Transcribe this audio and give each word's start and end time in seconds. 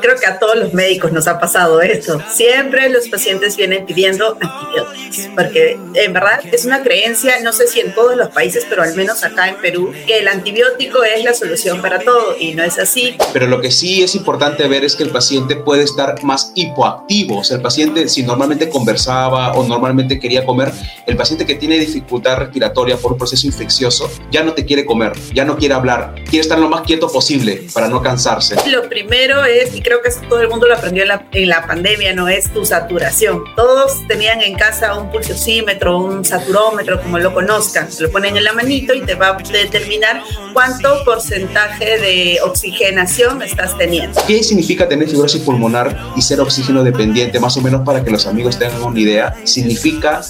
creo 0.00 0.16
que 0.16 0.26
a 0.26 0.38
todos 0.38 0.56
los 0.56 0.72
médicos 0.72 1.12
nos 1.12 1.26
ha 1.26 1.38
pasado 1.38 1.80
esto. 1.80 2.20
Siempre 2.32 2.88
los 2.88 3.08
pacientes 3.08 3.56
vienen 3.56 3.86
pidiendo 3.86 4.36
antibióticos, 4.40 5.30
porque 5.34 5.78
en 5.94 6.12
verdad 6.12 6.40
es 6.50 6.64
una 6.64 6.82
creencia, 6.82 7.40
no 7.42 7.52
sé 7.52 7.66
si 7.66 7.80
en 7.80 7.94
todos 7.94 8.16
los 8.16 8.28
países, 8.28 8.66
pero 8.68 8.82
al 8.82 8.94
menos 8.94 9.24
acá 9.24 9.48
en 9.48 9.56
Perú, 9.56 9.92
que 10.06 10.18
el 10.18 10.28
antibiótico 10.28 11.04
es 11.04 11.24
la 11.24 11.34
solución 11.34 11.80
para 11.80 12.00
todo 12.00 12.36
y 12.38 12.54
no 12.54 12.62
es 12.62 12.78
así. 12.78 13.16
Pero 13.32 13.46
lo 13.46 13.60
que 13.60 13.70
sí 13.70 14.02
es 14.02 14.14
importante 14.14 14.66
ver 14.68 14.84
es 14.84 14.96
que 14.96 15.02
el 15.02 15.10
paciente 15.10 15.56
puede 15.56 15.82
estar 15.82 16.22
más 16.22 16.52
hipoactivo. 16.54 17.38
O 17.38 17.44
sea, 17.44 17.56
el 17.56 17.62
paciente, 17.62 18.08
si 18.08 18.22
normalmente 18.22 18.68
conversaba 18.68 19.52
o 19.52 19.64
normalmente 19.66 20.18
quería 20.18 20.44
comer, 20.44 20.72
el 21.06 21.16
paciente 21.16 21.46
que 21.46 21.54
tiene 21.54 21.78
dificultad 21.78 22.38
respiratoria 22.38 22.96
por 22.96 23.12
un 23.12 23.18
proceso 23.18 23.46
infeccioso 23.46 24.10
ya 24.30 24.42
no 24.42 24.52
te 24.52 24.64
quiere 24.64 24.84
comer, 24.84 25.12
ya 25.32 25.44
no 25.44 25.56
quiere 25.56 25.74
hablar, 25.74 26.14
quiere 26.24 26.40
estar 26.40 26.58
lo 26.58 26.68
más 26.68 26.82
quieto 26.82 27.10
posible 27.10 27.66
para 27.72 27.88
no 27.88 28.02
cansarse. 28.02 28.56
Lo 28.70 28.88
primero 28.88 29.44
es, 29.44 29.63
y 29.72 29.80
creo 29.80 30.02
que 30.02 30.10
todo 30.28 30.40
el 30.40 30.48
mundo 30.48 30.66
lo 30.66 30.74
aprendió 30.74 31.02
en 31.02 31.08
la, 31.08 31.26
en 31.32 31.48
la 31.48 31.66
pandemia, 31.66 32.14
no 32.14 32.28
es 32.28 32.52
tu 32.52 32.64
saturación. 32.64 33.44
Todos 33.56 34.06
tenían 34.08 34.42
en 34.42 34.54
casa 34.54 34.98
un 34.98 35.10
pulsosímetro, 35.10 35.98
un 35.98 36.24
saturómetro, 36.24 37.00
como 37.00 37.18
lo 37.18 37.32
conozcan. 37.32 37.88
Lo 38.00 38.10
ponen 38.10 38.36
en 38.36 38.44
la 38.44 38.52
manito 38.52 38.94
y 38.94 39.02
te 39.02 39.14
va 39.14 39.28
a 39.28 39.36
determinar 39.36 40.22
cuánto 40.52 41.04
porcentaje 41.04 41.98
de 41.98 42.38
oxigenación 42.42 43.42
estás 43.42 43.76
teniendo. 43.78 44.20
¿Qué 44.26 44.42
significa 44.42 44.88
tener 44.88 45.08
fibrosis 45.08 45.42
pulmonar 45.42 46.12
y 46.16 46.22
ser 46.22 46.40
oxígeno 46.40 46.82
dependiente? 46.82 47.38
Más 47.40 47.56
o 47.56 47.60
menos 47.60 47.82
para 47.84 48.04
que 48.04 48.10
los 48.10 48.26
amigos 48.26 48.58
tengan 48.58 48.82
una 48.82 48.98
idea. 48.98 49.34
Significa 49.44 50.22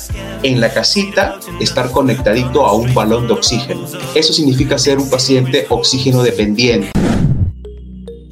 en 0.42 0.60
la 0.60 0.72
casita 0.72 1.38
estar 1.60 1.91
conectadito 1.91 2.66
a 2.66 2.74
un 2.74 2.92
balón 2.94 3.27
de 3.27 3.32
oxígeno. 3.32 3.86
Eso 4.14 4.32
significa 4.32 4.78
ser 4.78 4.98
un 4.98 5.08
paciente 5.08 5.66
oxígeno 5.69 6.22
dependiente 6.22 6.91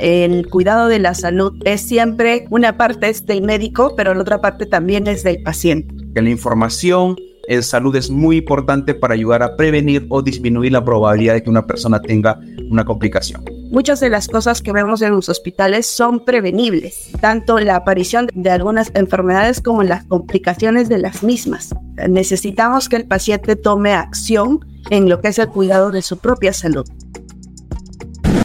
el 0.02 0.48
cuidado 0.48 0.88
de 0.88 0.98
la 0.98 1.15
salud 1.15 1.55
es 1.65 1.83
siempre 1.83 2.47
una 2.51 2.77
parte 2.77 3.09
es 3.09 3.24
del 3.24 3.42
médico, 3.42 3.95
pero 3.97 4.12
la 4.15 4.23
otra 4.23 4.41
parte 4.41 4.66
también 4.66 5.06
es 5.06 5.22
del 5.22 5.41
paciente. 5.44 5.94
Que 6.12 6.20
la 6.20 6.31
información 6.31 7.14
en 7.47 7.62
salud 7.62 7.94
es 7.94 8.11
muy 8.11 8.39
importante 8.39 8.94
para 8.94 9.14
ayudar 9.14 9.44
a 9.44 9.56
prevenir 9.56 10.06
o 10.09 10.20
disminuir 10.20 10.72
la 10.72 10.84
probabilidad 10.84 11.34
de 11.34 11.44
que 11.44 11.50
una 11.50 11.69
persona 11.69 12.03
tenga 12.03 12.41
una 12.69 12.84
complicación. 12.84 13.44
Muchas 13.70 14.00
de 14.00 14.11
las 14.11 14.27
cosas 14.27 14.61
que 14.61 14.72
vemos 14.72 15.03
en 15.03 15.12
los 15.12 15.28
hospitales 15.28 15.86
son 15.86 16.25
prevenibles, 16.25 17.11
tanto 17.20 17.61
la 17.61 17.77
aparición 17.77 18.28
de 18.34 18.50
algunas 18.50 18.91
enfermedades 18.94 19.61
como 19.61 19.84
las 19.84 20.05
complicaciones 20.05 20.89
de 20.89 20.98
las 20.98 21.22
mismas. 21.22 21.75
Necesitamos 22.09 22.89
que 22.89 22.97
el 22.97 23.06
paciente 23.06 23.55
tome 23.55 23.92
acción 23.92 24.66
en 24.91 25.09
lo 25.09 25.20
que 25.20 25.28
es 25.28 25.39
el 25.39 25.48
cuidado 25.48 25.92
de 25.92 26.03
su 26.03 26.19
propia 26.19 26.53
salud. 26.53 26.87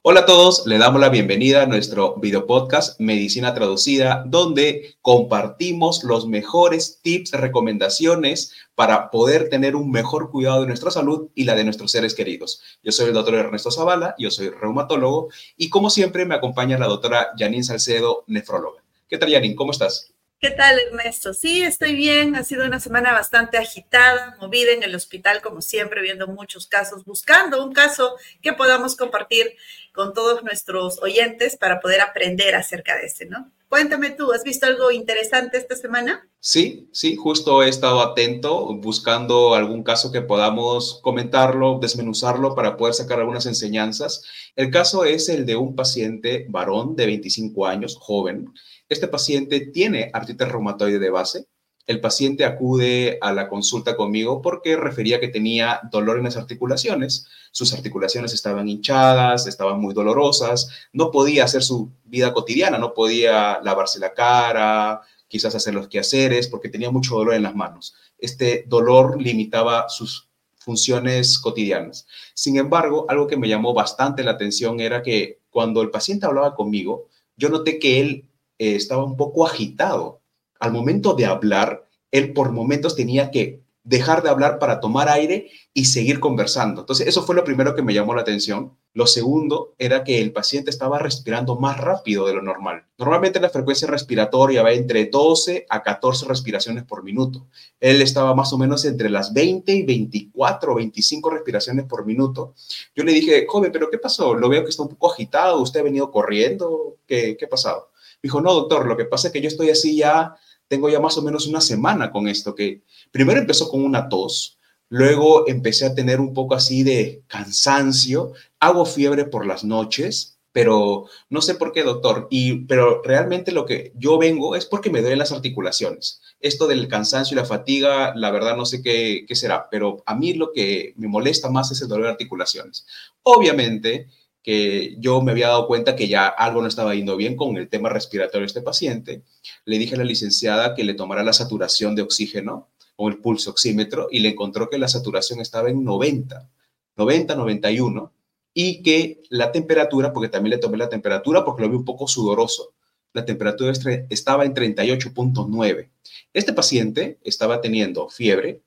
Hola 0.03 0.21
a 0.21 0.25
todos, 0.25 0.65
le 0.65 0.77
damos 0.77 1.01
la 1.01 1.09
bienvenida 1.09 1.63
a 1.63 1.65
nuestro 1.65 2.15
video 2.15 2.47
podcast 2.47 2.99
Medicina 2.99 3.53
Traducida, 3.53 4.23
donde 4.25 4.95
compartimos 5.01 6.03
los 6.03 6.27
mejores 6.27 6.99
tips, 7.01 7.31
recomendaciones 7.31 8.53
para 8.75 9.11
poder 9.11 9.49
tener 9.49 9.75
un 9.75 9.91
mejor 9.91 10.31
cuidado 10.31 10.61
de 10.61 10.67
nuestra 10.67 10.91
salud 10.91 11.29
y 11.35 11.43
la 11.43 11.55
de 11.55 11.63
nuestros 11.63 11.91
seres 11.91 12.15
queridos. 12.15 12.61
Yo 12.83 12.91
soy 12.91 13.07
el 13.07 13.13
doctor 13.13 13.35
Ernesto 13.35 13.71
Zavala, 13.71 14.15
yo 14.17 14.31
soy 14.31 14.49
reumatólogo 14.49 15.29
y 15.57 15.69
como 15.69 15.89
siempre 15.89 16.25
me 16.25 16.35
acompaña 16.35 16.77
la 16.77 16.87
doctora 16.87 17.29
Janine 17.37 17.63
Salcedo, 17.63 18.23
nefróloga. 18.27 18.83
¿Qué 19.09 19.17
tal, 19.17 19.31
Janine? 19.31 19.55
¿Cómo 19.55 19.71
estás? 19.71 20.13
¿Qué 20.39 20.51
tal, 20.51 20.77
Ernesto? 20.77 21.33
Sí, 21.33 21.63
estoy 21.63 21.95
bien. 21.95 22.35
Ha 22.35 22.43
sido 22.43 22.63
una 22.63 22.79
semana 22.79 23.11
bastante 23.11 23.57
agitada, 23.57 24.37
movida 24.39 24.71
en 24.71 24.83
el 24.83 24.93
hospital, 24.93 25.41
como 25.41 25.63
siempre, 25.63 25.99
viendo 26.03 26.27
muchos 26.27 26.67
casos, 26.67 27.05
buscando 27.05 27.65
un 27.65 27.73
caso 27.73 28.17
que 28.43 28.53
podamos 28.53 28.95
compartir 28.95 29.55
con 29.95 30.13
todos 30.13 30.43
nuestros 30.43 31.01
oyentes 31.01 31.57
para 31.57 31.79
poder 31.79 32.01
aprender 32.01 32.53
acerca 32.53 32.95
de 32.97 33.07
ese, 33.07 33.25
¿no? 33.25 33.51
Cuéntame 33.67 34.11
tú, 34.11 34.31
¿has 34.31 34.43
visto 34.43 34.67
algo 34.67 34.91
interesante 34.91 35.57
esta 35.57 35.75
semana? 35.75 36.29
Sí, 36.39 36.87
sí, 36.93 37.15
justo 37.15 37.63
he 37.63 37.67
estado 37.67 38.01
atento, 38.01 38.73
buscando 38.75 39.55
algún 39.55 39.83
caso 39.83 40.11
que 40.11 40.21
podamos 40.21 41.01
comentarlo, 41.01 41.79
desmenuzarlo 41.81 42.53
para 42.53 42.77
poder 42.77 42.93
sacar 42.93 43.19
algunas 43.19 43.47
enseñanzas. 43.47 44.23
El 44.55 44.69
caso 44.69 45.03
es 45.03 45.29
el 45.29 45.47
de 45.47 45.55
un 45.55 45.75
paciente 45.75 46.45
varón 46.47 46.95
de 46.95 47.07
25 47.07 47.65
años, 47.65 47.97
joven, 47.99 48.53
este 48.89 49.07
paciente 49.07 49.59
tiene 49.59 50.09
artritis 50.13 50.47
reumatoide 50.47 50.99
de 50.99 51.09
base. 51.09 51.47
El 51.85 52.01
paciente 52.01 52.43
acude 52.43 53.17
a 53.21 53.31
la 53.31 53.47
consulta 53.47 53.95
conmigo 53.95 54.41
porque 54.41 54.75
refería 54.75 55.21
que 55.21 55.29
tenía 55.29 55.79
dolor 55.89 56.17
en 56.17 56.25
las 56.25 56.35
articulaciones. 56.35 57.27
Sus 57.51 57.73
articulaciones 57.73 58.33
estaban 58.33 58.67
hinchadas, 58.67 59.47
estaban 59.47 59.79
muy 59.79 59.93
dolorosas, 59.93 60.69
no 60.91 61.11
podía 61.11 61.45
hacer 61.45 61.63
su 61.63 61.91
vida 62.03 62.33
cotidiana, 62.33 62.77
no 62.77 62.93
podía 62.93 63.61
lavarse 63.63 63.99
la 63.99 64.13
cara, 64.13 65.01
quizás 65.29 65.55
hacer 65.55 65.73
los 65.73 65.87
quehaceres 65.87 66.49
porque 66.49 66.69
tenía 66.69 66.91
mucho 66.91 67.15
dolor 67.15 67.35
en 67.35 67.43
las 67.43 67.55
manos. 67.55 67.95
Este 68.17 68.65
dolor 68.67 69.21
limitaba 69.21 69.87
sus 69.87 70.27
funciones 70.57 71.39
cotidianas. 71.39 72.05
Sin 72.33 72.57
embargo, 72.57 73.05
algo 73.07 73.27
que 73.27 73.37
me 73.37 73.47
llamó 73.47 73.73
bastante 73.73 74.23
la 74.23 74.31
atención 74.31 74.81
era 74.81 75.01
que 75.01 75.39
cuando 75.49 75.81
el 75.81 75.89
paciente 75.89 76.25
hablaba 76.25 76.55
conmigo, 76.55 77.07
yo 77.37 77.47
noté 77.47 77.79
que 77.79 78.01
él 78.01 78.26
eh, 78.59 78.75
estaba 78.75 79.03
un 79.03 79.17
poco 79.17 79.45
agitado. 79.45 80.21
Al 80.59 80.71
momento 80.71 81.13
de 81.13 81.25
hablar, 81.25 81.87
él 82.11 82.33
por 82.33 82.51
momentos 82.51 82.95
tenía 82.95 83.31
que 83.31 83.61
dejar 83.87 84.21
de 84.21 84.29
hablar 84.29 84.59
para 84.59 84.81
tomar 84.81 85.07
aire 85.07 85.49
y 85.73 85.85
seguir 85.85 86.19
conversando. 86.19 86.81
Entonces, 86.81 87.07
eso 87.07 87.23
fue 87.23 87.35
lo 87.35 87.45
primero 87.45 87.73
que 87.73 87.81
me 87.81 87.93
llamó 87.93 88.13
la 88.13 88.21
atención. 88.21 88.73
Lo 88.93 89.07
segundo 89.07 89.75
era 89.77 90.03
que 90.03 90.19
el 90.19 90.33
paciente 90.33 90.71
estaba 90.71 90.99
respirando 90.99 91.55
más 91.55 91.77
rápido 91.77 92.25
de 92.27 92.33
lo 92.33 92.41
normal. 92.41 92.83
Normalmente 92.97 93.39
la 93.39 93.49
frecuencia 93.49 93.87
respiratoria 93.87 94.63
va 94.63 94.73
entre 94.73 95.05
12 95.05 95.67
a 95.69 95.83
14 95.83 96.25
respiraciones 96.25 96.83
por 96.83 97.03
minuto. 97.03 97.47
Él 97.79 98.01
estaba 98.01 98.35
más 98.35 98.51
o 98.51 98.57
menos 98.57 98.83
entre 98.83 99.09
las 99.09 99.33
20 99.33 99.71
y 99.71 99.83
24 99.83 100.73
o 100.73 100.75
25 100.75 101.29
respiraciones 101.29 101.85
por 101.85 102.05
minuto. 102.05 102.55
Yo 102.93 103.03
le 103.05 103.13
dije, 103.13 103.45
joven, 103.47 103.71
¿pero 103.71 103.89
qué 103.89 103.99
pasó? 103.99 104.33
Lo 104.33 104.49
veo 104.49 104.63
que 104.63 104.71
está 104.71 104.83
un 104.83 104.89
poco 104.89 105.11
agitado. 105.11 105.61
¿Usted 105.61 105.79
ha 105.79 105.83
venido 105.83 106.11
corriendo? 106.11 106.97
¿Qué, 107.05 107.37
qué 107.37 107.45
ha 107.45 107.49
pasado? 107.49 107.91
Dijo, 108.21 108.41
no, 108.41 108.53
doctor, 108.53 108.85
lo 108.85 108.97
que 108.97 109.05
pasa 109.05 109.27
es 109.27 109.33
que 109.33 109.41
yo 109.41 109.47
estoy 109.47 109.69
así 109.69 109.97
ya, 109.97 110.35
tengo 110.67 110.89
ya 110.89 110.99
más 110.99 111.17
o 111.17 111.21
menos 111.21 111.47
una 111.47 111.61
semana 111.61 112.11
con 112.11 112.27
esto, 112.27 112.55
que 112.55 112.83
primero 113.11 113.39
empezó 113.39 113.69
con 113.69 113.83
una 113.83 114.09
tos, 114.09 114.59
luego 114.89 115.47
empecé 115.47 115.85
a 115.85 115.95
tener 115.95 116.19
un 116.19 116.33
poco 116.33 116.55
así 116.55 116.83
de 116.83 117.23
cansancio, 117.27 118.33
hago 118.59 118.85
fiebre 118.85 119.25
por 119.25 119.45
las 119.45 119.63
noches, 119.63 120.37
pero 120.51 121.05
no 121.29 121.41
sé 121.41 121.53
por 121.53 121.71
qué, 121.71 121.83
doctor, 121.83 122.27
y, 122.31 122.65
pero 122.65 123.03
realmente 123.03 123.51
lo 123.51 123.65
que 123.65 123.91
yo 123.95 124.17
vengo 124.17 124.55
es 124.55 124.65
porque 124.65 124.89
me 124.89 125.01
duelen 125.01 125.19
las 125.19 125.31
articulaciones. 125.31 126.19
Esto 126.39 126.65
del 126.65 126.87
cansancio 126.87 127.35
y 127.35 127.39
la 127.39 127.45
fatiga, 127.45 128.15
la 128.15 128.31
verdad 128.31 128.57
no 128.57 128.65
sé 128.65 128.81
qué, 128.81 129.25
qué 129.27 129.35
será, 129.35 129.69
pero 129.69 130.01
a 130.07 130.15
mí 130.15 130.33
lo 130.33 130.51
que 130.51 130.93
me 130.97 131.07
molesta 131.07 131.51
más 131.51 131.71
es 131.71 131.81
el 131.83 131.87
dolor 131.87 132.05
de 132.05 132.11
articulaciones. 132.13 132.87
Obviamente, 133.21 134.07
que 134.47 134.95
yo 134.99 135.21
me 135.21 135.33
había 135.33 135.49
dado 135.49 135.67
cuenta 135.67 135.97
que 135.97 136.07
ya 136.07 136.25
algo 136.25 136.61
no 136.61 136.69
estaba 136.69 136.95
yendo 136.95 137.17
bien 137.17 137.35
con 137.35 137.57
el 137.57 137.67
tema 137.67 137.89
respiratorio 137.89 138.43
de 138.43 138.45
este 138.45 138.61
paciente. 138.61 139.23
Le 139.65 139.77
dije 139.77 139.95
a 139.95 139.97
la 139.97 140.05
licenciada 140.05 140.73
que 140.73 140.85
le 140.85 140.93
tomara 140.93 141.21
la 141.21 141.33
saturación 141.33 141.95
de 141.95 142.03
oxígeno 142.03 142.69
o 142.95 143.09
el 143.09 143.17
pulso 143.17 143.51
oxímetro 143.51 144.07
y 144.09 144.19
le 144.19 144.29
encontró 144.29 144.69
que 144.69 144.77
la 144.77 144.87
saturación 144.87 145.41
estaba 145.41 145.69
en 145.69 145.83
90, 145.83 146.49
90, 146.95 147.35
91 147.35 148.13
y 148.53 148.81
que 148.83 149.21
la 149.27 149.51
temperatura, 149.51 150.13
porque 150.13 150.29
también 150.29 150.51
le 150.51 150.59
tomé 150.59 150.77
la 150.77 150.87
temperatura 150.87 151.43
porque 151.43 151.63
lo 151.63 151.69
vi 151.69 151.75
un 151.75 151.83
poco 151.83 152.07
sudoroso, 152.07 152.71
la 153.11 153.25
temperatura 153.25 153.73
estaba 154.07 154.45
en 154.45 154.53
38.9. 154.53 155.89
Este 156.31 156.53
paciente 156.53 157.19
estaba 157.25 157.59
teniendo 157.59 158.07
fiebre, 158.07 158.61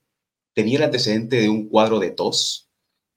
tenía 0.52 0.76
el 0.76 0.84
antecedente 0.84 1.36
de 1.36 1.48
un 1.48 1.70
cuadro 1.70 1.98
de 2.00 2.10
tos, 2.10 2.69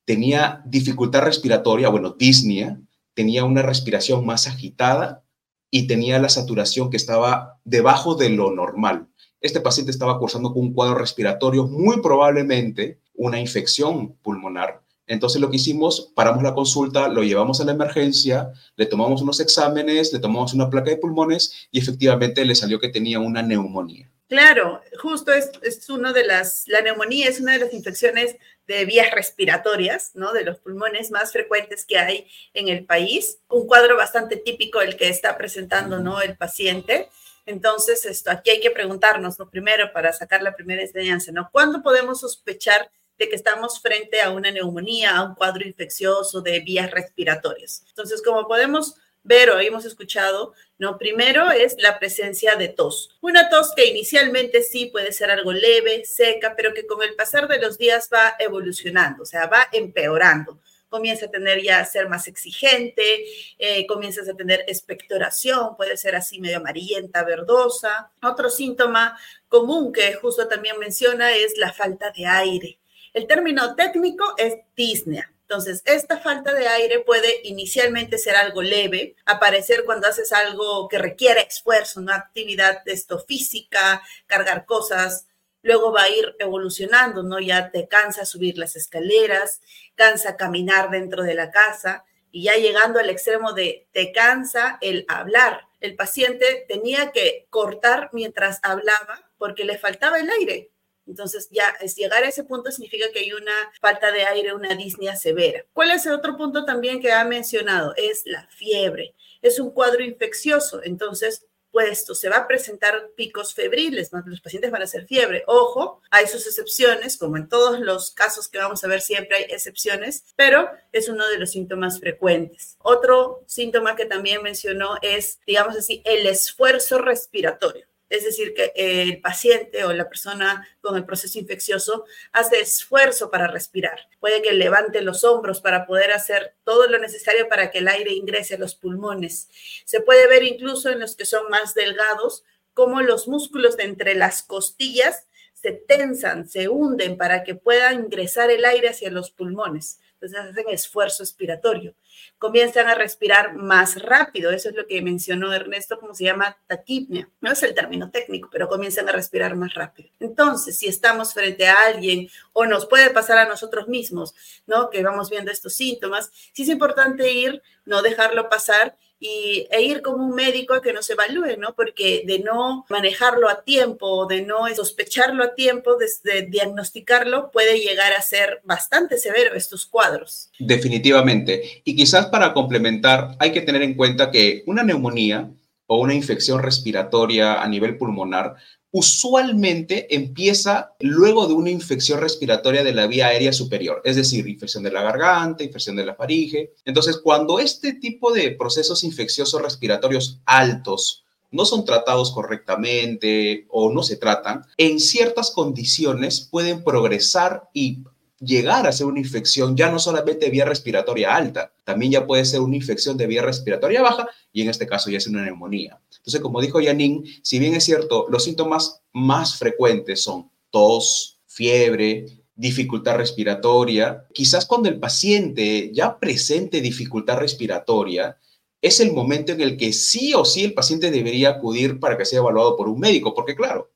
tenía 0.06 0.62
dificultad 0.66 1.22
respiratoria, 1.22 1.90
bueno, 1.90 2.16
disnea, 2.18 2.80
tenía 3.14 3.46
una 3.46 3.62
respiración 3.62 4.26
más 4.26 4.48
agitada 4.48 5.24
y 5.72 5.88
tenía 5.88 6.20
la 6.20 6.30
saturación 6.30 6.90
que 6.90 6.98
estaba 6.98 7.60
debajo 7.64 8.16
de 8.16 8.30
lo 8.30 8.52
normal. 8.52 9.08
Este 9.42 9.60
paciente 9.60 9.92
estaba 9.92 10.20
cursando 10.20 10.54
con 10.54 10.64
un 10.64 10.74
cuadro 10.74 10.96
respiratorio, 10.96 11.68
muy 11.68 12.02
probablemente 12.02 13.00
una 13.14 13.40
infección 13.40 14.14
pulmonar. 14.22 14.84
Entonces 15.06 15.42
lo 15.42 15.50
que 15.50 15.58
hicimos, 15.58 16.12
paramos 16.16 16.44
la 16.44 16.54
consulta, 16.54 17.10
lo 17.10 17.24
llevamos 17.24 17.60
a 17.60 17.66
la 17.66 17.74
emergencia, 17.74 18.52
le 18.78 18.86
tomamos 18.86 19.22
unos 19.22 19.40
exámenes, 19.40 20.14
le 20.14 20.20
tomamos 20.20 20.54
una 20.54 20.70
placa 20.70 20.92
de 20.92 20.98
pulmones 20.98 21.68
y 21.72 21.80
efectivamente 21.80 22.46
le 22.46 22.56
salió 22.56 22.80
que 22.80 22.90
tenía 22.90 23.20
una 23.20 23.42
neumonía. 23.42 24.10
Claro, 24.34 24.82
justo 25.00 25.32
es, 25.32 25.52
es 25.62 25.88
uno 25.92 26.12
de 26.12 26.26
las, 26.26 26.68
la 26.68 26.82
neumonía 26.82 27.30
es 27.30 27.40
una 27.40 27.52
de 27.52 27.60
las 27.60 27.72
infecciones 27.72 28.36
de 28.66 28.84
vías 28.84 29.12
respiratorias, 29.12 30.10
¿no? 30.16 30.34
De 30.34 30.44
los 30.44 30.58
pulmones 30.58 31.12
más 31.12 31.32
frecuentes 31.32 31.86
que 31.86 32.00
hay 32.00 32.28
en 32.56 32.68
el 32.68 32.84
país. 32.84 33.38
Un 33.48 33.68
cuadro 33.68 33.96
bastante 33.96 34.38
típico 34.38 34.82
el 34.82 34.98
que 34.98 35.08
está 35.08 35.38
presentando, 35.38 36.00
¿no? 36.00 36.20
El 36.20 36.36
paciente. 36.36 37.12
Entonces, 37.46 38.06
esto, 38.06 38.32
aquí 38.32 38.50
hay 38.50 38.60
que 38.60 38.72
preguntarnos, 38.72 39.38
lo 39.38 39.52
primero, 39.52 39.94
para 39.94 40.12
sacar 40.12 40.42
la 40.42 40.56
primera 40.56 40.82
enseñanza, 40.82 41.32
¿no? 41.32 41.50
¿Cuándo 41.52 41.84
podemos 41.84 42.22
sospechar 42.22 42.90
de 43.20 43.30
que 43.30 43.36
estamos 43.36 43.82
frente 43.82 44.20
a 44.20 44.32
una 44.32 44.50
neumonía, 44.50 45.16
a 45.16 45.26
un 45.26 45.36
cuadro 45.36 45.64
infeccioso 45.64 46.42
de 46.42 46.60
vías 46.62 46.90
respiratorias? 46.90 47.84
Entonces, 47.90 48.24
como 48.24 48.48
podemos 48.48 48.96
ver 49.24 49.50
o 49.50 49.60
hemos 49.60 49.86
escuchado, 49.86 50.54
¿no? 50.78 50.98
Primero 50.98 51.52
es 51.52 51.76
la 51.80 51.98
presencia 52.00 52.56
de 52.56 52.70
tos. 52.70 53.18
Una 53.22 53.50
tos 53.50 53.74
que 53.76 53.86
inicialmente 53.86 54.64
sí 54.64 54.88
puede 54.88 55.12
ser 55.14 55.32
algo 55.32 55.54
leve, 55.54 56.04
seca, 56.06 56.56
pero 56.56 56.74
que 56.74 56.86
con 56.86 57.02
el 57.02 57.16
pasar 57.16 57.48
de 57.48 57.60
los 57.60 57.78
días 57.78 58.10
va 58.14 58.36
evolucionando, 58.40 59.24
o 59.24 59.26
sea, 59.26 59.48
va 59.48 59.68
empeorando 59.72 60.60
comienza 60.94 61.26
a 61.26 61.32
tener 61.32 61.60
ya 61.60 61.80
a 61.80 61.86
ser 61.86 62.08
más 62.08 62.28
exigente, 62.28 63.26
eh, 63.58 63.88
comienzas 63.88 64.30
a 64.30 64.36
tener 64.36 64.64
expectoración, 64.68 65.76
puede 65.76 65.98
ser 65.98 66.16
así 66.16 66.40
medio 66.40 66.58
amarillenta, 66.58 67.24
verdosa. 67.24 68.12
Otro 68.22 68.48
síntoma 68.52 69.18
común 69.50 69.92
que 69.92 70.14
justo 70.14 70.48
también 70.48 70.78
menciona 70.78 71.36
es 71.36 71.58
la 71.58 71.74
falta 71.74 72.12
de 72.12 72.28
aire. 72.28 72.80
El 73.12 73.26
término 73.26 73.76
técnico 73.76 74.36
es 74.38 74.54
disnea. 74.76 75.33
Entonces, 75.54 75.84
esta 75.86 76.18
falta 76.18 76.52
de 76.52 76.68
aire 76.68 77.02
puede 77.02 77.42
inicialmente 77.44 78.18
ser 78.18 78.36
algo 78.36 78.64
leve, 78.64 79.16
aparecer 79.24 79.84
cuando 79.86 80.08
haces 80.08 80.32
algo 80.32 80.88
que 80.88 80.98
requiere 80.98 81.42
esfuerzo, 81.42 82.00
una 82.00 82.16
actividad 82.16 82.82
esto, 82.88 83.20
física, 83.20 84.02
cargar 84.26 84.66
cosas, 84.66 85.28
luego 85.62 85.92
va 85.92 86.06
a 86.06 86.10
ir 86.10 86.36
evolucionando, 86.40 87.22
¿no? 87.22 87.40
Ya 87.40 87.70
te 87.70 87.88
cansa 87.88 88.26
subir 88.26 88.58
las 88.58 88.76
escaleras, 88.76 89.62
cansa 89.94 90.38
caminar 90.38 90.90
dentro 90.90 91.22
de 91.22 91.36
la 91.36 91.52
casa 91.52 92.04
y 92.32 92.46
ya 92.46 92.56
llegando 92.56 93.00
al 93.00 93.12
extremo 93.12 93.54
de 93.54 93.88
te 93.92 94.12
cansa 94.12 94.80
el 94.82 95.06
hablar. 95.08 95.68
El 95.82 95.96
paciente 95.96 96.66
tenía 96.68 97.12
que 97.12 97.46
cortar 97.52 98.10
mientras 98.12 98.60
hablaba 98.64 99.30
porque 99.38 99.66
le 99.66 99.78
faltaba 99.78 100.20
el 100.20 100.32
aire. 100.32 100.73
Entonces, 101.08 101.50
ya 101.52 101.70
es 101.82 101.96
llegar 101.96 102.24
a 102.24 102.30
ese 102.30 102.44
punto 102.44 102.72
significa 102.72 103.12
que 103.12 103.20
hay 103.20 103.34
una 103.34 103.72
falta 103.82 104.12
de 104.12 104.24
aire, 104.24 104.54
una 104.54 104.76
disnea 104.76 105.16
severa. 105.16 105.66
¿Cuál 105.74 105.92
es 105.92 106.06
el 106.06 106.14
otro 106.14 106.38
punto 106.38 106.66
también 106.66 107.02
que 107.02 107.12
ha 107.12 107.24
mencionado? 107.26 107.94
Es 107.98 108.24
la 108.26 108.48
fiebre. 108.48 109.14
Es 109.42 109.60
un 109.60 109.72
cuadro 109.72 110.04
infeccioso. 110.04 110.82
Entonces, 110.84 111.46
puesto, 111.74 112.14
se 112.14 112.30
va 112.30 112.38
a 112.38 112.48
presentar 112.48 113.10
picos 113.18 113.54
febriles, 113.54 114.12
los 114.26 114.42
pacientes 114.42 114.72
van 114.72 114.82
a 114.82 114.86
hacer 114.86 115.08
fiebre. 115.08 115.44
Ojo, 115.48 116.02
hay 116.12 116.28
sus 116.28 116.46
excepciones, 116.46 117.18
como 117.18 117.36
en 117.36 117.50
todos 117.50 117.80
los 117.80 118.12
casos 118.12 118.48
que 118.48 118.60
vamos 118.60 118.84
a 118.84 118.88
ver 118.88 119.02
siempre 119.02 119.38
hay 119.38 119.44
excepciones, 119.50 120.24
pero 120.36 120.70
es 120.92 121.10
uno 121.10 121.28
de 121.28 121.40
los 121.40 121.50
síntomas 121.50 122.00
frecuentes. 122.00 122.78
Otro 122.78 123.44
síntoma 123.48 123.96
que 123.96 124.06
también 124.06 124.44
mencionó 124.44 124.98
es, 125.02 125.40
digamos 125.48 125.76
así, 125.76 126.04
el 126.06 126.28
esfuerzo 126.28 127.00
respiratorio 127.00 127.88
es 128.14 128.26
decir, 128.26 128.54
que 128.54 128.72
el 128.76 129.22
paciente 129.22 129.84
o 129.86 129.94
la 129.94 130.08
persona 130.08 130.68
con 130.82 130.96
el 130.96 131.04
proceso 131.04 131.40
infeccioso 131.40 132.06
hace 132.32 132.60
esfuerzo 132.60 133.32
para 133.32 133.48
respirar. 133.48 134.08
Puede 134.20 134.44
que 134.44 134.54
levante 134.54 135.02
los 135.02 135.24
hombros 135.24 135.62
para 135.62 135.88
poder 135.88 136.12
hacer 136.12 136.56
todo 136.64 136.88
lo 136.88 137.00
necesario 137.00 137.50
para 137.50 137.72
que 137.72 137.80
el 137.80 137.88
aire 137.88 138.14
ingrese 138.14 138.54
a 138.54 138.60
los 138.60 138.76
pulmones. 138.76 139.50
Se 139.86 140.00
puede 140.00 140.28
ver 140.28 140.44
incluso 140.44 140.92
en 140.92 141.00
los 141.00 141.16
que 141.16 141.26
son 141.26 141.50
más 141.50 141.74
delgados 141.74 142.44
cómo 142.76 143.02
los 143.02 143.28
músculos 143.28 143.78
de 143.78 143.86
entre 143.86 144.14
las 144.14 144.44
costillas 144.44 145.26
se 145.54 145.72
tensan, 145.72 146.48
se 146.48 146.70
hunden 146.70 147.18
para 147.18 147.44
que 147.44 147.56
pueda 147.56 147.94
ingresar 147.94 148.52
el 148.52 148.66
aire 148.66 148.90
hacia 148.90 149.10
los 149.10 149.32
pulmones 149.32 150.00
entonces 150.24 150.52
hacen 150.52 150.74
esfuerzo 150.74 151.24
expiratorio. 151.24 151.96
Comienzan 152.38 152.88
a 152.88 152.96
respirar 152.96 153.56
más 153.56 154.02
rápido, 154.02 154.52
eso 154.52 154.70
es 154.70 154.76
lo 154.76 154.88
que 154.88 155.02
mencionó 155.02 155.54
Ernesto, 155.54 156.00
como 156.00 156.14
se 156.14 156.26
llama 156.26 156.58
taquipnea. 156.68 157.30
No 157.42 157.52
es 157.52 157.62
el 157.64 157.74
término 157.74 158.10
técnico, 158.12 158.50
pero 158.52 158.70
comienzan 158.70 159.10
a 159.10 159.12
respirar 159.12 159.56
más 159.56 159.74
rápido. 159.74 160.10
Entonces, 160.20 160.78
si 160.78 160.88
estamos 160.88 161.34
frente 161.34 161.68
a 161.68 161.88
alguien 161.88 162.30
o 162.54 162.66
nos 162.66 162.86
puede 162.86 163.10
pasar 163.10 163.38
a 163.38 163.48
nosotros 163.48 163.88
mismos, 163.88 164.34
¿no? 164.66 164.90
Que 164.90 165.04
vamos 165.04 165.30
viendo 165.30 165.52
estos 165.52 165.74
síntomas, 165.74 166.32
sí 166.54 166.64
es 166.64 166.70
importante 166.70 167.32
ir, 167.32 167.62
no 167.86 168.02
dejarlo 168.02 168.50
pasar 168.50 168.96
y, 169.24 169.68
e 169.72 169.82
ir 169.82 170.02
como 170.02 170.26
un 170.26 170.36
médico 170.36 170.74
a 170.74 170.82
que 170.82 170.92
nos 170.92 171.10
evalúe, 171.10 171.58
¿no? 171.58 171.74
Porque 171.76 172.24
de 172.28 172.40
no 172.40 172.86
manejarlo 172.90 173.50
a 173.50 173.64
tiempo, 173.64 174.26
de 174.26 174.42
no 174.42 174.68
sospecharlo 174.76 175.46
a 175.46 175.56
tiempo, 175.56 175.96
de, 175.96 176.42
diagnosticarlo, 176.44 177.50
puede 177.50 177.80
llegar 177.80 178.12
a 178.12 178.22
ser 178.22 178.60
bastante 178.66 179.18
severo 179.18 179.56
estos 179.56 179.86
cuadros. 179.86 180.52
Definitivamente. 180.60 181.82
Y 181.86 181.96
quizás 181.96 182.26
para 182.26 182.54
complementar, 182.54 183.38
hay 183.40 183.54
que 183.54 183.62
tener 183.62 183.82
en 183.82 183.94
cuenta 183.94 184.30
que 184.30 184.64
una 184.66 184.84
neumonía 184.84 185.50
o 185.88 186.02
una 186.02 186.14
infección 186.14 186.62
respiratoria 186.62 187.62
a 187.62 187.68
nivel 187.70 187.98
pulmonar 187.98 188.56
usualmente 188.94 190.16
empieza 190.16 190.94
luego 191.00 191.48
de 191.48 191.54
una 191.56 191.72
infección 191.72 192.22
respiratoria 192.22 192.84
de 192.84 192.94
la 192.94 193.08
vía 193.08 193.28
aérea 193.28 193.52
superior, 193.52 194.02
es 194.06 194.16
decir, 194.16 194.48
infección 194.48 194.84
de 194.84 194.92
la 194.92 195.02
garganta, 195.02 195.64
infección 195.64 195.96
de 195.96 196.06
la 196.06 196.14
faringe. 196.14 196.74
Entonces, 196.86 197.18
cuando 197.18 197.58
este 197.58 197.94
tipo 197.94 198.32
de 198.32 198.52
procesos 198.52 199.04
infecciosos 199.04 199.60
respiratorios 199.64 200.42
altos 200.46 201.26
no 201.50 201.66
son 201.66 201.86
tratados 201.86 202.32
correctamente 202.32 203.66
o 203.70 203.92
no 203.92 204.04
se 204.04 204.16
tratan, 204.16 204.64
en 204.78 205.00
ciertas 205.00 205.50
condiciones 205.50 206.48
pueden 206.52 206.84
progresar 206.84 207.70
y 207.74 208.04
llegar 208.40 208.86
a 208.86 208.92
ser 208.92 209.08
una 209.08 209.20
infección 209.20 209.76
ya 209.76 209.90
no 209.90 209.98
solamente 209.98 210.46
de 210.46 210.52
vía 210.52 210.66
respiratoria 210.66 211.36
alta, 211.36 211.74
también 211.84 212.12
ya 212.12 212.28
puede 212.28 212.46
ser 212.46 212.60
una 212.60 212.76
infección 212.76 213.18
de 213.18 213.26
vía 213.26 213.42
respiratoria 213.42 214.04
baja 214.04 214.28
y 214.52 214.62
en 214.62 214.70
este 214.70 214.86
caso 214.86 215.10
ya 215.10 215.18
es 215.18 215.28
una 215.28 215.44
neumonía. 215.44 216.00
Entonces, 216.24 216.40
como 216.40 216.62
dijo 216.62 216.80
Yanin, 216.80 217.26
si 217.42 217.60
bien 217.60 217.74
es 217.74 217.84
cierto, 217.84 218.28
los 218.30 218.46
síntomas 218.46 219.02
más 219.12 219.58
frecuentes 219.58 220.24
son 220.24 220.50
tos, 220.70 221.42
fiebre, 221.46 222.26
dificultad 222.56 223.18
respiratoria, 223.18 224.26
quizás 224.34 224.66
cuando 224.66 224.88
el 224.88 225.02
paciente 225.02 225.92
ya 225.94 226.18
presente 226.18 226.80
dificultad 226.80 227.40
respiratoria, 227.40 228.38
es 228.82 229.02
el 229.02 229.12
momento 229.12 229.52
en 229.52 229.60
el 229.60 229.76
que 229.76 229.92
sí 229.92 230.34
o 230.34 230.46
sí 230.46 230.64
el 230.64 230.74
paciente 230.74 231.12
debería 231.12 231.50
acudir 231.50 232.00
para 232.00 232.18
que 232.18 232.26
sea 232.26 232.40
evaluado 232.40 232.78
por 232.78 232.88
un 232.88 233.02
médico, 233.02 233.34
porque 233.34 233.56
claro, 233.56 233.92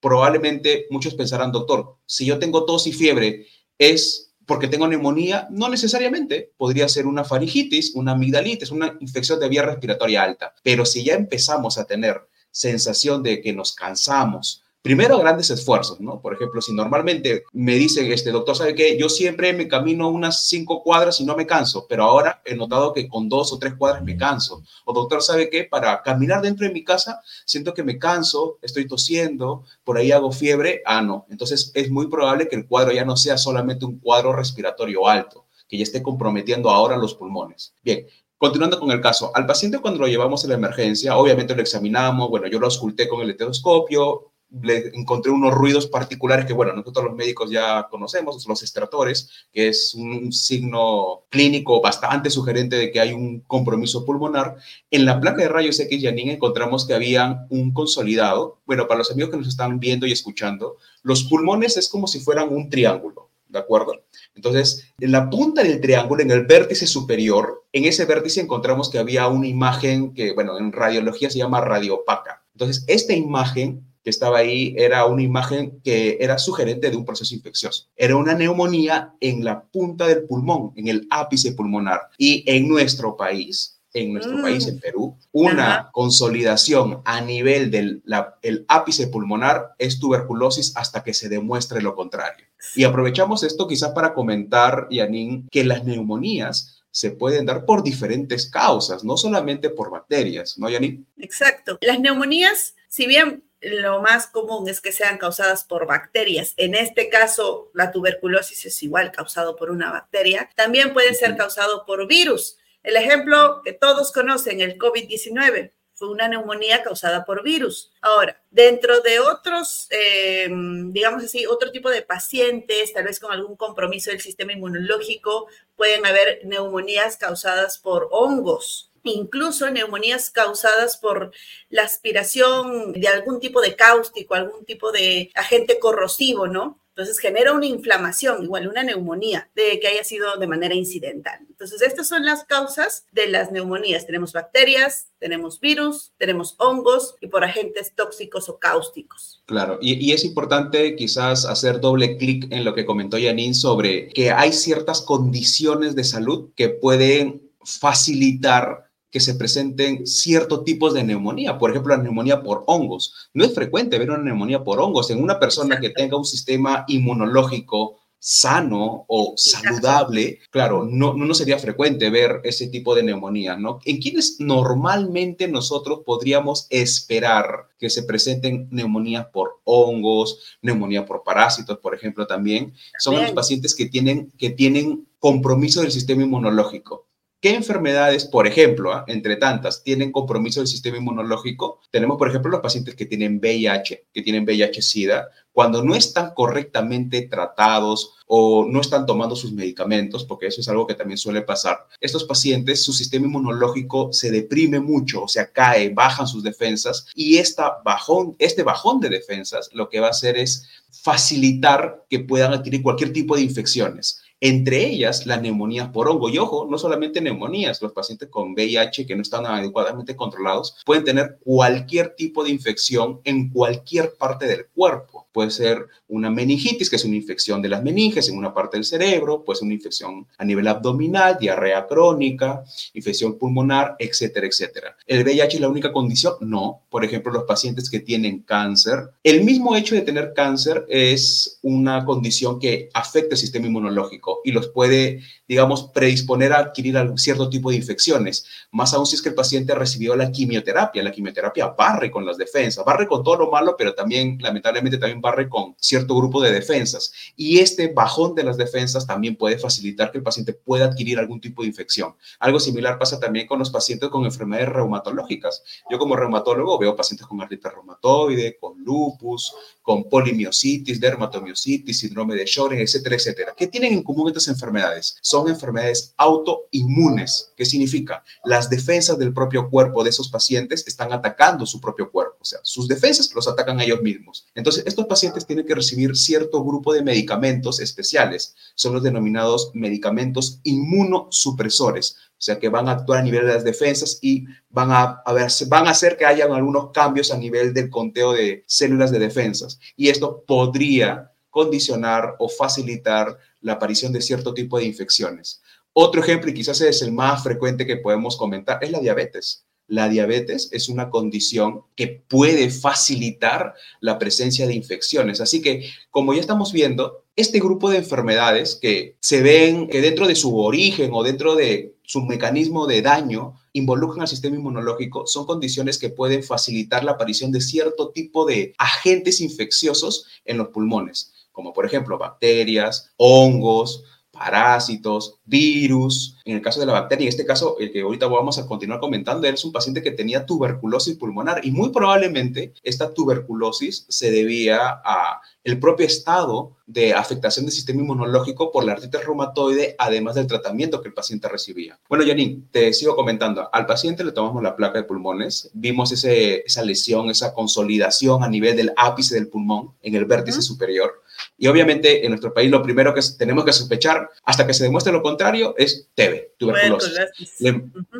probablemente 0.00 0.86
muchos 0.90 1.14
pensarán, 1.14 1.52
doctor, 1.52 1.96
si 2.06 2.26
yo 2.26 2.40
tengo 2.40 2.64
tos 2.64 2.88
y 2.88 2.92
fiebre 2.92 3.46
es 3.78 4.27
porque 4.48 4.66
tengo 4.66 4.88
neumonía, 4.88 5.46
no 5.50 5.68
necesariamente. 5.68 6.54
Podría 6.56 6.88
ser 6.88 7.06
una 7.06 7.22
faringitis, 7.22 7.94
una 7.94 8.12
amigdalitis, 8.12 8.70
una 8.70 8.96
infección 8.98 9.38
de 9.38 9.48
vía 9.50 9.62
respiratoria 9.62 10.22
alta. 10.22 10.54
Pero 10.62 10.86
si 10.86 11.04
ya 11.04 11.14
empezamos 11.14 11.76
a 11.76 11.84
tener 11.84 12.26
sensación 12.50 13.22
de 13.22 13.42
que 13.42 13.52
nos 13.52 13.74
cansamos, 13.74 14.64
primero 14.88 15.18
grandes 15.18 15.50
esfuerzos, 15.50 16.00
¿no? 16.00 16.18
Por 16.18 16.32
ejemplo, 16.32 16.62
si 16.62 16.72
normalmente 16.72 17.44
me 17.52 17.74
dicen, 17.74 18.10
este 18.10 18.30
doctor, 18.30 18.56
¿sabe 18.56 18.74
qué? 18.74 18.96
Yo 18.96 19.10
siempre 19.10 19.52
me 19.52 19.68
camino 19.68 20.08
unas 20.08 20.48
cinco 20.48 20.82
cuadras 20.82 21.20
y 21.20 21.26
no 21.26 21.36
me 21.36 21.46
canso, 21.46 21.84
pero 21.86 22.04
ahora 22.04 22.40
he 22.46 22.56
notado 22.56 22.94
que 22.94 23.06
con 23.06 23.28
dos 23.28 23.52
o 23.52 23.58
tres 23.58 23.74
cuadras 23.74 24.02
me 24.02 24.16
canso. 24.16 24.62
O 24.86 24.94
doctor, 24.94 25.22
¿sabe 25.22 25.50
qué? 25.50 25.64
Para 25.64 26.00
caminar 26.02 26.40
dentro 26.40 26.66
de 26.66 26.72
mi 26.72 26.84
casa 26.84 27.20
siento 27.44 27.74
que 27.74 27.82
me 27.82 27.98
canso, 27.98 28.58
estoy 28.62 28.86
tosiendo, 28.88 29.64
por 29.84 29.98
ahí 29.98 30.10
hago 30.10 30.32
fiebre. 30.32 30.80
Ah, 30.86 31.02
no. 31.02 31.26
Entonces 31.28 31.70
es 31.74 31.90
muy 31.90 32.06
probable 32.06 32.48
que 32.48 32.56
el 32.56 32.66
cuadro 32.66 32.90
ya 32.90 33.04
no 33.04 33.18
sea 33.18 33.36
solamente 33.36 33.84
un 33.84 33.98
cuadro 33.98 34.32
respiratorio 34.32 35.06
alto, 35.06 35.44
que 35.68 35.76
ya 35.76 35.82
esté 35.82 36.02
comprometiendo 36.02 36.70
ahora 36.70 36.96
los 36.96 37.14
pulmones. 37.14 37.74
Bien, 37.84 38.06
Continuando 38.38 38.78
con 38.78 38.92
el 38.92 39.00
caso, 39.00 39.32
al 39.34 39.46
paciente 39.46 39.80
cuando 39.80 39.98
lo 39.98 40.06
llevamos 40.06 40.44
a 40.44 40.48
la 40.48 40.54
emergencia, 40.54 41.16
obviamente 41.16 41.56
lo 41.56 41.60
examinamos, 41.60 42.30
bueno, 42.30 42.46
yo 42.46 42.60
lo 42.60 42.66
ausculté 42.66 43.08
con 43.08 43.20
el 43.20 43.30
estetoscopio, 43.30 44.30
le 44.50 44.90
encontré 44.94 45.30
unos 45.30 45.52
ruidos 45.52 45.86
particulares 45.86 46.46
que, 46.46 46.52
bueno, 46.52 46.72
nosotros 46.72 47.06
los 47.06 47.14
médicos 47.14 47.50
ya 47.50 47.86
conocemos, 47.90 48.46
los 48.46 48.62
estratores, 48.62 49.30
que 49.52 49.68
es 49.68 49.94
un 49.94 50.32
signo 50.32 51.24
clínico 51.28 51.80
bastante 51.80 52.30
sugerente 52.30 52.76
de 52.76 52.90
que 52.90 53.00
hay 53.00 53.12
un 53.12 53.40
compromiso 53.40 54.04
pulmonar. 54.04 54.56
En 54.90 55.04
la 55.04 55.20
placa 55.20 55.42
de 55.42 55.48
rayos 55.48 55.78
X 55.80 56.00
Yanin 56.00 56.30
encontramos 56.30 56.86
que 56.86 56.94
había 56.94 57.46
un 57.50 57.72
consolidado. 57.72 58.58
Bueno, 58.64 58.86
para 58.88 58.98
los 58.98 59.10
amigos 59.10 59.30
que 59.30 59.36
nos 59.36 59.48
están 59.48 59.78
viendo 59.80 60.06
y 60.06 60.12
escuchando, 60.12 60.76
los 61.02 61.24
pulmones 61.24 61.76
es 61.76 61.88
como 61.88 62.06
si 62.06 62.20
fueran 62.20 62.48
un 62.48 62.70
triángulo, 62.70 63.30
¿de 63.48 63.58
acuerdo? 63.58 64.02
Entonces, 64.34 64.92
en 64.98 65.12
la 65.12 65.28
punta 65.28 65.62
del 65.62 65.80
triángulo, 65.80 66.22
en 66.22 66.30
el 66.30 66.46
vértice 66.46 66.86
superior, 66.86 67.64
en 67.72 67.84
ese 67.84 68.06
vértice 68.06 68.40
encontramos 68.40 68.88
que 68.88 68.98
había 68.98 69.28
una 69.28 69.46
imagen 69.46 70.14
que, 70.14 70.32
bueno, 70.32 70.56
en 70.58 70.72
radiología 70.72 71.28
se 71.28 71.38
llama 71.38 71.60
radiopaca. 71.60 72.44
Entonces, 72.54 72.84
esta 72.86 73.12
imagen 73.12 73.84
estaba 74.04 74.38
ahí 74.38 74.74
era 74.76 75.06
una 75.06 75.22
imagen 75.22 75.80
que 75.82 76.18
era 76.20 76.38
sugerente 76.38 76.90
de 76.90 76.96
un 76.96 77.04
proceso 77.04 77.34
infeccioso. 77.34 77.86
Era 77.96 78.16
una 78.16 78.34
neumonía 78.34 79.14
en 79.20 79.44
la 79.44 79.62
punta 79.62 80.06
del 80.06 80.24
pulmón, 80.24 80.72
en 80.76 80.88
el 80.88 81.06
ápice 81.10 81.52
pulmonar. 81.52 82.02
Y 82.16 82.44
en 82.46 82.68
nuestro 82.68 83.16
país, 83.16 83.78
en 83.92 84.12
nuestro 84.12 84.38
mm. 84.38 84.42
país, 84.42 84.66
en 84.66 84.80
Perú, 84.80 85.16
una 85.32 85.90
consolidación 85.92 87.02
a 87.04 87.20
nivel 87.20 87.70
del 87.70 88.02
el 88.42 88.64
ápice 88.68 89.08
pulmonar 89.08 89.74
es 89.78 89.98
tuberculosis 89.98 90.76
hasta 90.76 91.02
que 91.02 91.14
se 91.14 91.28
demuestre 91.28 91.82
lo 91.82 91.94
contrario. 91.94 92.46
Y 92.74 92.84
aprovechamos 92.84 93.42
esto 93.42 93.68
quizás 93.68 93.92
para 93.92 94.14
comentar, 94.14 94.88
Yanin, 94.90 95.48
que 95.50 95.64
las 95.64 95.84
neumonías 95.84 96.82
se 96.90 97.10
pueden 97.10 97.46
dar 97.46 97.64
por 97.64 97.82
diferentes 97.82 98.50
causas, 98.50 99.04
no 99.04 99.16
solamente 99.16 99.70
por 99.70 99.90
bacterias, 99.90 100.58
¿no, 100.58 100.68
Yanin? 100.68 101.06
Exacto. 101.18 101.78
Las 101.80 102.00
neumonías, 102.00 102.74
si 102.88 103.06
bien 103.06 103.44
lo 103.60 104.00
más 104.00 104.26
común 104.26 104.68
es 104.68 104.80
que 104.80 104.92
sean 104.92 105.18
causadas 105.18 105.64
por 105.64 105.86
bacterias. 105.86 106.54
En 106.56 106.74
este 106.74 107.08
caso, 107.08 107.70
la 107.74 107.90
tuberculosis 107.90 108.64
es 108.66 108.82
igual 108.82 109.12
causado 109.12 109.56
por 109.56 109.70
una 109.70 109.90
bacteria. 109.90 110.48
También 110.54 110.92
puede 110.92 111.14
ser 111.14 111.36
causado 111.36 111.84
por 111.86 112.06
virus. 112.06 112.58
El 112.82 112.96
ejemplo 112.96 113.60
que 113.64 113.72
todos 113.72 114.12
conocen, 114.12 114.60
el 114.60 114.78
COVID-19, 114.78 115.72
fue 115.98 116.10
una 116.10 116.28
neumonía 116.28 116.84
causada 116.84 117.24
por 117.24 117.42
virus. 117.42 117.90
Ahora, 118.00 118.40
dentro 118.52 119.00
de 119.00 119.18
otros, 119.18 119.88
eh, 119.90 120.48
digamos 120.90 121.24
así, 121.24 121.44
otro 121.44 121.72
tipo 121.72 121.90
de 121.90 122.02
pacientes, 122.02 122.92
tal 122.92 123.04
vez 123.04 123.18
con 123.18 123.32
algún 123.32 123.56
compromiso 123.56 124.12
del 124.12 124.20
sistema 124.20 124.52
inmunológico, 124.52 125.48
pueden 125.74 126.06
haber 126.06 126.40
neumonías 126.44 127.16
causadas 127.16 127.78
por 127.78 128.08
hongos, 128.12 128.87
incluso 129.08 129.70
neumonías 129.70 130.30
causadas 130.30 130.96
por 130.96 131.32
la 131.68 131.82
aspiración 131.82 132.92
de 132.92 133.08
algún 133.08 133.40
tipo 133.40 133.60
de 133.60 133.76
cáustico, 133.76 134.34
algún 134.34 134.64
tipo 134.64 134.92
de 134.92 135.30
agente 135.34 135.78
corrosivo, 135.78 136.46
¿no? 136.46 136.80
Entonces 136.98 137.20
genera 137.20 137.52
una 137.52 137.66
inflamación, 137.66 138.42
igual 138.42 138.66
una 138.66 138.82
neumonía, 138.82 139.48
de 139.54 139.78
que 139.78 139.86
haya 139.86 140.02
sido 140.02 140.36
de 140.36 140.48
manera 140.48 140.74
incidental. 140.74 141.38
Entonces, 141.48 141.80
estas 141.80 142.08
son 142.08 142.24
las 142.24 142.42
causas 142.42 143.04
de 143.12 143.28
las 143.28 143.52
neumonías. 143.52 144.04
Tenemos 144.04 144.32
bacterias, 144.32 145.06
tenemos 145.20 145.60
virus, 145.60 146.10
tenemos 146.18 146.56
hongos 146.58 147.14
y 147.20 147.28
por 147.28 147.44
agentes 147.44 147.94
tóxicos 147.94 148.48
o 148.48 148.58
cáusticos. 148.58 149.44
Claro, 149.46 149.78
y, 149.80 150.10
es 150.10 150.24
importante 150.24 150.96
quizás 150.96 151.44
hacer 151.44 151.78
doble 151.78 152.16
clic 152.16 152.48
en 152.50 152.64
lo 152.64 152.74
que 152.74 152.84
comentó 152.84 153.16
Janine 153.16 153.54
sobre 153.54 154.08
que 154.08 154.32
hay 154.32 154.52
ciertas 154.52 155.00
condiciones 155.00 155.94
de 155.94 156.02
salud 156.02 156.50
que 156.56 156.68
pueden 156.68 157.48
facilitar 157.64 158.87
que 159.10 159.20
se 159.20 159.34
presenten 159.34 160.06
ciertos 160.06 160.64
tipos 160.64 160.94
de 160.94 161.04
neumonía, 161.04 161.58
por 161.58 161.70
ejemplo, 161.70 161.96
la 161.96 162.02
neumonía 162.02 162.42
por 162.42 162.64
hongos. 162.66 163.30
No 163.32 163.44
es 163.44 163.54
frecuente 163.54 163.98
ver 163.98 164.10
una 164.10 164.22
neumonía 164.22 164.64
por 164.64 164.80
hongos 164.80 165.10
en 165.10 165.22
una 165.22 165.38
persona 165.38 165.80
que 165.80 165.90
tenga 165.90 166.16
un 166.16 166.24
sistema 166.24 166.84
inmunológico 166.88 167.98
sano 168.20 169.04
o 169.06 169.34
saludable, 169.36 170.40
claro, 170.50 170.84
no, 170.84 171.14
no 171.14 171.34
sería 171.34 171.58
frecuente 171.58 172.10
ver 172.10 172.40
ese 172.42 172.68
tipo 172.68 172.94
de 172.94 173.02
neumonía, 173.02 173.56
¿no? 173.56 173.78
En 173.84 173.98
quienes 173.98 174.40
normalmente 174.40 175.46
nosotros 175.46 176.00
podríamos 176.04 176.66
esperar 176.70 177.68
que 177.78 177.90
se 177.90 178.02
presenten 178.02 178.68
neumonías 178.70 179.26
por 179.26 179.60
hongos, 179.64 180.58
neumonía 180.62 181.06
por 181.06 181.22
parásitos, 181.22 181.78
por 181.78 181.94
ejemplo, 181.94 182.26
también, 182.26 182.74
son 182.98 183.16
los 183.16 183.30
pacientes 183.32 183.74
que 183.74 183.86
tienen, 183.86 184.32
que 184.36 184.50
tienen 184.50 185.06
compromiso 185.20 185.82
del 185.82 185.92
sistema 185.92 186.22
inmunológico. 186.22 187.07
¿Qué 187.40 187.54
enfermedades, 187.54 188.24
por 188.24 188.48
ejemplo, 188.48 188.92
ah, 188.92 189.04
entre 189.06 189.36
tantas, 189.36 189.84
tienen 189.84 190.10
compromiso 190.10 190.58
del 190.58 190.66
sistema 190.66 190.96
inmunológico? 190.96 191.78
Tenemos, 191.92 192.18
por 192.18 192.28
ejemplo, 192.28 192.50
los 192.50 192.60
pacientes 192.60 192.96
que 192.96 193.06
tienen 193.06 193.38
VIH, 193.38 194.08
que 194.12 194.22
tienen 194.22 194.44
VIH-Sida, 194.44 195.28
cuando 195.52 195.84
no 195.84 195.94
están 195.94 196.34
correctamente 196.34 197.22
tratados 197.22 198.16
o 198.26 198.66
no 198.68 198.80
están 198.80 199.06
tomando 199.06 199.36
sus 199.36 199.52
medicamentos, 199.52 200.24
porque 200.24 200.48
eso 200.48 200.60
es 200.60 200.68
algo 200.68 200.88
que 200.88 200.94
también 200.94 201.16
suele 201.16 201.42
pasar. 201.42 201.86
Estos 202.00 202.24
pacientes, 202.24 202.82
su 202.82 202.92
sistema 202.92 203.26
inmunológico 203.26 204.12
se 204.12 204.32
deprime 204.32 204.80
mucho, 204.80 205.22
o 205.22 205.28
sea, 205.28 205.52
cae, 205.52 205.90
bajan 205.90 206.26
sus 206.26 206.42
defensas 206.42 207.06
y 207.14 207.38
esta 207.38 207.78
bajón, 207.84 208.34
este 208.40 208.64
bajón 208.64 208.98
de 208.98 209.10
defensas 209.10 209.70
lo 209.72 209.88
que 209.88 210.00
va 210.00 210.08
a 210.08 210.10
hacer 210.10 210.36
es 210.36 210.66
facilitar 210.90 212.04
que 212.10 212.18
puedan 212.18 212.52
adquirir 212.52 212.82
cualquier 212.82 213.12
tipo 213.12 213.36
de 213.36 213.42
infecciones 213.42 214.22
entre 214.40 214.86
ellas 214.86 215.26
las 215.26 215.42
neumonías 215.42 215.88
por 215.88 216.08
hongo. 216.08 216.28
Y 216.28 216.38
ojo, 216.38 216.66
no 216.70 216.78
solamente 216.78 217.20
neumonías, 217.20 217.82
los 217.82 217.92
pacientes 217.92 218.28
con 218.28 218.52
VIH 218.52 219.06
que 219.06 219.16
no 219.16 219.22
están 219.22 219.46
adecuadamente 219.46 220.16
controlados 220.16 220.76
pueden 220.84 221.04
tener 221.04 221.38
cualquier 221.44 222.14
tipo 222.14 222.44
de 222.44 222.50
infección 222.50 223.20
en 223.24 223.50
cualquier 223.50 224.14
parte 224.14 224.46
del 224.46 224.66
cuerpo. 224.66 225.26
Puede 225.32 225.50
ser 225.50 225.86
una 226.08 226.30
meningitis, 226.30 226.90
que 226.90 226.96
es 226.96 227.04
una 227.04 227.16
infección 227.16 227.62
de 227.62 227.68
las 227.68 227.82
meninges 227.82 228.28
en 228.28 228.38
una 228.38 228.54
parte 228.54 228.76
del 228.76 228.84
cerebro, 228.84 229.44
puede 229.44 229.58
ser 229.58 229.66
una 229.66 229.74
infección 229.74 230.26
a 230.36 230.44
nivel 230.44 230.66
abdominal, 230.66 231.36
diarrea 231.38 231.86
crónica, 231.86 232.64
infección 232.94 233.38
pulmonar, 233.38 233.96
etcétera, 233.98 234.46
etcétera. 234.46 234.96
¿El 235.06 235.24
VIH 235.24 235.56
es 235.56 235.60
la 235.60 235.68
única 235.68 235.92
condición? 235.92 236.34
No. 236.40 236.82
Por 236.88 237.04
ejemplo, 237.04 237.32
los 237.32 237.44
pacientes 237.44 237.90
que 237.90 238.00
tienen 238.00 238.40
cáncer, 238.40 239.10
el 239.22 239.44
mismo 239.44 239.76
hecho 239.76 239.94
de 239.94 240.02
tener 240.02 240.32
cáncer 240.34 240.84
es 240.88 241.58
una 241.62 242.04
condición 242.04 242.58
que 242.58 242.88
afecta 242.94 243.34
el 243.34 243.38
sistema 243.38 243.66
inmunológico 243.66 244.27
y 244.44 244.52
los 244.52 244.68
puede, 244.68 245.22
digamos, 245.46 245.90
predisponer 245.94 246.52
a 246.52 246.58
adquirir 246.58 246.96
algún 246.96 247.18
cierto 247.18 247.48
tipo 247.48 247.70
de 247.70 247.76
infecciones. 247.76 248.44
Más 248.70 248.94
aún 248.94 249.06
si 249.06 249.16
es 249.16 249.22
que 249.22 249.30
el 249.30 249.34
paciente 249.34 249.74
recibió 249.74 250.16
la 250.16 250.30
quimioterapia. 250.30 251.02
La 251.02 251.12
quimioterapia 251.12 251.68
barre 251.68 252.10
con 252.10 252.24
las 252.24 252.36
defensas, 252.36 252.84
barre 252.84 253.06
con 253.06 253.22
todo 253.22 253.36
lo 253.36 253.50
malo, 253.50 253.74
pero 253.76 253.94
también, 253.94 254.38
lamentablemente, 254.40 254.98
también 254.98 255.20
barre 255.20 255.48
con 255.48 255.74
cierto 255.78 256.16
grupo 256.16 256.42
de 256.42 256.52
defensas. 256.52 257.12
Y 257.36 257.58
este 257.58 257.88
bajón 257.88 258.34
de 258.34 258.44
las 258.44 258.56
defensas 258.56 259.06
también 259.06 259.36
puede 259.36 259.58
facilitar 259.58 260.10
que 260.10 260.18
el 260.18 260.24
paciente 260.24 260.52
pueda 260.52 260.86
adquirir 260.86 261.18
algún 261.18 261.40
tipo 261.40 261.62
de 261.62 261.68
infección. 261.68 262.14
Algo 262.38 262.60
similar 262.60 262.98
pasa 262.98 263.20
también 263.20 263.46
con 263.46 263.58
los 263.58 263.70
pacientes 263.70 264.08
con 264.08 264.24
enfermedades 264.24 264.68
reumatológicas. 264.70 265.62
Yo 265.90 265.98
como 265.98 266.16
reumatólogo 266.16 266.78
veo 266.78 266.96
pacientes 266.96 267.26
con 267.26 267.40
artritis 267.40 267.72
reumatoide, 267.72 268.56
con 268.60 268.82
lupus, 268.82 269.54
con 269.82 270.04
polimiositis, 270.04 271.00
dermatomiositis, 271.00 272.00
síndrome 272.00 272.34
de 272.34 272.46
Sjögren, 272.46 272.80
etcétera, 272.80 273.16
etcétera. 273.16 273.54
¿Qué 273.56 273.66
tienen 273.68 273.92
en 273.94 274.02
común 274.02 274.17
estas 274.26 274.48
enfermedades? 274.48 275.16
Son 275.22 275.48
enfermedades 275.48 276.14
autoinmunes. 276.16 277.52
¿Qué 277.56 277.64
significa? 277.64 278.24
Las 278.44 278.68
defensas 278.68 279.16
del 279.18 279.32
propio 279.32 279.70
cuerpo 279.70 280.02
de 280.02 280.10
esos 280.10 280.28
pacientes 280.28 280.84
están 280.88 281.12
atacando 281.12 281.66
su 281.66 281.80
propio 281.80 282.10
cuerpo. 282.10 282.38
O 282.40 282.44
sea, 282.44 282.58
sus 282.64 282.88
defensas 282.88 283.32
los 283.34 283.46
atacan 283.46 283.78
a 283.78 283.84
ellos 283.84 284.02
mismos. 284.02 284.46
Entonces, 284.56 284.82
estos 284.86 285.06
pacientes 285.06 285.46
tienen 285.46 285.66
que 285.66 285.74
recibir 285.74 286.16
cierto 286.16 286.64
grupo 286.64 286.92
de 286.92 287.02
medicamentos 287.02 287.78
especiales. 287.78 288.56
Son 288.74 288.92
los 288.94 289.02
denominados 289.02 289.70
medicamentos 289.74 290.58
inmunosupresores. 290.64 292.16
O 292.38 292.40
sea, 292.40 292.58
que 292.58 292.68
van 292.68 292.88
a 292.88 292.92
actuar 292.92 293.18
a 293.18 293.22
nivel 293.22 293.46
de 293.46 293.54
las 293.54 293.64
defensas 293.64 294.18
y 294.22 294.46
van 294.70 294.92
a, 294.92 295.22
ver, 295.32 295.50
van 295.66 295.88
a 295.88 295.90
hacer 295.90 296.16
que 296.16 296.24
haya 296.24 296.44
algunos 296.44 296.92
cambios 296.92 297.32
a 297.32 297.36
nivel 297.36 297.74
del 297.74 297.90
conteo 297.90 298.32
de 298.32 298.64
células 298.66 299.10
de 299.10 299.18
defensas. 299.18 299.80
Y 299.96 300.08
esto 300.08 300.44
podría 300.46 301.32
condicionar 301.50 302.36
o 302.38 302.48
facilitar 302.48 303.36
la 303.60 303.74
aparición 303.74 304.12
de 304.12 304.20
cierto 304.20 304.54
tipo 304.54 304.78
de 304.78 304.84
infecciones. 304.84 305.62
Otro 305.92 306.22
ejemplo, 306.22 306.50
y 306.50 306.54
quizás 306.54 306.80
es 306.80 307.02
el 307.02 307.12
más 307.12 307.42
frecuente 307.42 307.86
que 307.86 307.96
podemos 307.96 308.36
comentar, 308.36 308.78
es 308.82 308.90
la 308.90 309.00
diabetes. 309.00 309.64
La 309.88 310.08
diabetes 310.08 310.68
es 310.70 310.90
una 310.90 311.08
condición 311.08 311.82
que 311.96 312.22
puede 312.28 312.70
facilitar 312.70 313.74
la 314.00 314.18
presencia 314.18 314.66
de 314.66 314.74
infecciones. 314.74 315.40
Así 315.40 315.62
que, 315.62 315.88
como 316.10 316.34
ya 316.34 316.40
estamos 316.40 316.72
viendo, 316.72 317.24
este 317.36 317.58
grupo 317.58 317.88
de 317.88 317.98
enfermedades 317.98 318.76
que 318.76 319.16
se 319.20 319.42
ven 319.42 319.88
que 319.88 320.02
dentro 320.02 320.26
de 320.26 320.34
su 320.34 320.58
origen 320.58 321.10
o 321.14 321.22
dentro 321.22 321.56
de 321.56 321.94
su 322.02 322.22
mecanismo 322.22 322.86
de 322.86 323.00
daño 323.00 323.54
involucran 323.72 324.22
al 324.22 324.28
sistema 324.28 324.56
inmunológico 324.56 325.26
son 325.26 325.46
condiciones 325.46 325.98
que 325.98 326.10
pueden 326.10 326.42
facilitar 326.42 327.04
la 327.04 327.12
aparición 327.12 327.52
de 327.52 327.60
cierto 327.60 328.10
tipo 328.10 328.44
de 328.44 328.74
agentes 328.78 329.40
infecciosos 329.40 330.26
en 330.44 330.58
los 330.58 330.68
pulmones, 330.68 331.32
como 331.58 331.72
por 331.72 331.84
ejemplo 331.84 332.16
bacterias, 332.18 333.10
hongos, 333.16 334.04
parásitos, 334.30 335.40
virus. 335.44 336.36
En 336.44 336.54
el 336.54 336.62
caso 336.62 336.78
de 336.78 336.86
la 336.86 336.92
bacteria, 336.92 337.24
en 337.24 337.30
este 337.30 337.44
caso, 337.44 337.76
el 337.80 337.90
que 337.90 338.02
ahorita 338.02 338.28
vamos 338.28 338.58
a 338.58 338.66
continuar 338.66 339.00
comentando, 339.00 339.48
él 339.48 339.54
es 339.54 339.64
un 339.64 339.72
paciente 339.72 340.00
que 340.00 340.12
tenía 340.12 340.46
tuberculosis 340.46 341.16
pulmonar 341.16 341.60
y 341.64 341.72
muy 341.72 341.90
probablemente 341.90 342.74
esta 342.84 343.12
tuberculosis 343.12 344.06
se 344.08 344.30
debía 344.30 345.00
a 345.04 345.40
el 345.64 345.80
propio 345.80 346.06
estado 346.06 346.76
de 346.86 347.12
afectación 347.12 347.66
del 347.66 347.74
sistema 347.74 348.02
inmunológico 348.02 348.70
por 348.70 348.84
la 348.84 348.92
artritis 348.92 349.24
reumatoide, 349.24 349.96
además 349.98 350.36
del 350.36 350.46
tratamiento 350.46 351.02
que 351.02 351.08
el 351.08 351.14
paciente 351.14 351.48
recibía. 351.48 351.98
Bueno, 352.08 352.24
Janine, 352.24 352.62
te 352.70 352.92
sigo 352.92 353.16
comentando. 353.16 353.68
Al 353.72 353.84
paciente 353.84 354.22
le 354.22 354.30
tomamos 354.30 354.62
la 354.62 354.76
placa 354.76 354.98
de 354.98 355.04
pulmones, 355.04 355.70
vimos 355.74 356.12
ese, 356.12 356.62
esa 356.64 356.82
lesión, 356.82 357.30
esa 357.30 357.52
consolidación 357.52 358.44
a 358.44 358.48
nivel 358.48 358.76
del 358.76 358.92
ápice 358.96 359.34
del 359.34 359.48
pulmón 359.48 359.94
en 360.02 360.14
el 360.14 360.24
vértice 360.24 360.62
superior. 360.62 361.24
Y 361.56 361.66
obviamente 361.66 362.24
en 362.24 362.30
nuestro 362.30 362.52
país 362.54 362.70
lo 362.70 362.82
primero 362.82 363.14
que 363.14 363.20
tenemos 363.36 363.64
que 363.64 363.72
sospechar 363.72 364.28
hasta 364.44 364.66
que 364.66 364.74
se 364.74 364.84
demuestre 364.84 365.12
lo 365.12 365.22
contrario 365.22 365.74
es 365.76 366.08
TB, 366.14 366.56
tuberculosis. 366.58 367.12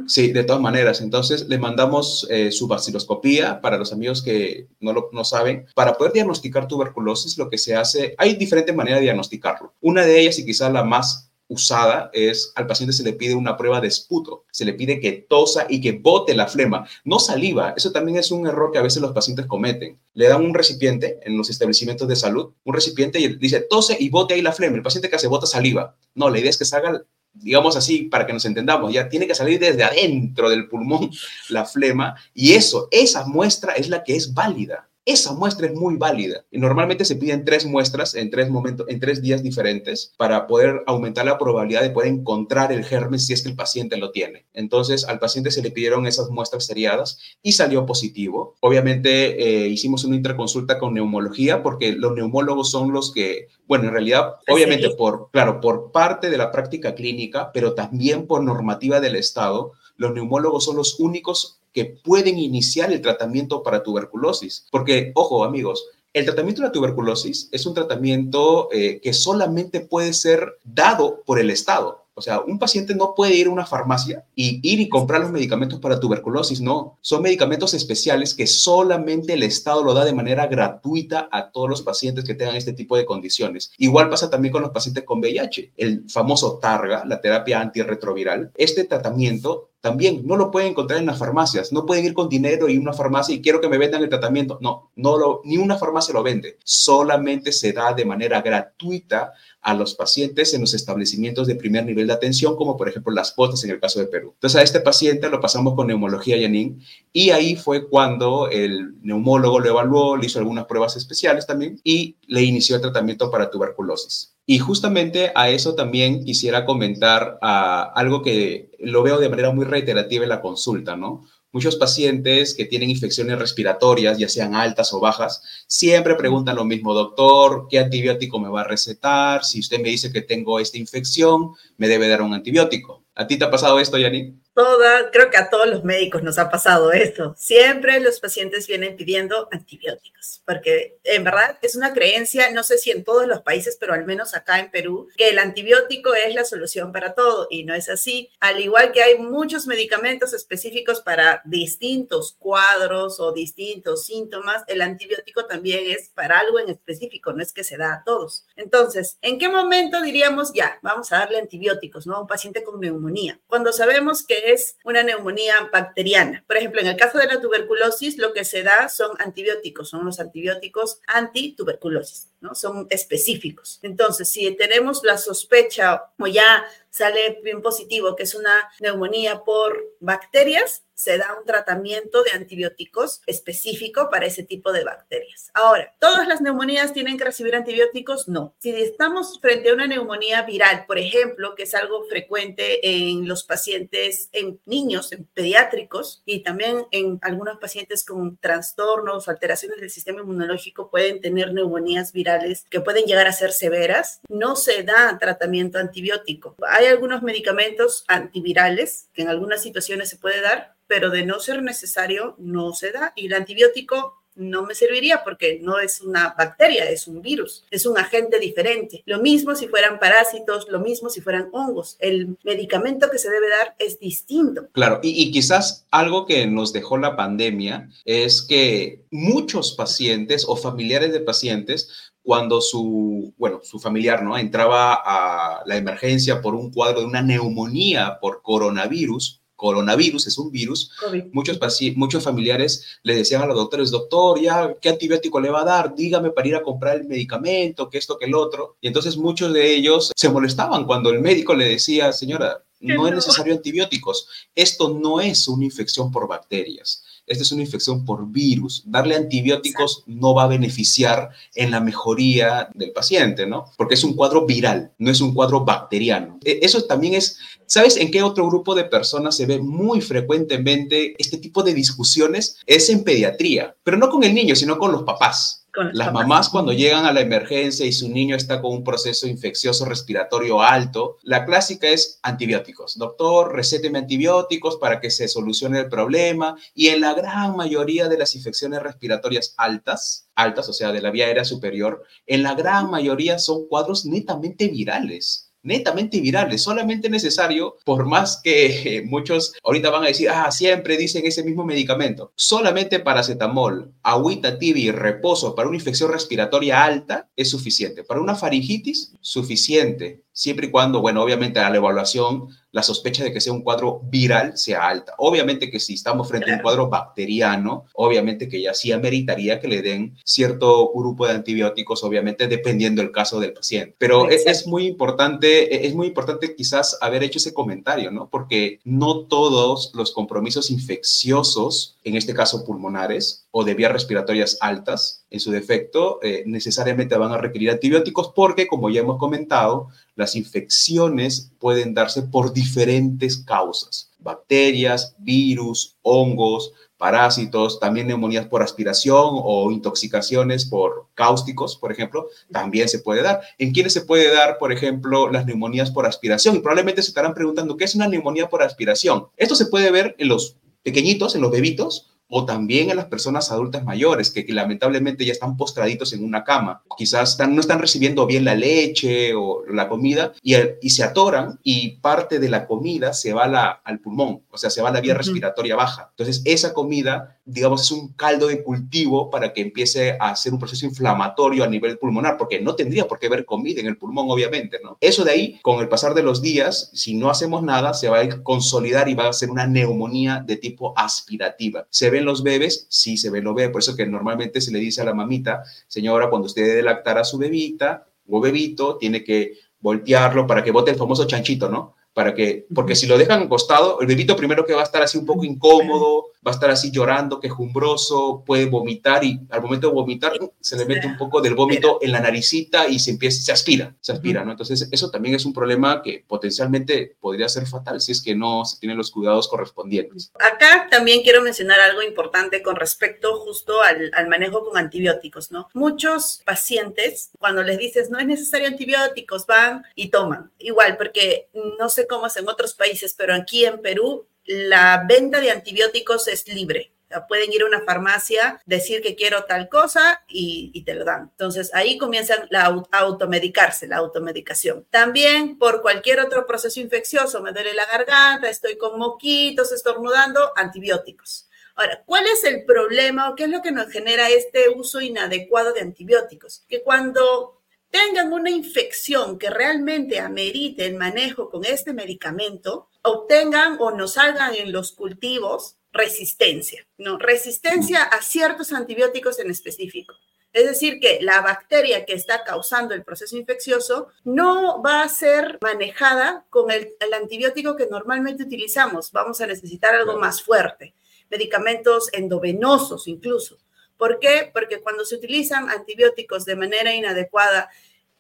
Sí, 0.06 0.32
de 0.32 0.44
todas 0.44 0.62
maneras. 0.62 1.00
Entonces 1.00 1.48
le 1.48 1.58
mandamos 1.58 2.26
eh, 2.30 2.50
su 2.50 2.66
vaciloscopía 2.66 3.60
para 3.60 3.78
los 3.78 3.92
amigos 3.92 4.22
que 4.22 4.68
no 4.80 4.92
lo 4.92 5.10
no 5.12 5.24
saben. 5.24 5.66
Para 5.74 5.94
poder 5.94 6.12
diagnosticar 6.12 6.66
tuberculosis 6.68 7.38
lo 7.38 7.48
que 7.48 7.58
se 7.58 7.74
hace, 7.74 8.14
hay 8.18 8.36
diferentes 8.36 8.74
maneras 8.74 9.00
de 9.00 9.04
diagnosticarlo. 9.04 9.74
Una 9.80 10.04
de 10.04 10.20
ellas 10.20 10.38
y 10.38 10.44
quizás 10.44 10.72
la 10.72 10.84
más 10.84 11.27
usada 11.48 12.10
es 12.12 12.52
al 12.54 12.66
paciente 12.66 12.92
se 12.92 13.02
le 13.02 13.14
pide 13.14 13.34
una 13.34 13.56
prueba 13.56 13.80
de 13.80 13.88
esputo, 13.88 14.44
se 14.52 14.64
le 14.64 14.74
pide 14.74 15.00
que 15.00 15.12
tosa 15.12 15.66
y 15.68 15.80
que 15.80 15.92
bote 15.92 16.34
la 16.34 16.46
flema, 16.46 16.86
no 17.04 17.18
saliva. 17.18 17.74
Eso 17.76 17.90
también 17.90 18.18
es 18.18 18.30
un 18.30 18.46
error 18.46 18.70
que 18.70 18.78
a 18.78 18.82
veces 18.82 19.02
los 19.02 19.12
pacientes 19.12 19.46
cometen. 19.46 19.98
Le 20.14 20.28
dan 20.28 20.44
un 20.44 20.54
recipiente 20.54 21.18
en 21.22 21.36
los 21.36 21.50
establecimientos 21.50 22.06
de 22.06 22.16
salud, 22.16 22.52
un 22.64 22.74
recipiente 22.74 23.18
y 23.18 23.36
dice 23.36 23.60
tose 23.60 23.96
y 23.98 24.10
bote 24.10 24.34
ahí 24.34 24.42
la 24.42 24.52
flema. 24.52 24.76
El 24.76 24.82
paciente 24.82 25.08
que 25.08 25.16
hace 25.16 25.26
bota 25.26 25.46
saliva. 25.46 25.96
No, 26.14 26.30
la 26.30 26.38
idea 26.38 26.50
es 26.50 26.58
que 26.58 26.64
salga 26.64 27.02
digamos 27.34 27.76
así, 27.76 28.04
para 28.04 28.26
que 28.26 28.32
nos 28.32 28.44
entendamos, 28.44 28.92
ya 28.92 29.08
tiene 29.08 29.26
que 29.26 29.34
salir 29.34 29.60
desde 29.60 29.84
adentro 29.84 30.48
del 30.50 30.68
pulmón 30.68 31.10
la 31.50 31.64
flema 31.64 32.16
y 32.34 32.52
eso, 32.52 32.88
esa 32.90 33.26
muestra 33.26 33.74
es 33.74 33.88
la 33.88 34.02
que 34.02 34.16
es 34.16 34.34
válida 34.34 34.87
esa 35.08 35.32
muestra 35.32 35.66
es 35.66 35.74
muy 35.74 35.96
válida. 35.96 36.44
Y 36.50 36.58
normalmente 36.58 37.06
se 37.06 37.16
piden 37.16 37.46
tres 37.46 37.64
muestras 37.64 38.14
en 38.14 38.30
tres 38.30 38.50
momentos, 38.50 38.86
en 38.90 39.00
tres 39.00 39.22
días 39.22 39.42
diferentes 39.42 40.12
para 40.18 40.46
poder 40.46 40.82
aumentar 40.86 41.24
la 41.24 41.38
probabilidad 41.38 41.80
de 41.80 41.88
poder 41.88 42.10
encontrar 42.10 42.72
el 42.72 42.84
germen 42.84 43.18
si 43.18 43.32
es 43.32 43.42
que 43.42 43.48
el 43.48 43.56
paciente 43.56 43.96
lo 43.96 44.10
tiene. 44.10 44.44
Entonces, 44.52 45.06
al 45.06 45.18
paciente 45.18 45.50
se 45.50 45.62
le 45.62 45.70
pidieron 45.70 46.06
esas 46.06 46.28
muestras 46.28 46.66
seriadas 46.66 47.18
y 47.42 47.52
salió 47.52 47.86
positivo. 47.86 48.56
Obviamente, 48.60 49.64
eh, 49.64 49.68
hicimos 49.68 50.04
una 50.04 50.16
interconsulta 50.16 50.78
con 50.78 50.92
neumología 50.92 51.62
porque 51.62 51.92
los 51.92 52.12
neumólogos 52.12 52.70
son 52.70 52.92
los 52.92 53.10
que, 53.10 53.48
bueno, 53.66 53.84
en 53.84 53.92
realidad, 53.92 54.34
obviamente, 54.46 54.90
por, 54.90 55.30
claro, 55.32 55.62
por 55.62 55.90
parte 55.90 56.28
de 56.28 56.36
la 56.36 56.52
práctica 56.52 56.94
clínica, 56.94 57.50
pero 57.54 57.72
también 57.72 58.26
por 58.26 58.44
normativa 58.44 59.00
del 59.00 59.16
Estado, 59.16 59.72
los 59.96 60.12
neumólogos 60.12 60.64
son 60.64 60.76
los 60.76 61.00
únicos 61.00 61.60
pueden 61.84 62.38
iniciar 62.38 62.92
el 62.92 63.00
tratamiento 63.00 63.62
para 63.62 63.82
tuberculosis. 63.82 64.66
Porque, 64.70 65.12
ojo 65.14 65.44
amigos, 65.44 65.84
el 66.12 66.24
tratamiento 66.24 66.62
de 66.62 66.68
la 66.68 66.72
tuberculosis 66.72 67.48
es 67.52 67.66
un 67.66 67.74
tratamiento 67.74 68.68
eh, 68.72 69.00
que 69.02 69.12
solamente 69.12 69.80
puede 69.80 70.12
ser 70.12 70.58
dado 70.64 71.22
por 71.24 71.38
el 71.38 71.50
Estado. 71.50 72.08
O 72.18 72.20
sea, 72.20 72.40
un 72.40 72.58
paciente 72.58 72.96
no 72.96 73.14
puede 73.14 73.36
ir 73.36 73.46
a 73.46 73.50
una 73.50 73.64
farmacia 73.64 74.24
y 74.34 74.58
ir 74.68 74.80
y 74.80 74.88
comprar 74.88 75.20
los 75.20 75.30
medicamentos 75.30 75.78
para 75.78 76.00
tuberculosis, 76.00 76.60
no. 76.60 76.98
Son 77.00 77.22
medicamentos 77.22 77.74
especiales 77.74 78.34
que 78.34 78.48
solamente 78.48 79.34
el 79.34 79.44
Estado 79.44 79.84
lo 79.84 79.94
da 79.94 80.04
de 80.04 80.12
manera 80.12 80.48
gratuita 80.48 81.28
a 81.30 81.52
todos 81.52 81.70
los 81.70 81.82
pacientes 81.82 82.24
que 82.24 82.34
tengan 82.34 82.56
este 82.56 82.72
tipo 82.72 82.96
de 82.96 83.06
condiciones. 83.06 83.70
Igual 83.78 84.10
pasa 84.10 84.28
también 84.28 84.50
con 84.50 84.62
los 84.62 84.72
pacientes 84.72 85.04
con 85.04 85.20
VIH. 85.20 85.74
El 85.76 86.10
famoso 86.10 86.58
TARGA, 86.58 87.04
la 87.04 87.20
terapia 87.20 87.60
antirretroviral, 87.60 88.50
este 88.56 88.82
tratamiento 88.82 89.68
también 89.80 90.26
no 90.26 90.36
lo 90.36 90.50
pueden 90.50 90.70
encontrar 90.70 90.98
en 90.98 91.06
las 91.06 91.18
farmacias. 91.18 91.72
No 91.72 91.86
pueden 91.86 92.04
ir 92.04 92.14
con 92.14 92.28
dinero 92.28 92.68
y 92.68 92.78
una 92.78 92.92
farmacia 92.92 93.34
y 93.34 93.40
quiero 93.40 93.60
que 93.60 93.68
me 93.68 93.78
vendan 93.78 94.02
el 94.02 94.08
tratamiento. 94.08 94.58
No, 94.60 94.90
no 94.96 95.16
lo, 95.16 95.40
ni 95.44 95.56
una 95.56 95.76
farmacia 95.76 96.12
lo 96.12 96.22
vende. 96.22 96.58
Solamente 96.64 97.52
se 97.52 97.72
da 97.72 97.92
de 97.92 98.04
manera 98.04 98.42
gratuita 98.42 99.32
a 99.60 99.74
los 99.74 99.94
pacientes 99.94 100.52
en 100.54 100.62
los 100.62 100.74
establecimientos 100.74 101.46
de 101.46 101.54
primer 101.54 101.84
nivel 101.84 102.08
de 102.08 102.12
atención, 102.12 102.56
como 102.56 102.76
por 102.76 102.88
ejemplo 102.88 103.12
las 103.12 103.32
postas 103.32 103.62
en 103.64 103.70
el 103.70 103.80
caso 103.80 104.00
de 104.00 104.06
Perú. 104.06 104.32
Entonces 104.34 104.60
a 104.60 104.64
este 104.64 104.80
paciente 104.80 105.28
lo 105.30 105.40
pasamos 105.40 105.74
con 105.74 105.86
neumología 105.86 106.36
Yanin 106.36 106.80
y 107.12 107.30
ahí 107.30 107.54
fue 107.54 107.88
cuando 107.88 108.48
el 108.50 109.00
neumólogo 109.02 109.60
lo 109.60 109.68
evaluó, 109.68 110.16
le 110.16 110.26
hizo 110.26 110.38
algunas 110.38 110.66
pruebas 110.66 110.96
especiales 110.96 111.46
también 111.46 111.80
y 111.84 112.16
le 112.26 112.42
inició 112.42 112.76
el 112.76 112.82
tratamiento 112.82 113.30
para 113.30 113.50
tuberculosis. 113.50 114.37
Y 114.50 114.60
justamente 114.60 115.30
a 115.34 115.50
eso 115.50 115.74
también 115.74 116.24
quisiera 116.24 116.64
comentar 116.64 117.38
algo 117.42 118.22
que 118.22 118.70
lo 118.78 119.02
veo 119.02 119.18
de 119.18 119.28
manera 119.28 119.52
muy 119.52 119.66
reiterativa 119.66 120.22
en 120.22 120.30
la 120.30 120.40
consulta, 120.40 120.96
¿no? 120.96 121.26
Muchos 121.52 121.76
pacientes 121.76 122.54
que 122.54 122.64
tienen 122.64 122.88
infecciones 122.88 123.38
respiratorias, 123.38 124.16
ya 124.16 124.26
sean 124.26 124.54
altas 124.54 124.94
o 124.94 125.00
bajas, 125.00 125.42
siempre 125.66 126.14
preguntan 126.14 126.56
lo 126.56 126.64
mismo, 126.64 126.94
doctor, 126.94 127.66
¿qué 127.68 127.78
antibiótico 127.78 128.40
me 128.40 128.48
va 128.48 128.62
a 128.62 128.64
recetar? 128.64 129.44
Si 129.44 129.60
usted 129.60 129.80
me 129.80 129.90
dice 129.90 130.10
que 130.10 130.22
tengo 130.22 130.58
esta 130.60 130.78
infección, 130.78 131.50
me 131.76 131.86
debe 131.86 132.08
dar 132.08 132.22
un 132.22 132.32
antibiótico. 132.32 133.04
¿A 133.14 133.26
ti 133.26 133.36
te 133.36 133.44
ha 133.44 133.50
pasado 133.50 133.78
esto, 133.78 133.98
Yanni? 133.98 134.32
Toda, 134.58 135.12
creo 135.12 135.30
que 135.30 135.36
a 135.36 135.50
todos 135.50 135.68
los 135.68 135.84
médicos 135.84 136.24
nos 136.24 136.36
ha 136.36 136.50
pasado 136.50 136.90
esto. 136.90 137.32
Siempre 137.38 138.00
los 138.00 138.18
pacientes 138.18 138.66
vienen 138.66 138.96
pidiendo 138.96 139.48
antibióticos, 139.52 140.42
porque 140.44 140.98
en 141.04 141.22
verdad 141.22 141.56
es 141.62 141.76
una 141.76 141.92
creencia, 141.92 142.50
no 142.50 142.64
sé 142.64 142.76
si 142.76 142.90
en 142.90 143.04
todos 143.04 143.28
los 143.28 143.42
países, 143.42 143.76
pero 143.78 143.94
al 143.94 144.04
menos 144.04 144.34
acá 144.34 144.58
en 144.58 144.72
Perú, 144.72 145.10
que 145.16 145.28
el 145.28 145.38
antibiótico 145.38 146.12
es 146.12 146.34
la 146.34 146.44
solución 146.44 146.90
para 146.90 147.14
todo 147.14 147.46
y 147.50 147.62
no 147.62 147.72
es 147.72 147.88
así. 147.88 148.30
Al 148.40 148.58
igual 148.58 148.90
que 148.90 149.00
hay 149.00 149.16
muchos 149.16 149.68
medicamentos 149.68 150.32
específicos 150.32 151.02
para 151.02 151.40
distintos 151.44 152.34
cuadros 152.36 153.20
o 153.20 153.30
distintos 153.30 154.06
síntomas, 154.06 154.64
el 154.66 154.82
antibiótico 154.82 155.46
también 155.46 155.84
es 155.86 156.08
para 156.08 156.40
algo 156.40 156.58
en 156.58 156.70
específico, 156.70 157.32
no 157.32 157.44
es 157.44 157.52
que 157.52 157.62
se 157.62 157.76
da 157.76 157.94
a 157.94 158.02
todos. 158.02 158.44
Entonces, 158.56 159.18
¿en 159.22 159.38
qué 159.38 159.48
momento 159.48 160.02
diríamos 160.02 160.52
ya, 160.52 160.80
vamos 160.82 161.12
a 161.12 161.18
darle 161.18 161.38
antibióticos 161.38 162.08
¿no? 162.08 162.16
a 162.16 162.20
un 162.22 162.26
paciente 162.26 162.64
con 162.64 162.80
neumonía? 162.80 163.38
Cuando 163.46 163.72
sabemos 163.72 164.26
que 164.26 164.47
es 164.48 164.76
una 164.84 165.02
neumonía 165.02 165.54
bacteriana. 165.72 166.44
Por 166.46 166.56
ejemplo, 166.56 166.80
en 166.80 166.88
el 166.88 166.96
caso 166.96 167.18
de 167.18 167.26
la 167.26 167.40
tuberculosis, 167.40 168.18
lo 168.18 168.32
que 168.32 168.44
se 168.44 168.62
da 168.62 168.88
son 168.88 169.10
antibióticos, 169.20 169.88
son 169.88 170.04
los 170.04 170.20
antibióticos 170.20 171.00
antituberculosis, 171.06 172.28
¿no? 172.40 172.54
Son 172.54 172.86
específicos. 172.90 173.78
Entonces, 173.82 174.28
si 174.28 174.50
tenemos 174.56 175.02
la 175.04 175.18
sospecha 175.18 176.04
o 176.18 176.26
ya 176.26 176.64
sale 176.90 177.40
bien 177.42 177.62
positivo, 177.62 178.16
que 178.16 178.24
es 178.24 178.34
una 178.34 178.70
neumonía 178.80 179.44
por 179.44 179.96
bacterias, 180.00 180.82
se 180.98 181.16
da 181.16 181.36
un 181.38 181.44
tratamiento 181.44 182.24
de 182.24 182.32
antibióticos 182.32 183.22
específico 183.26 184.08
para 184.10 184.26
ese 184.26 184.42
tipo 184.42 184.72
de 184.72 184.82
bacterias. 184.82 185.48
Ahora, 185.54 185.94
¿todas 186.00 186.26
las 186.26 186.40
neumonías 186.40 186.92
tienen 186.92 187.16
que 187.16 187.24
recibir 187.24 187.54
antibióticos? 187.54 188.26
No. 188.26 188.56
Si 188.58 188.70
estamos 188.70 189.38
frente 189.40 189.70
a 189.70 189.74
una 189.74 189.86
neumonía 189.86 190.42
viral, 190.42 190.86
por 190.88 190.98
ejemplo, 190.98 191.54
que 191.54 191.62
es 191.62 191.74
algo 191.76 192.04
frecuente 192.06 192.80
en 192.82 193.28
los 193.28 193.44
pacientes, 193.44 194.28
en 194.32 194.60
niños, 194.66 195.12
en 195.12 195.24
pediátricos 195.26 196.24
y 196.26 196.42
también 196.42 196.86
en 196.90 197.20
algunos 197.22 197.58
pacientes 197.58 198.04
con 198.04 198.36
trastornos 198.36 199.28
alteraciones 199.28 199.80
del 199.80 199.90
sistema 199.90 200.22
inmunológico 200.22 200.90
pueden 200.90 201.20
tener 201.20 201.52
neumonías 201.52 202.12
virales 202.12 202.64
que 202.70 202.80
pueden 202.80 203.04
llegar 203.04 203.28
a 203.28 203.32
ser 203.32 203.52
severas, 203.52 204.20
no 204.28 204.56
se 204.56 204.82
da 204.82 205.16
tratamiento 205.20 205.78
antibiótico. 205.78 206.56
Hay 206.66 206.86
algunos 206.86 207.22
medicamentos 207.22 208.04
antivirales 208.08 209.10
que 209.12 209.22
en 209.22 209.28
algunas 209.28 209.62
situaciones 209.62 210.08
se 210.08 210.16
puede 210.16 210.40
dar, 210.40 210.76
pero 210.88 211.10
de 211.10 211.24
no 211.24 211.38
ser 211.38 211.62
necesario 211.62 212.34
no 212.38 212.72
se 212.72 212.90
da. 212.90 213.12
Y 213.14 213.26
el 213.26 213.34
antibiótico 213.34 214.18
no 214.38 214.62
me 214.62 214.74
serviría 214.74 215.22
porque 215.24 215.58
no 215.60 215.78
es 215.78 216.00
una 216.00 216.34
bacteria, 216.38 216.88
es 216.88 217.08
un 217.08 217.20
virus, 217.20 217.64
es 217.70 217.84
un 217.86 217.98
agente 217.98 218.38
diferente. 218.38 219.02
Lo 219.04 219.20
mismo 219.20 219.54
si 219.54 219.66
fueran 219.66 219.98
parásitos, 219.98 220.68
lo 220.68 220.80
mismo 220.80 221.10
si 221.10 221.20
fueran 221.20 221.48
hongos. 221.52 221.96
El 221.98 222.38
medicamento 222.44 223.10
que 223.10 223.18
se 223.18 223.30
debe 223.30 223.48
dar 223.50 223.74
es 223.78 223.98
distinto. 223.98 224.68
Claro, 224.72 225.00
y, 225.02 225.30
quizás 225.32 225.86
algo 225.90 226.24
que 226.24 226.46
nos 226.46 226.72
dejó 226.72 226.96
la 226.98 227.16
pandemia 227.16 227.90
es 228.04 228.42
que 228.42 229.04
muchos 229.10 229.72
pacientes 229.72 230.44
o 230.46 230.56
familiares 230.56 231.12
de 231.12 231.20
pacientes 231.20 232.12
cuando 232.22 232.60
su, 232.60 233.34
bueno, 233.38 233.60
su 233.62 233.80
familiar 233.80 234.22
¿no? 234.22 234.38
entraba 234.38 234.94
a 234.94 235.62
la 235.66 235.76
emergencia 235.76 236.40
por 236.42 236.54
un 236.54 236.70
cuadro 236.70 237.00
de 237.00 237.06
una 237.06 237.22
neumonía 237.22 238.18
por 238.20 238.42
coronavirus, 238.42 239.40
coronavirus 239.58 240.28
es 240.28 240.38
un 240.38 240.52
virus, 240.52 240.92
muchos, 241.32 241.58
muchos 241.96 242.22
familiares 242.22 243.00
le 243.02 243.16
decían 243.16 243.42
a 243.42 243.46
los 243.46 243.56
doctores, 243.56 243.90
doctor, 243.90 244.40
ya, 244.40 244.76
¿qué 244.80 244.88
antibiótico 244.88 245.40
le 245.40 245.50
va 245.50 245.62
a 245.62 245.64
dar? 245.64 245.94
Dígame 245.96 246.30
para 246.30 246.46
ir 246.46 246.54
a 246.54 246.62
comprar 246.62 246.96
el 246.96 247.08
medicamento, 247.08 247.90
que 247.90 247.98
esto, 247.98 248.16
que 248.16 248.26
el 248.26 248.36
otro. 248.36 248.76
Y 248.80 248.86
entonces 248.86 249.16
muchos 249.16 249.52
de 249.52 249.74
ellos 249.74 250.12
se 250.14 250.28
molestaban 250.28 250.86
cuando 250.86 251.10
el 251.10 251.20
médico 251.20 251.54
le 251.54 251.68
decía, 251.68 252.12
señora, 252.12 252.62
no 252.78 253.08
es 253.08 253.14
necesario 253.14 253.52
antibióticos, 253.52 254.28
esto 254.54 254.90
no 254.94 255.20
es 255.20 255.48
una 255.48 255.64
infección 255.64 256.12
por 256.12 256.28
bacterias 256.28 257.02
esta 257.28 257.42
es 257.42 257.52
una 257.52 257.62
infección 257.62 258.04
por 258.04 258.26
virus. 258.30 258.82
Darle 258.86 259.16
antibióticos 259.16 260.02
no 260.06 260.34
va 260.34 260.44
a 260.44 260.48
beneficiar 260.48 261.30
en 261.54 261.70
la 261.70 261.80
mejoría 261.80 262.68
del 262.74 262.92
paciente, 262.92 263.46
¿no? 263.46 263.66
Porque 263.76 263.94
es 263.94 264.04
un 264.04 264.14
cuadro 264.14 264.46
viral, 264.46 264.92
no 264.98 265.10
es 265.10 265.20
un 265.20 265.34
cuadro 265.34 265.64
bacteriano. 265.64 266.38
E, 266.44 266.60
eso 266.62 266.84
también 266.84 267.14
es, 267.14 267.38
¿sabes 267.66 267.96
en 267.96 268.10
qué 268.10 268.22
otro 268.22 268.46
grupo 268.46 268.74
de 268.74 268.84
personas 268.84 269.36
se 269.36 269.46
ve 269.46 269.58
muy 269.58 270.00
frecuentemente 270.00 271.14
este 271.18 271.38
tipo 271.38 271.62
de 271.62 271.74
discusiones? 271.74 272.56
Es 272.66 272.88
en 272.90 273.04
pediatría, 273.04 273.76
pero 273.84 273.96
no 273.96 274.08
con 274.08 274.24
el 274.24 274.34
niño, 274.34 274.56
sino 274.56 274.78
con 274.78 274.92
los 274.92 275.02
papás. 275.02 275.66
Las 275.92 276.12
mamás 276.12 276.48
cuando 276.48 276.72
llegan 276.72 277.06
a 277.06 277.12
la 277.12 277.20
emergencia 277.20 277.86
y 277.86 277.92
su 277.92 278.08
niño 278.08 278.36
está 278.36 278.60
con 278.60 278.72
un 278.72 278.84
proceso 278.84 279.26
infeccioso 279.26 279.84
respiratorio 279.84 280.60
alto, 280.60 281.16
la 281.22 281.44
clásica 281.44 281.88
es 281.88 282.18
antibióticos. 282.22 282.98
Doctor, 282.98 283.54
recéteme 283.54 283.98
antibióticos 283.98 284.76
para 284.76 285.00
que 285.00 285.10
se 285.10 285.28
solucione 285.28 285.80
el 285.80 285.88
problema. 285.88 286.56
Y 286.74 286.88
en 286.88 287.00
la 287.00 287.14
gran 287.14 287.56
mayoría 287.56 288.08
de 288.08 288.18
las 288.18 288.34
infecciones 288.34 288.82
respiratorias 288.82 289.54
altas, 289.56 290.28
altas, 290.34 290.68
o 290.68 290.72
sea, 290.72 290.92
de 290.92 291.02
la 291.02 291.10
vía 291.10 291.26
aérea 291.26 291.44
superior, 291.44 292.04
en 292.26 292.42
la 292.42 292.54
gran 292.54 292.90
mayoría 292.90 293.38
son 293.38 293.66
cuadros 293.68 294.04
netamente 294.04 294.68
virales 294.68 295.47
netamente 295.62 296.20
virales, 296.20 296.62
solamente 296.62 297.10
necesario, 297.10 297.76
por 297.84 298.06
más 298.06 298.40
que 298.42 299.02
muchos 299.06 299.54
ahorita 299.62 299.90
van 299.90 300.04
a 300.04 300.08
decir, 300.08 300.28
ah, 300.30 300.50
siempre 300.50 300.96
dicen 300.96 301.26
ese 301.26 301.42
mismo 301.42 301.64
medicamento, 301.64 302.32
solamente 302.36 303.00
paracetamol, 303.00 303.92
agüita 304.02 304.58
tibia 304.58 304.84
y 304.84 304.90
reposo 304.90 305.54
para 305.54 305.68
una 305.68 305.78
infección 305.78 306.12
respiratoria 306.12 306.84
alta 306.84 307.28
es 307.36 307.50
suficiente. 307.50 308.04
Para 308.04 308.20
una 308.20 308.34
faringitis, 308.34 309.12
suficiente 309.20 310.22
siempre 310.38 310.68
y 310.68 310.70
cuando, 310.70 311.00
bueno, 311.00 311.20
obviamente 311.20 311.58
a 311.58 311.68
la 311.68 311.78
evaluación 311.78 312.46
la 312.70 312.84
sospecha 312.84 313.24
de 313.24 313.32
que 313.32 313.40
sea 313.40 313.52
un 313.52 313.62
cuadro 313.62 314.00
viral 314.04 314.56
sea 314.56 314.86
alta. 314.86 315.14
Obviamente 315.18 315.68
que 315.68 315.80
si 315.80 315.94
estamos 315.94 316.28
frente 316.28 316.52
a 316.52 316.56
un 316.56 316.62
cuadro 316.62 316.88
bacteriano, 316.88 317.86
obviamente 317.94 318.48
que 318.48 318.62
ya 318.62 318.72
sí 318.72 318.92
ameritaría 318.92 319.58
que 319.58 319.66
le 319.66 319.82
den 319.82 320.16
cierto 320.24 320.92
grupo 320.94 321.26
de 321.26 321.32
antibióticos, 321.32 322.04
obviamente 322.04 322.46
dependiendo 322.46 323.02
del 323.02 323.10
caso 323.10 323.40
del 323.40 323.52
paciente. 323.52 323.96
Pero 323.98 324.30
es, 324.30 324.46
es, 324.46 324.68
muy 324.68 324.86
importante, 324.86 325.74
e, 325.74 325.88
es 325.88 325.94
muy 325.96 326.06
importante 326.06 326.54
quizás 326.54 326.96
haber 327.00 327.24
hecho 327.24 327.38
ese 327.38 327.52
comentario, 327.52 328.12
¿no? 328.12 328.28
Porque 328.30 328.78
no 328.84 329.24
todos 329.24 329.90
los 329.94 330.12
compromisos 330.12 330.70
infecciosos, 330.70 331.96
en 332.04 332.14
este 332.14 332.32
caso 332.32 332.64
pulmonares 332.64 333.46
o 333.50 333.64
de 333.64 333.74
vías 333.74 333.92
respiratorias 333.92 334.56
altas, 334.60 335.24
en 335.30 335.40
su 335.40 335.50
defecto, 335.50 336.20
eh, 336.22 336.42
necesariamente 336.46 337.16
van 337.16 337.32
a 337.32 337.38
requerir 337.38 337.70
antibióticos 337.70 338.32
porque, 338.34 338.66
como 338.66 338.88
ya 338.88 339.00
hemos 339.00 339.18
comentado, 339.18 339.88
las 340.18 340.34
infecciones 340.34 341.52
pueden 341.60 341.94
darse 341.94 342.22
por 342.22 342.52
diferentes 342.52 343.36
causas, 343.36 344.10
bacterias, 344.18 345.14
virus, 345.18 345.96
hongos, 346.02 346.72
parásitos, 346.96 347.78
también 347.78 348.08
neumonías 348.08 348.46
por 348.46 348.60
aspiración 348.60 349.28
o 349.30 349.70
intoxicaciones 349.70 350.64
por 350.64 351.06
cáusticos, 351.14 351.76
por 351.76 351.92
ejemplo, 351.92 352.26
también 352.50 352.88
se 352.88 352.98
puede 352.98 353.22
dar. 353.22 353.42
¿En 353.58 353.70
quiénes 353.70 353.92
se 353.92 354.00
puede 354.00 354.34
dar, 354.34 354.58
por 354.58 354.72
ejemplo, 354.72 355.30
las 355.30 355.46
neumonías 355.46 355.92
por 355.92 356.04
aspiración? 356.04 356.56
Y 356.56 356.58
probablemente 356.58 357.00
se 357.00 357.10
estarán 357.10 357.32
preguntando, 357.32 357.76
¿qué 357.76 357.84
es 357.84 357.94
una 357.94 358.08
neumonía 358.08 358.48
por 358.48 358.64
aspiración? 358.64 359.28
Esto 359.36 359.54
se 359.54 359.66
puede 359.66 359.92
ver 359.92 360.16
en 360.18 360.26
los 360.26 360.56
pequeñitos, 360.82 361.36
en 361.36 361.42
los 361.42 361.52
bebitos, 361.52 362.17
o 362.28 362.44
también 362.44 362.90
en 362.90 362.96
las 362.96 363.06
personas 363.06 363.50
adultas 363.50 363.84
mayores 363.84 364.30
que, 364.30 364.44
lamentablemente 364.48 365.24
ya 365.24 365.32
están 365.32 365.56
postraditos 365.56 366.12
en 366.12 366.24
una 366.24 366.42
cama, 366.42 366.82
quizás 366.96 367.38
no 367.48 367.60
están 367.60 367.78
recibiendo 367.78 368.26
bien 368.26 368.44
la 368.44 368.54
leche 368.54 369.34
o 369.34 369.62
la 369.70 369.88
comida 369.88 370.32
y, 370.42 370.54
y 370.80 370.90
se 370.90 371.04
atoran 371.04 371.58
y 371.62 371.96
parte 371.98 372.38
de 372.38 372.48
la 372.48 372.66
comida 372.66 373.12
se 373.12 373.32
va 373.32 373.80
al 373.84 374.00
pulmón, 374.00 374.42
o 374.50 374.58
sea, 374.58 374.70
se 374.70 374.82
va 374.82 374.88
a 374.88 374.92
la 374.92 375.00
vía 375.00 375.14
respiratoria 375.14 375.76
baja. 375.76 376.08
Entonces, 376.10 376.42
esa 376.44 376.74
comida 376.74 377.38
digamos, 377.48 377.82
es 377.82 377.90
un 377.90 378.12
caldo 378.12 378.48
de 378.48 378.62
cultivo 378.62 379.30
para 379.30 379.52
que 379.52 379.62
empiece 379.62 380.16
a 380.20 380.30
hacer 380.30 380.52
un 380.52 380.58
proceso 380.58 380.84
inflamatorio 380.84 381.64
a 381.64 381.66
nivel 381.66 381.98
pulmonar, 381.98 382.36
porque 382.36 382.60
no 382.60 382.74
tendría 382.74 383.08
por 383.08 383.18
qué 383.18 383.26
haber 383.26 383.46
comida 383.46 383.80
en 383.80 383.86
el 383.86 383.96
pulmón, 383.96 384.30
obviamente, 384.30 384.78
¿no? 384.82 384.98
Eso 385.00 385.24
de 385.24 385.30
ahí, 385.30 385.58
con 385.62 385.80
el 385.80 385.88
pasar 385.88 386.14
de 386.14 386.22
los 386.22 386.42
días, 386.42 386.90
si 386.92 387.14
no 387.14 387.30
hacemos 387.30 387.62
nada, 387.62 387.94
se 387.94 388.08
va 388.08 388.20
a 388.20 388.42
consolidar 388.42 389.08
y 389.08 389.14
va 389.14 389.28
a 389.28 389.32
ser 389.32 389.50
una 389.50 389.66
neumonía 389.66 390.42
de 390.46 390.56
tipo 390.56 390.92
aspirativa. 390.96 391.86
¿Se 391.88 392.10
ven 392.18 392.26
los 392.26 392.42
bebés? 392.42 392.86
Sí, 392.88 393.16
se 393.16 393.30
ven 393.30 393.44
los 393.44 393.54
bebés. 393.54 393.72
Por 393.72 393.80
eso 393.80 393.96
que 393.96 394.06
normalmente 394.06 394.60
se 394.60 394.70
le 394.70 394.78
dice 394.78 395.00
a 395.00 395.04
la 395.04 395.14
mamita, 395.14 395.62
señora, 395.86 396.28
cuando 396.28 396.46
usted 396.46 396.66
debe 396.66 396.82
lactar 396.82 397.18
a 397.18 397.24
su 397.24 397.38
bebita 397.38 398.06
o 398.28 398.40
bebito, 398.40 398.96
tiene 398.96 399.24
que 399.24 399.54
voltearlo 399.80 400.46
para 400.46 400.62
que 400.62 400.70
bote 400.70 400.90
el 400.90 400.96
famoso 400.96 401.26
chanchito, 401.26 401.68
¿no? 401.68 401.94
Para 402.12 402.34
que, 402.34 402.66
porque 402.74 402.96
si 402.96 403.06
lo 403.06 403.16
dejan 403.16 403.42
acostado, 403.42 404.00
el 404.00 404.06
bebito 404.06 404.36
primero 404.36 404.64
que 404.64 404.74
va 404.74 404.80
a 404.80 404.84
estar 404.84 405.02
así 405.02 405.16
un 405.16 405.26
poco 405.26 405.44
incómodo, 405.44 406.26
va 406.46 406.52
a 406.52 406.54
estar 406.54 406.70
así 406.70 406.90
llorando, 406.90 407.40
quejumbroso, 407.40 408.42
puede 408.46 408.66
vomitar 408.66 409.24
y 409.24 409.40
al 409.50 409.62
momento 409.62 409.88
de 409.88 409.94
vomitar 409.94 410.32
se 410.60 410.76
le 410.76 410.86
mete 410.86 411.06
un 411.06 411.16
poco 411.16 411.40
del 411.40 411.54
vómito 411.54 411.98
en 412.00 412.12
la 412.12 412.20
naricita 412.20 412.86
y 412.88 412.98
se 412.98 413.10
empieza, 413.10 413.42
se 413.42 413.52
aspira, 413.52 413.94
se 414.00 414.12
aspira, 414.12 414.44
¿no? 414.44 414.52
Entonces 414.52 414.88
eso 414.90 415.10
también 415.10 415.34
es 415.34 415.44
un 415.44 415.52
problema 415.52 416.02
que 416.02 416.24
potencialmente 416.26 417.16
podría 417.20 417.48
ser 417.48 417.66
fatal 417.66 418.00
si 418.00 418.12
es 418.12 418.22
que 418.22 418.34
no 418.34 418.64
se 418.64 418.78
tienen 418.78 418.98
los 418.98 419.10
cuidados 419.10 419.48
correspondientes. 419.48 420.30
Acá 420.38 420.88
también 420.90 421.22
quiero 421.22 421.42
mencionar 421.42 421.80
algo 421.80 422.02
importante 422.02 422.62
con 422.62 422.76
respecto 422.76 423.40
justo 423.40 423.82
al, 423.82 424.10
al 424.14 424.28
manejo 424.28 424.64
con 424.64 424.76
antibióticos, 424.76 425.50
¿no? 425.50 425.68
Muchos 425.74 426.42
pacientes, 426.44 427.30
cuando 427.38 427.62
les 427.62 427.78
dices 427.78 428.10
no 428.10 428.18
es 428.18 428.26
necesario 428.26 428.68
antibióticos, 428.68 429.46
van 429.46 429.84
y 429.94 430.08
toman. 430.10 430.52
Igual, 430.58 430.96
porque 430.96 431.48
no 431.78 431.88
sé 431.88 432.06
cómo 432.06 432.26
es 432.26 432.36
en 432.36 432.48
otros 432.48 432.74
países, 432.74 433.14
pero 433.16 433.34
aquí 433.34 433.64
en 433.64 433.80
Perú 433.80 434.26
la 434.48 435.04
venta 435.06 435.40
de 435.40 435.50
antibióticos 435.50 436.26
es 436.26 436.48
libre. 436.48 436.90
pueden 437.28 437.52
ir 437.52 437.62
a 437.62 437.66
una 437.66 437.82
farmacia, 437.82 438.60
decir 438.66 439.02
que 439.02 439.14
quiero 439.14 439.44
tal 439.44 439.68
cosa 439.68 440.24
y, 440.26 440.82
te 440.84 440.94
lo 440.94 441.04
dan. 441.04 441.28
Entonces 441.30 441.70
ahí 441.74 441.98
comienzan 441.98 442.46
la 442.50 442.64
a 442.90 442.98
automedicarse, 442.98 443.86
la 443.86 443.98
automedicación. 443.98 444.86
También 444.90 445.58
por 445.58 445.82
cualquier 445.82 446.20
otro 446.20 446.46
proceso 446.46 446.80
infeccioso, 446.80 447.42
me 447.42 447.52
duele 447.52 447.74
la 447.74 447.86
garganta, 447.86 448.48
estoy 448.48 448.78
con 448.78 448.98
moquitos, 448.98 449.70
estornudando, 449.72 450.52
antibióticos. 450.56 451.48
Ahora, 451.74 452.02
¿cuál 452.06 452.26
es 452.26 452.42
el 452.44 452.64
problema 452.64 453.30
o 453.30 453.36
qué 453.36 453.44
es 453.44 453.50
lo 453.50 453.62
que 453.62 453.70
nos 453.70 453.90
genera 453.90 454.28
este 454.30 454.70
uso 454.70 455.00
inadecuado 455.00 455.72
de 455.72 455.82
antibióticos? 455.82 456.64
Que 456.68 456.82
cuando 456.82 457.60
tengan 457.90 458.32
una 458.32 458.50
infección 458.50 459.38
que 459.38 459.50
realmente 459.50 460.20
amerite 460.20 460.86
el 460.86 460.94
manejo 460.94 461.50
con 461.50 461.64
este 461.64 461.92
medicamento, 461.92 462.88
obtengan 463.02 463.76
o 463.80 463.90
nos 463.90 464.14
salgan 464.14 464.54
en 464.54 464.72
los 464.72 464.92
cultivos 464.92 465.76
resistencia, 465.92 466.86
¿no? 466.98 467.18
Resistencia 467.18 468.02
a 468.02 468.22
ciertos 468.22 468.72
antibióticos 468.72 469.38
en 469.38 469.50
específico. 469.50 470.14
Es 470.52 470.64
decir, 470.64 470.98
que 470.98 471.18
la 471.20 471.40
bacteria 471.40 472.04
que 472.04 472.14
está 472.14 472.42
causando 472.42 472.94
el 472.94 473.04
proceso 473.04 473.36
infeccioso 473.36 474.08
no 474.24 474.82
va 474.82 475.02
a 475.02 475.08
ser 475.08 475.58
manejada 475.60 476.46
con 476.50 476.70
el, 476.70 476.94
el 477.00 477.14
antibiótico 477.14 477.76
que 477.76 477.86
normalmente 477.86 478.44
utilizamos. 478.44 479.12
Vamos 479.12 479.40
a 479.40 479.46
necesitar 479.46 479.94
algo 479.94 480.18
más 480.18 480.42
fuerte, 480.42 480.94
medicamentos 481.30 482.08
endovenosos 482.12 483.08
incluso. 483.08 483.58
¿Por 483.98 484.20
qué? 484.20 484.50
Porque 484.52 484.80
cuando 484.80 485.04
se 485.04 485.16
utilizan 485.16 485.68
antibióticos 485.68 486.46
de 486.46 486.56
manera 486.56 486.94
inadecuada 486.94 487.68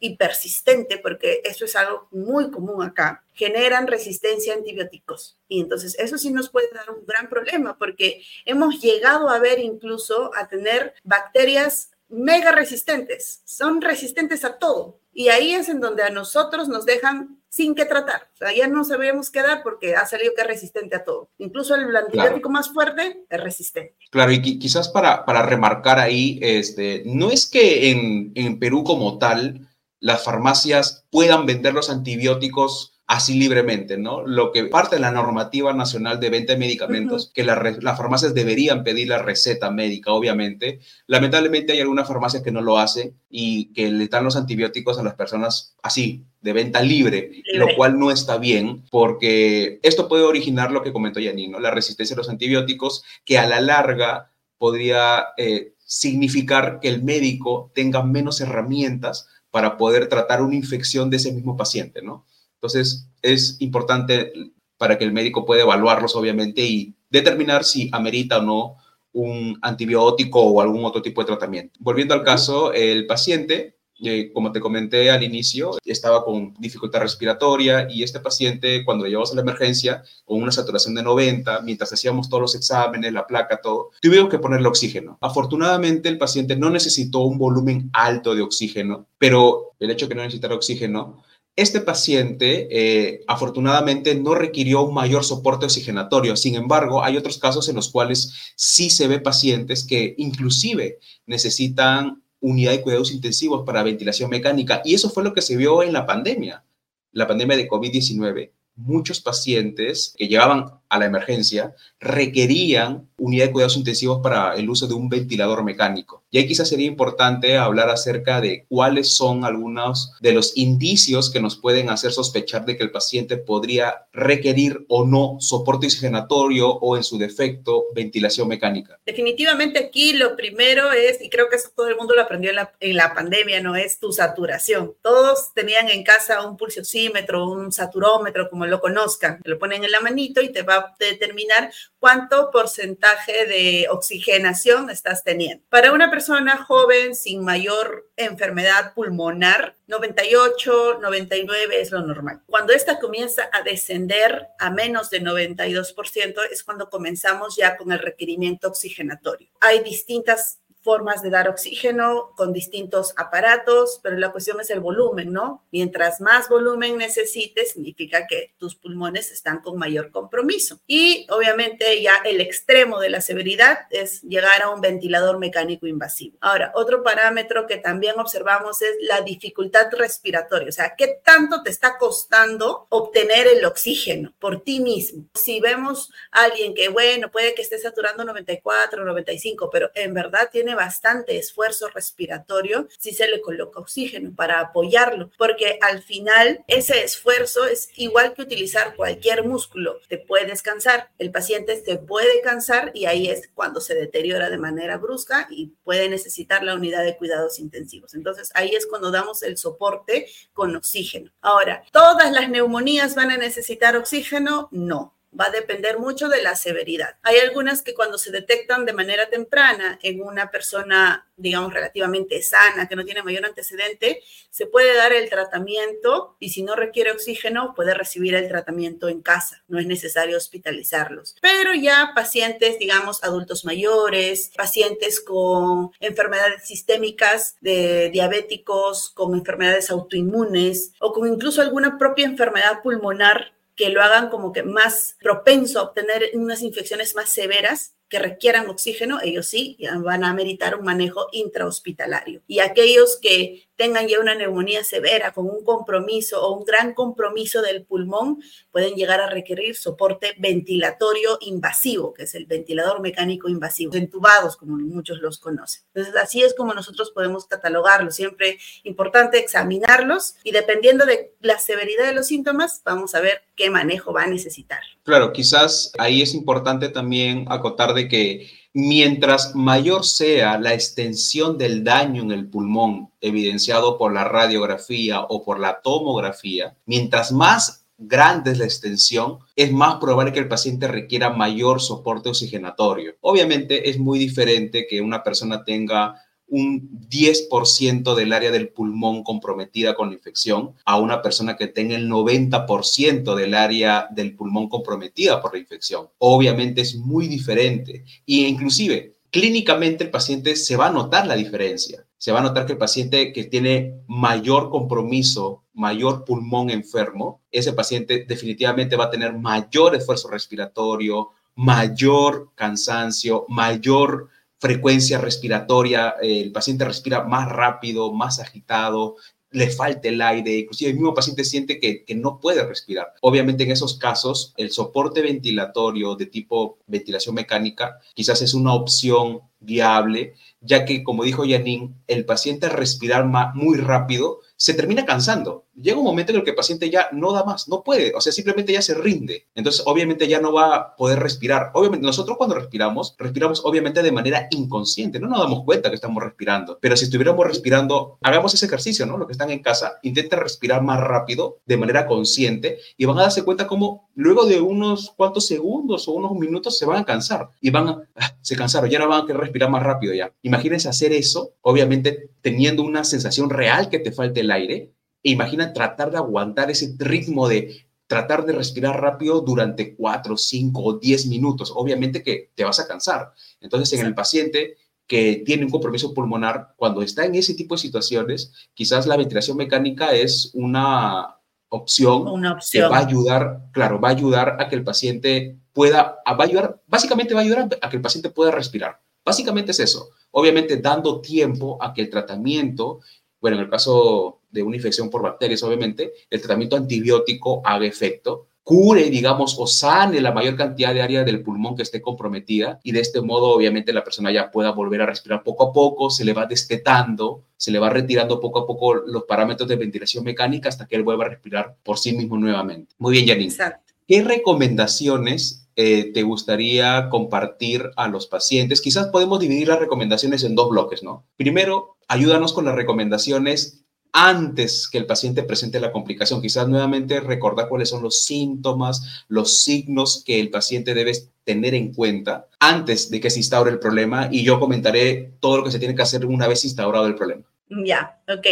y 0.00 0.16
persistente, 0.16 0.98
porque 0.98 1.40
eso 1.44 1.64
es 1.64 1.74
algo 1.74 2.08
muy 2.10 2.50
común 2.50 2.82
acá, 2.82 3.24
generan 3.32 3.86
resistencia 3.86 4.52
a 4.52 4.56
antibióticos. 4.56 5.38
Y 5.48 5.60
entonces 5.60 5.96
eso 5.98 6.18
sí 6.18 6.30
nos 6.30 6.50
puede 6.50 6.68
dar 6.72 6.90
un 6.90 7.06
gran 7.06 7.28
problema, 7.28 7.78
porque 7.78 8.22
hemos 8.44 8.80
llegado 8.80 9.28
a 9.28 9.38
ver 9.38 9.58
incluso 9.58 10.30
a 10.36 10.48
tener 10.48 10.94
bacterias 11.04 11.92
mega 12.08 12.52
resistentes, 12.52 13.42
son 13.44 13.80
resistentes 13.80 14.44
a 14.44 14.58
todo. 14.58 14.98
Y 15.18 15.30
ahí 15.30 15.52
es 15.52 15.68
en 15.68 15.80
donde 15.80 16.04
a 16.04 16.10
nosotros 16.10 16.68
nos 16.68 16.86
dejan 16.86 17.40
sin 17.48 17.74
que 17.74 17.84
tratar. 17.84 18.30
O 18.34 18.36
sea, 18.36 18.54
ya 18.54 18.68
no 18.68 18.84
sabemos 18.84 19.30
qué 19.30 19.42
dar 19.42 19.64
porque 19.64 19.96
ha 19.96 20.06
salido 20.06 20.32
que 20.32 20.42
es 20.42 20.46
resistente 20.46 20.94
a 20.94 21.02
todo. 21.02 21.28
Incluso 21.38 21.74
el 21.74 21.96
antibiótico 21.96 22.48
más 22.50 22.72
fuerte 22.72 23.24
es 23.28 23.40
resistente. 23.40 23.96
Claro, 24.12 24.30
y 24.30 24.40
quizás 24.40 24.88
para, 24.88 25.24
para 25.24 25.42
remarcar 25.42 25.98
ahí, 25.98 26.38
este, 26.40 27.02
no 27.04 27.32
es 27.32 27.50
que 27.50 27.90
en, 27.90 28.30
en 28.36 28.60
Perú 28.60 28.84
como 28.84 29.18
tal 29.18 29.68
las 29.98 30.22
farmacias 30.22 31.04
puedan 31.10 31.46
vender 31.46 31.74
los 31.74 31.90
antibióticos 31.90 32.97
así 33.08 33.38
libremente, 33.38 33.96
¿no? 33.96 34.26
Lo 34.26 34.52
que 34.52 34.64
parte 34.64 34.96
de 34.96 35.00
la 35.00 35.10
normativa 35.10 35.72
nacional 35.72 36.20
de 36.20 36.28
venta 36.28 36.52
de 36.52 36.58
medicamentos, 36.58 37.32
que 37.34 37.42
las 37.42 37.96
farmacias 37.96 38.34
deberían 38.34 38.84
pedir 38.84 39.08
la 39.08 39.16
receta 39.16 39.70
médica, 39.70 40.12
obviamente. 40.12 40.80
Lamentablemente 41.06 41.72
hay 41.72 41.80
algunas 41.80 42.06
farmacias 42.06 42.42
que 42.42 42.52
no 42.52 42.60
lo 42.60 42.78
hacen 42.78 43.14
y 43.30 43.72
que 43.72 43.90
le 43.90 44.08
dan 44.08 44.24
los 44.24 44.36
antibióticos 44.36 44.98
a 44.98 45.02
las 45.02 45.14
personas 45.14 45.74
así, 45.82 46.26
de 46.42 46.52
venta 46.52 46.82
libre, 46.82 47.42
lo 47.54 47.74
cual 47.76 47.98
no 47.98 48.10
está 48.10 48.36
bien, 48.36 48.84
porque 48.90 49.80
esto 49.82 50.06
puede 50.06 50.24
originar 50.24 50.70
lo 50.70 50.82
que 50.82 50.92
comentó 50.92 51.18
Yanino, 51.18 51.60
la 51.60 51.70
resistencia 51.70 52.12
a 52.12 52.18
los 52.18 52.28
antibióticos, 52.28 53.04
que 53.24 53.38
a 53.38 53.46
la 53.46 53.62
larga 53.62 54.32
podría 54.58 55.28
eh, 55.38 55.72
significar 55.78 56.78
que 56.78 56.88
el 56.88 57.02
médico 57.02 57.72
tenga 57.74 58.02
menos 58.02 58.42
herramientas 58.42 59.28
para 59.50 59.78
poder 59.78 60.08
tratar 60.08 60.42
una 60.42 60.56
infección 60.56 61.08
de 61.08 61.16
ese 61.16 61.32
mismo 61.32 61.56
paciente, 61.56 62.02
¿no? 62.02 62.26
Entonces, 62.60 63.08
es 63.22 63.56
importante 63.60 64.32
para 64.76 64.98
que 64.98 65.04
el 65.04 65.12
médico 65.12 65.44
pueda 65.44 65.62
evaluarlos, 65.62 66.16
obviamente, 66.16 66.62
y 66.62 66.94
determinar 67.10 67.64
si 67.64 67.88
amerita 67.92 68.38
o 68.38 68.42
no 68.42 68.76
un 69.12 69.58
antibiótico 69.62 70.40
o 70.40 70.60
algún 70.60 70.84
otro 70.84 71.02
tipo 71.02 71.20
de 71.20 71.26
tratamiento. 71.26 71.78
Volviendo 71.80 72.14
al 72.14 72.22
caso, 72.22 72.72
el 72.72 73.06
paciente, 73.06 73.76
eh, 74.00 74.30
como 74.32 74.52
te 74.52 74.60
comenté 74.60 75.10
al 75.10 75.24
inicio, 75.24 75.72
estaba 75.84 76.24
con 76.24 76.54
dificultad 76.58 77.00
respiratoria 77.00 77.88
y 77.90 78.02
este 78.02 78.20
paciente, 78.20 78.84
cuando 78.84 79.04
lo 79.04 79.10
llevamos 79.10 79.32
a 79.32 79.34
la 79.34 79.40
emergencia, 79.40 80.04
con 80.24 80.40
una 80.40 80.52
saturación 80.52 80.94
de 80.94 81.02
90, 81.02 81.62
mientras 81.62 81.92
hacíamos 81.92 82.28
todos 82.28 82.42
los 82.42 82.54
exámenes, 82.54 83.12
la 83.12 83.26
placa, 83.26 83.60
todo, 83.60 83.90
tuvimos 84.00 84.28
que 84.28 84.38
ponerle 84.38 84.68
oxígeno. 84.68 85.18
Afortunadamente, 85.20 86.08
el 86.08 86.18
paciente 86.18 86.54
no 86.56 86.70
necesitó 86.70 87.20
un 87.20 87.38
volumen 87.38 87.90
alto 87.92 88.34
de 88.34 88.42
oxígeno, 88.42 89.06
pero 89.18 89.72
el 89.80 89.90
hecho 89.90 90.06
de 90.06 90.10
que 90.10 90.14
no 90.14 90.22
necesitara 90.22 90.54
oxígeno 90.54 91.24
este 91.58 91.80
paciente, 91.80 92.68
eh, 92.70 93.24
afortunadamente, 93.26 94.14
no 94.14 94.36
requirió 94.36 94.82
un 94.82 94.94
mayor 94.94 95.24
soporte 95.24 95.66
oxigenatorio. 95.66 96.36
Sin 96.36 96.54
embargo, 96.54 97.02
hay 97.02 97.16
otros 97.16 97.36
casos 97.36 97.68
en 97.68 97.74
los 97.74 97.90
cuales 97.90 98.32
sí 98.54 98.90
se 98.90 99.08
ve 99.08 99.18
pacientes 99.18 99.84
que 99.84 100.14
inclusive 100.18 101.00
necesitan 101.26 102.22
unidad 102.38 102.70
de 102.70 102.80
cuidados 102.80 103.10
intensivos 103.10 103.64
para 103.66 103.82
ventilación 103.82 104.30
mecánica. 104.30 104.82
Y 104.84 104.94
eso 104.94 105.10
fue 105.10 105.24
lo 105.24 105.34
que 105.34 105.42
se 105.42 105.56
vio 105.56 105.82
en 105.82 105.92
la 105.92 106.06
pandemia, 106.06 106.64
la 107.10 107.26
pandemia 107.26 107.56
de 107.56 107.68
COVID-19. 107.68 108.52
Muchos 108.76 109.18
pacientes 109.18 110.14
que 110.16 110.28
llevaban 110.28 110.66
a 110.88 110.98
la 110.98 111.06
emergencia 111.06 111.74
requerían 112.00 113.08
unidad 113.16 113.46
de 113.46 113.52
cuidados 113.52 113.76
intensivos 113.76 114.20
para 114.22 114.54
el 114.54 114.70
uso 114.70 114.86
de 114.86 114.94
un 114.94 115.08
ventilador 115.08 115.64
mecánico. 115.64 116.22
Y 116.30 116.38
ahí 116.38 116.46
quizás 116.46 116.68
sería 116.68 116.86
importante 116.86 117.56
hablar 117.56 117.90
acerca 117.90 118.40
de 118.40 118.64
cuáles 118.68 119.16
son 119.16 119.44
algunos 119.44 120.12
de 120.20 120.32
los 120.32 120.56
indicios 120.56 121.30
que 121.30 121.40
nos 121.40 121.56
pueden 121.56 121.90
hacer 121.90 122.12
sospechar 122.12 122.64
de 122.64 122.76
que 122.76 122.84
el 122.84 122.90
paciente 122.90 123.36
podría 123.36 124.06
requerir 124.12 124.84
o 124.88 125.04
no 125.04 125.38
soporte 125.40 125.86
oxigenatorio 125.86 126.70
o 126.70 126.96
en 126.96 127.02
su 127.02 127.18
defecto 127.18 127.86
ventilación 127.94 128.46
mecánica. 128.46 129.00
Definitivamente 129.04 129.78
aquí 129.78 130.12
lo 130.12 130.36
primero 130.36 130.92
es, 130.92 131.20
y 131.22 131.28
creo 131.28 131.48
que 131.48 131.56
eso 131.56 131.70
todo 131.74 131.88
el 131.88 131.96
mundo 131.96 132.14
lo 132.14 132.22
aprendió 132.22 132.50
en 132.50 132.56
la, 132.56 132.72
en 132.78 132.96
la 132.96 133.14
pandemia, 133.14 133.60
no 133.60 133.74
es 133.74 133.98
tu 133.98 134.12
saturación. 134.12 134.94
Todos 135.02 135.52
tenían 135.54 135.88
en 135.88 136.04
casa 136.04 136.46
un 136.46 136.56
pulsiosímetro, 136.56 137.50
un 137.50 137.72
saturómetro, 137.72 138.48
como 138.50 138.66
lo 138.66 138.80
conozcan. 138.80 139.40
Lo 139.44 139.58
ponen 139.58 139.82
en 139.82 139.90
la 139.90 140.00
manito 140.00 140.40
y 140.40 140.52
te 140.52 140.62
va 140.62 140.77
determinar 140.98 141.72
cuánto 141.98 142.50
porcentaje 142.50 143.46
de 143.46 143.86
oxigenación 143.90 144.90
estás 144.90 145.24
teniendo. 145.24 145.64
Para 145.68 145.92
una 145.92 146.10
persona 146.10 146.56
joven 146.56 147.14
sin 147.14 147.44
mayor 147.44 148.10
enfermedad 148.16 148.94
pulmonar, 148.94 149.76
98, 149.86 150.98
99 151.00 151.80
es 151.80 151.90
lo 151.90 152.02
normal. 152.02 152.42
Cuando 152.46 152.72
esta 152.72 152.98
comienza 152.98 153.48
a 153.52 153.62
descender 153.62 154.48
a 154.58 154.70
menos 154.70 155.10
de 155.10 155.22
92% 155.22 156.40
es 156.50 156.62
cuando 156.62 156.90
comenzamos 156.90 157.56
ya 157.56 157.76
con 157.76 157.92
el 157.92 157.98
requerimiento 157.98 158.68
oxigenatorio. 158.68 159.48
Hay 159.60 159.82
distintas 159.82 160.60
formas 160.82 161.22
de 161.22 161.30
dar 161.30 161.48
oxígeno 161.48 162.32
con 162.36 162.52
distintos 162.52 163.12
aparatos, 163.16 164.00
pero 164.02 164.16
la 164.16 164.32
cuestión 164.32 164.60
es 164.60 164.70
el 164.70 164.80
volumen, 164.80 165.32
¿no? 165.32 165.64
Mientras 165.70 166.20
más 166.20 166.48
volumen 166.48 166.96
necesites, 166.96 167.72
significa 167.72 168.26
que 168.26 168.54
tus 168.58 168.74
pulmones 168.74 169.30
están 169.30 169.60
con 169.60 169.76
mayor 169.76 170.10
compromiso. 170.10 170.80
Y 170.86 171.26
obviamente 171.30 172.00
ya 172.02 172.16
el 172.24 172.40
extremo 172.40 173.00
de 173.00 173.10
la 173.10 173.20
severidad 173.20 173.80
es 173.90 174.22
llegar 174.22 174.62
a 174.62 174.70
un 174.70 174.80
ventilador 174.80 175.38
mecánico 175.38 175.86
invasivo. 175.86 176.36
Ahora, 176.40 176.72
otro 176.74 177.02
parámetro 177.02 177.66
que 177.66 177.76
también 177.76 178.18
observamos 178.18 178.82
es 178.82 178.96
la 179.02 179.20
dificultad 179.20 179.90
respiratoria, 179.92 180.68
o 180.68 180.72
sea, 180.72 180.94
¿qué 180.96 181.20
tanto 181.22 181.62
te 181.62 181.70
está 181.70 181.98
costando 181.98 182.86
obtener 182.90 183.46
el 183.46 183.64
oxígeno 183.64 184.34
por 184.38 184.62
ti 184.62 184.80
mismo? 184.80 185.24
Si 185.34 185.60
vemos 185.60 186.10
a 186.32 186.44
alguien 186.44 186.74
que, 186.74 186.88
bueno, 186.88 187.30
puede 187.30 187.54
que 187.54 187.62
esté 187.62 187.78
saturando 187.78 188.24
94, 188.24 189.04
95, 189.04 189.70
pero 189.70 189.90
en 189.94 190.14
verdad 190.14 190.48
tiene 190.50 190.74
bastante 190.78 191.36
esfuerzo 191.36 191.88
respiratorio 191.88 192.86
si 192.98 193.12
se 193.12 193.26
le 193.26 193.40
coloca 193.40 193.80
oxígeno 193.80 194.32
para 194.32 194.60
apoyarlo, 194.60 195.32
porque 195.36 195.76
al 195.82 196.02
final 196.02 196.64
ese 196.68 197.02
esfuerzo 197.02 197.66
es 197.66 197.90
igual 197.96 198.32
que 198.32 198.42
utilizar 198.42 198.94
cualquier 198.94 199.44
músculo. 199.44 199.98
Te 200.08 200.18
puedes 200.18 200.62
cansar, 200.62 201.10
el 201.18 201.32
paciente 201.32 201.82
se 201.84 201.96
puede 201.96 202.40
cansar 202.42 202.92
y 202.94 203.06
ahí 203.06 203.28
es 203.28 203.50
cuando 203.54 203.80
se 203.80 203.96
deteriora 203.96 204.50
de 204.50 204.58
manera 204.58 204.98
brusca 204.98 205.48
y 205.50 205.72
puede 205.82 206.08
necesitar 206.08 206.62
la 206.62 206.76
unidad 206.76 207.02
de 207.02 207.16
cuidados 207.16 207.58
intensivos. 207.58 208.14
Entonces 208.14 208.52
ahí 208.54 208.76
es 208.76 208.86
cuando 208.86 209.10
damos 209.10 209.42
el 209.42 209.56
soporte 209.56 210.28
con 210.52 210.76
oxígeno. 210.76 211.32
Ahora, 211.40 211.82
¿todas 211.90 212.30
las 212.30 212.48
neumonías 212.48 213.16
van 213.16 213.32
a 213.32 213.36
necesitar 213.36 213.96
oxígeno? 213.96 214.68
No 214.70 215.17
va 215.38 215.46
a 215.46 215.50
depender 215.50 215.98
mucho 215.98 216.28
de 216.28 216.42
la 216.42 216.56
severidad. 216.56 217.16
Hay 217.22 217.38
algunas 217.38 217.82
que 217.82 217.94
cuando 217.94 218.18
se 218.18 218.30
detectan 218.30 218.86
de 218.86 218.92
manera 218.92 219.28
temprana 219.28 219.98
en 220.02 220.22
una 220.22 220.50
persona, 220.50 221.28
digamos, 221.36 221.72
relativamente 221.72 222.42
sana, 222.42 222.88
que 222.88 222.96
no 222.96 223.04
tiene 223.04 223.22
mayor 223.22 223.44
antecedente, 223.44 224.22
se 224.50 224.66
puede 224.66 224.96
dar 224.96 225.12
el 225.12 225.28
tratamiento 225.28 226.36
y 226.40 226.50
si 226.50 226.62
no 226.62 226.76
requiere 226.76 227.12
oxígeno, 227.12 227.74
puede 227.74 227.94
recibir 227.94 228.34
el 228.34 228.48
tratamiento 228.48 229.08
en 229.08 229.22
casa. 229.22 229.62
No 229.68 229.78
es 229.78 229.86
necesario 229.86 230.36
hospitalizarlos. 230.36 231.36
Pero 231.40 231.74
ya 231.74 232.12
pacientes, 232.14 232.78
digamos, 232.78 233.22
adultos 233.22 233.64
mayores, 233.64 234.50
pacientes 234.56 235.20
con 235.20 235.90
enfermedades 236.00 236.66
sistémicas 236.66 237.56
de 237.60 238.10
diabéticos, 238.10 239.10
con 239.10 239.34
enfermedades 239.34 239.90
autoinmunes 239.90 240.92
o 241.00 241.12
con 241.12 241.28
incluso 241.28 241.62
alguna 241.62 241.98
propia 241.98 242.26
enfermedad 242.26 242.82
pulmonar 242.82 243.57
que 243.78 243.90
lo 243.90 244.02
hagan 244.02 244.28
como 244.28 244.52
que 244.52 244.64
más 244.64 245.16
propenso 245.20 245.78
a 245.78 245.84
obtener 245.84 246.32
unas 246.34 246.62
infecciones 246.62 247.14
más 247.14 247.30
severas 247.30 247.94
que 248.08 248.18
requieran 248.18 248.68
oxígeno, 248.68 249.20
ellos 249.22 249.46
sí 249.46 249.76
van 250.02 250.24
a 250.24 250.34
meritar 250.34 250.76
un 250.76 250.84
manejo 250.84 251.28
intrahospitalario. 251.32 252.42
Y 252.46 252.60
aquellos 252.60 253.18
que 253.20 253.68
tengan 253.78 254.08
ya 254.08 254.18
una 254.18 254.34
neumonía 254.34 254.82
severa 254.82 255.32
con 255.32 255.46
un 255.46 255.64
compromiso 255.64 256.42
o 256.42 256.58
un 256.58 256.64
gran 256.64 256.94
compromiso 256.94 257.62
del 257.62 257.84
pulmón, 257.84 258.42
pueden 258.72 258.94
llegar 258.94 259.20
a 259.20 259.30
requerir 259.30 259.76
soporte 259.76 260.34
ventilatorio 260.38 261.38
invasivo, 261.42 262.12
que 262.12 262.24
es 262.24 262.34
el 262.34 262.46
ventilador 262.46 263.00
mecánico 263.00 263.48
invasivo, 263.48 263.94
entubados, 263.94 264.56
como 264.56 264.76
muchos 264.76 265.18
los 265.20 265.38
conocen. 265.38 265.82
Entonces, 265.94 266.16
así 266.16 266.42
es 266.42 266.54
como 266.54 266.74
nosotros 266.74 267.12
podemos 267.12 267.46
catalogarlos. 267.46 268.16
Siempre 268.16 268.58
importante 268.82 269.38
examinarlos 269.38 270.34
y 270.42 270.50
dependiendo 270.50 271.06
de 271.06 271.34
la 271.40 271.58
severidad 271.60 272.06
de 272.06 272.14
los 272.14 272.26
síntomas, 272.26 272.82
vamos 272.84 273.14
a 273.14 273.20
ver 273.20 273.42
qué 273.54 273.70
manejo 273.70 274.12
va 274.12 274.24
a 274.24 274.26
necesitar. 274.26 274.80
Claro, 275.04 275.32
quizás 275.32 275.92
ahí 275.98 276.20
es 276.20 276.34
importante 276.34 276.88
también 276.88 277.46
acotar 277.48 277.94
de 277.98 278.08
que 278.08 278.50
mientras 278.72 279.54
mayor 279.54 280.04
sea 280.04 280.58
la 280.58 280.72
extensión 280.72 281.58
del 281.58 281.84
daño 281.84 282.22
en 282.22 282.32
el 282.32 282.48
pulmón 282.48 283.10
evidenciado 283.20 283.98
por 283.98 284.12
la 284.12 284.24
radiografía 284.24 285.22
o 285.22 285.44
por 285.44 285.58
la 285.58 285.80
tomografía, 285.82 286.76
mientras 286.86 287.32
más 287.32 287.86
grande 287.98 288.52
es 288.52 288.58
la 288.58 288.64
extensión, 288.64 289.38
es 289.56 289.72
más 289.72 289.96
probable 289.96 290.32
que 290.32 290.38
el 290.38 290.48
paciente 290.48 290.86
requiera 290.86 291.30
mayor 291.30 291.80
soporte 291.80 292.28
oxigenatorio. 292.28 293.16
Obviamente 293.20 293.90
es 293.90 293.98
muy 293.98 294.18
diferente 294.18 294.86
que 294.88 295.00
una 295.00 295.24
persona 295.24 295.64
tenga 295.64 296.14
un 296.48 297.08
10% 297.08 298.14
del 298.14 298.32
área 298.32 298.50
del 298.50 298.68
pulmón 298.68 299.22
comprometida 299.22 299.94
con 299.94 300.08
la 300.08 300.14
infección 300.14 300.74
a 300.84 300.98
una 300.98 301.22
persona 301.22 301.56
que 301.56 301.66
tenga 301.66 301.96
el 301.96 302.08
90% 302.08 303.34
del 303.34 303.54
área 303.54 304.08
del 304.10 304.34
pulmón 304.34 304.68
comprometida 304.68 305.40
por 305.40 305.52
la 305.52 305.60
infección. 305.60 306.08
Obviamente 306.18 306.80
es 306.80 306.96
muy 306.96 307.28
diferente 307.28 308.04
e 308.26 308.34
inclusive 308.34 309.14
clínicamente 309.30 310.04
el 310.04 310.10
paciente 310.10 310.56
se 310.56 310.76
va 310.76 310.86
a 310.86 310.92
notar 310.92 311.26
la 311.26 311.36
diferencia. 311.36 312.04
Se 312.16 312.32
va 312.32 312.40
a 312.40 312.42
notar 312.42 312.66
que 312.66 312.72
el 312.72 312.78
paciente 312.78 313.32
que 313.32 313.44
tiene 313.44 314.02
mayor 314.06 314.70
compromiso, 314.70 315.64
mayor 315.74 316.24
pulmón 316.24 316.70
enfermo, 316.70 317.42
ese 317.52 317.72
paciente 317.72 318.24
definitivamente 318.26 318.96
va 318.96 319.04
a 319.04 319.10
tener 319.10 319.34
mayor 319.34 319.94
esfuerzo 319.94 320.28
respiratorio, 320.28 321.30
mayor 321.54 322.50
cansancio, 322.54 323.44
mayor 323.48 324.28
frecuencia 324.58 325.18
respiratoria, 325.18 326.14
el 326.20 326.52
paciente 326.52 326.84
respira 326.84 327.24
más 327.24 327.48
rápido, 327.48 328.12
más 328.12 328.40
agitado, 328.40 329.16
le 329.50 329.70
falta 329.70 330.08
el 330.08 330.20
aire, 330.20 330.58
inclusive 330.58 330.90
el 330.90 330.96
mismo 330.96 331.14
paciente 331.14 331.44
siente 331.44 331.80
que, 331.80 332.04
que, 332.04 332.14
no 332.14 332.38
puede 332.38 332.64
respirar. 332.66 333.14
Obviamente 333.22 333.64
en 333.64 333.70
esos 333.70 333.96
casos 333.98 334.52
el 334.56 334.70
soporte 334.70 335.22
ventilatorio 335.22 336.16
de 336.16 336.26
tipo 336.26 336.78
ventilación 336.86 337.34
mecánica 337.34 337.98
quizás 338.14 338.42
es 338.42 338.52
una 338.52 338.74
opción 338.74 339.40
viable, 339.60 340.34
ya 340.60 340.84
que 340.84 341.02
como 341.02 341.24
dijo 341.24 341.44
Janine, 341.48 341.94
el 342.06 342.24
paciente 342.24 342.68
respirar 342.68 343.24
muy 343.54 343.78
rápido 343.78 344.40
se 344.56 344.74
termina 344.74 345.06
cansando. 345.06 345.64
Llega 345.80 345.98
un 345.98 346.04
momento 346.04 346.32
en 346.32 346.38
el 346.38 346.44
que 346.44 346.50
el 346.50 346.56
paciente 346.56 346.90
ya 346.90 347.08
no 347.12 347.32
da 347.32 347.44
más, 347.44 347.68
no 347.68 347.82
puede, 347.82 348.14
o 348.14 348.20
sea, 348.20 348.32
simplemente 348.32 348.72
ya 348.72 348.82
se 348.82 348.94
rinde. 348.94 349.46
Entonces, 349.54 349.82
obviamente 349.86 350.26
ya 350.26 350.40
no 350.40 350.52
va 350.52 350.74
a 350.74 350.96
poder 350.96 351.20
respirar. 351.20 351.70
Obviamente, 351.74 352.06
nosotros 352.06 352.36
cuando 352.36 352.56
respiramos, 352.56 353.14
respiramos 353.18 353.62
obviamente 353.64 354.02
de 354.02 354.12
manera 354.12 354.48
inconsciente, 354.50 355.20
no 355.20 355.28
nos 355.28 355.40
damos 355.40 355.64
cuenta 355.64 355.88
que 355.88 355.94
estamos 355.94 356.22
respirando. 356.22 356.78
Pero 356.80 356.96
si 356.96 357.04
estuviéramos 357.04 357.46
respirando, 357.46 358.18
hagamos 358.22 358.54
ese 358.54 358.66
ejercicio, 358.66 359.06
¿no? 359.06 359.16
Los 359.16 359.26
que 359.26 359.32
están 359.32 359.50
en 359.50 359.60
casa, 359.60 359.98
intenten 360.02 360.40
respirar 360.40 360.82
más 360.82 361.00
rápido, 361.00 361.58
de 361.66 361.76
manera 361.76 362.06
consciente, 362.06 362.78
y 362.96 363.04
van 363.04 363.18
a 363.18 363.22
darse 363.22 363.44
cuenta 363.44 363.66
cómo 363.66 364.08
luego 364.14 364.46
de 364.46 364.60
unos 364.60 365.12
cuantos 365.16 365.46
segundos 365.46 366.08
o 366.08 366.12
unos 366.12 366.32
minutos 366.32 366.76
se 366.76 366.86
van 366.86 366.98
a 366.98 367.04
cansar 367.04 367.50
y 367.60 367.70
van 367.70 367.88
a, 367.88 368.02
ah, 368.16 368.36
se 368.40 368.56
cansaron, 368.56 368.90
ya 368.90 368.98
no 368.98 369.08
van 369.08 369.22
a 369.22 369.26
querer 369.26 369.40
respirar 369.40 369.70
más 369.70 369.82
rápido 369.82 370.12
ya. 370.12 370.32
Imagínense 370.42 370.88
hacer 370.88 371.12
eso, 371.12 371.52
obviamente 371.60 372.30
teniendo 372.40 372.82
una 372.82 373.04
sensación 373.04 373.50
real 373.50 373.88
que 373.88 373.98
te 373.98 374.12
falte 374.12 374.40
el 374.40 374.50
aire, 374.50 374.92
e 375.28 375.32
imagina 375.32 375.72
tratar 375.74 376.10
de 376.10 376.16
aguantar 376.16 376.70
ese 376.70 376.94
ritmo 376.98 377.48
de 377.48 377.84
tratar 378.06 378.46
de 378.46 378.54
respirar 378.54 378.98
rápido 378.98 379.42
durante 379.42 379.94
4, 379.94 380.36
5 380.36 380.82
o 380.82 380.98
10 380.98 381.26
minutos. 381.26 381.70
Obviamente 381.74 382.22
que 382.22 382.50
te 382.54 382.64
vas 382.64 382.80
a 382.80 382.88
cansar. 382.88 383.34
Entonces, 383.60 383.98
en 383.98 384.06
el 384.06 384.14
paciente 384.14 384.78
que 385.06 385.42
tiene 385.44 385.66
un 385.66 385.70
compromiso 385.70 386.14
pulmonar, 386.14 386.72
cuando 386.76 387.02
está 387.02 387.26
en 387.26 387.34
ese 387.34 387.52
tipo 387.52 387.74
de 387.74 387.80
situaciones, 387.80 388.52
quizás 388.72 389.06
la 389.06 389.18
ventilación 389.18 389.58
mecánica 389.58 390.14
es 390.14 390.50
una 390.54 391.36
opción, 391.68 392.26
una 392.26 392.52
opción. 392.52 392.84
que 392.84 392.88
va 392.88 392.96
a 392.96 393.06
ayudar, 393.06 393.60
claro, 393.72 394.00
va 394.00 394.08
a 394.08 394.12
ayudar 394.12 394.56
a 394.58 394.68
que 394.68 394.76
el 394.76 394.84
paciente 394.84 395.58
pueda, 395.74 396.16
va 396.26 396.44
a 396.44 396.46
ayudar, 396.46 396.80
básicamente 396.86 397.34
va 397.34 397.40
a 397.40 397.42
ayudar 397.42 397.68
a 397.80 397.90
que 397.90 397.96
el 397.96 398.02
paciente 398.02 398.30
pueda 398.30 398.50
respirar. 398.50 399.00
Básicamente 399.22 399.72
es 399.72 399.80
eso. 399.80 400.10
Obviamente 400.30 400.78
dando 400.78 401.20
tiempo 401.20 401.76
a 401.82 401.92
que 401.92 402.00
el 402.00 402.08
tratamiento, 402.08 403.00
bueno, 403.38 403.58
en 403.58 403.64
el 403.64 403.70
caso 403.70 404.37
de 404.50 404.62
una 404.62 404.76
infección 404.76 405.10
por 405.10 405.22
bacterias, 405.22 405.62
obviamente, 405.62 406.12
el 406.30 406.40
tratamiento 406.40 406.76
antibiótico 406.76 407.60
haga 407.64 407.86
efecto 407.86 408.48
cure, 408.68 409.08
digamos, 409.08 409.56
o 409.58 409.66
sane 409.66 410.20
la 410.20 410.30
mayor 410.30 410.54
cantidad 410.54 410.92
de 410.92 411.00
área 411.00 411.24
del 411.24 411.42
pulmón 411.42 411.74
que 411.74 411.82
esté 411.82 412.02
comprometida 412.02 412.80
y 412.82 412.92
de 412.92 413.00
este 413.00 413.22
modo 413.22 413.48
obviamente 413.48 413.94
la 413.94 414.04
persona 414.04 414.30
ya 414.30 414.50
pueda 414.50 414.72
volver 414.72 415.00
a 415.00 415.06
respirar 415.06 415.42
poco 415.42 415.64
a 415.64 415.72
poco, 415.72 416.10
se 416.10 416.22
le 416.22 416.34
va 416.34 416.44
destetando, 416.44 417.44
se 417.56 417.70
le 417.70 417.78
va 417.78 417.88
retirando 417.88 418.38
poco 418.40 418.58
a 418.58 418.66
poco 418.66 418.94
los 418.94 419.22
parámetros 419.22 419.70
de 419.70 419.76
ventilación 419.76 420.22
mecánica 420.22 420.68
hasta 420.68 420.86
que 420.86 420.96
él 420.96 421.02
vuelva 421.02 421.24
a 421.24 421.28
respirar 421.30 421.76
por 421.82 421.96
sí 421.96 422.12
mismo 422.12 422.36
nuevamente. 422.36 422.94
Muy 422.98 423.12
bien, 423.12 423.26
Janine. 423.26 423.46
Exacto. 423.46 423.94
¿Qué 424.06 424.22
recomendaciones 424.22 425.66
eh, 425.74 426.12
te 426.12 426.22
gustaría 426.22 427.08
compartir 427.08 427.88
a 427.96 428.06
los 428.08 428.26
pacientes? 428.26 428.82
Quizás 428.82 429.06
podemos 429.06 429.40
dividir 429.40 429.68
las 429.68 429.80
recomendaciones 429.80 430.44
en 430.44 430.54
dos 430.54 430.68
bloques, 430.68 431.02
¿no? 431.02 431.24
Primero, 431.38 431.96
ayúdanos 432.06 432.52
con 432.52 432.66
las 432.66 432.74
recomendaciones 432.74 433.86
antes 434.12 434.88
que 434.88 434.98
el 434.98 435.06
paciente 435.06 435.42
presente 435.42 435.80
la 435.80 435.92
complicación. 435.92 436.42
Quizás 436.42 436.68
nuevamente 436.68 437.20
recordar 437.20 437.68
cuáles 437.68 437.88
son 437.88 438.02
los 438.02 438.24
síntomas, 438.24 439.24
los 439.28 439.58
signos 439.58 440.22
que 440.24 440.40
el 440.40 440.50
paciente 440.50 440.94
debe 440.94 441.12
tener 441.44 441.74
en 441.74 441.94
cuenta 441.94 442.46
antes 442.60 443.10
de 443.10 443.20
que 443.20 443.30
se 443.30 443.38
instaure 443.38 443.70
el 443.70 443.78
problema 443.78 444.28
y 444.30 444.44
yo 444.44 444.60
comentaré 444.60 445.32
todo 445.40 445.58
lo 445.58 445.64
que 445.64 445.70
se 445.70 445.78
tiene 445.78 445.94
que 445.94 446.02
hacer 446.02 446.26
una 446.26 446.46
vez 446.46 446.64
instaurado 446.64 447.06
el 447.06 447.14
problema. 447.14 447.44
Ya, 447.70 448.18
ok. 448.28 448.46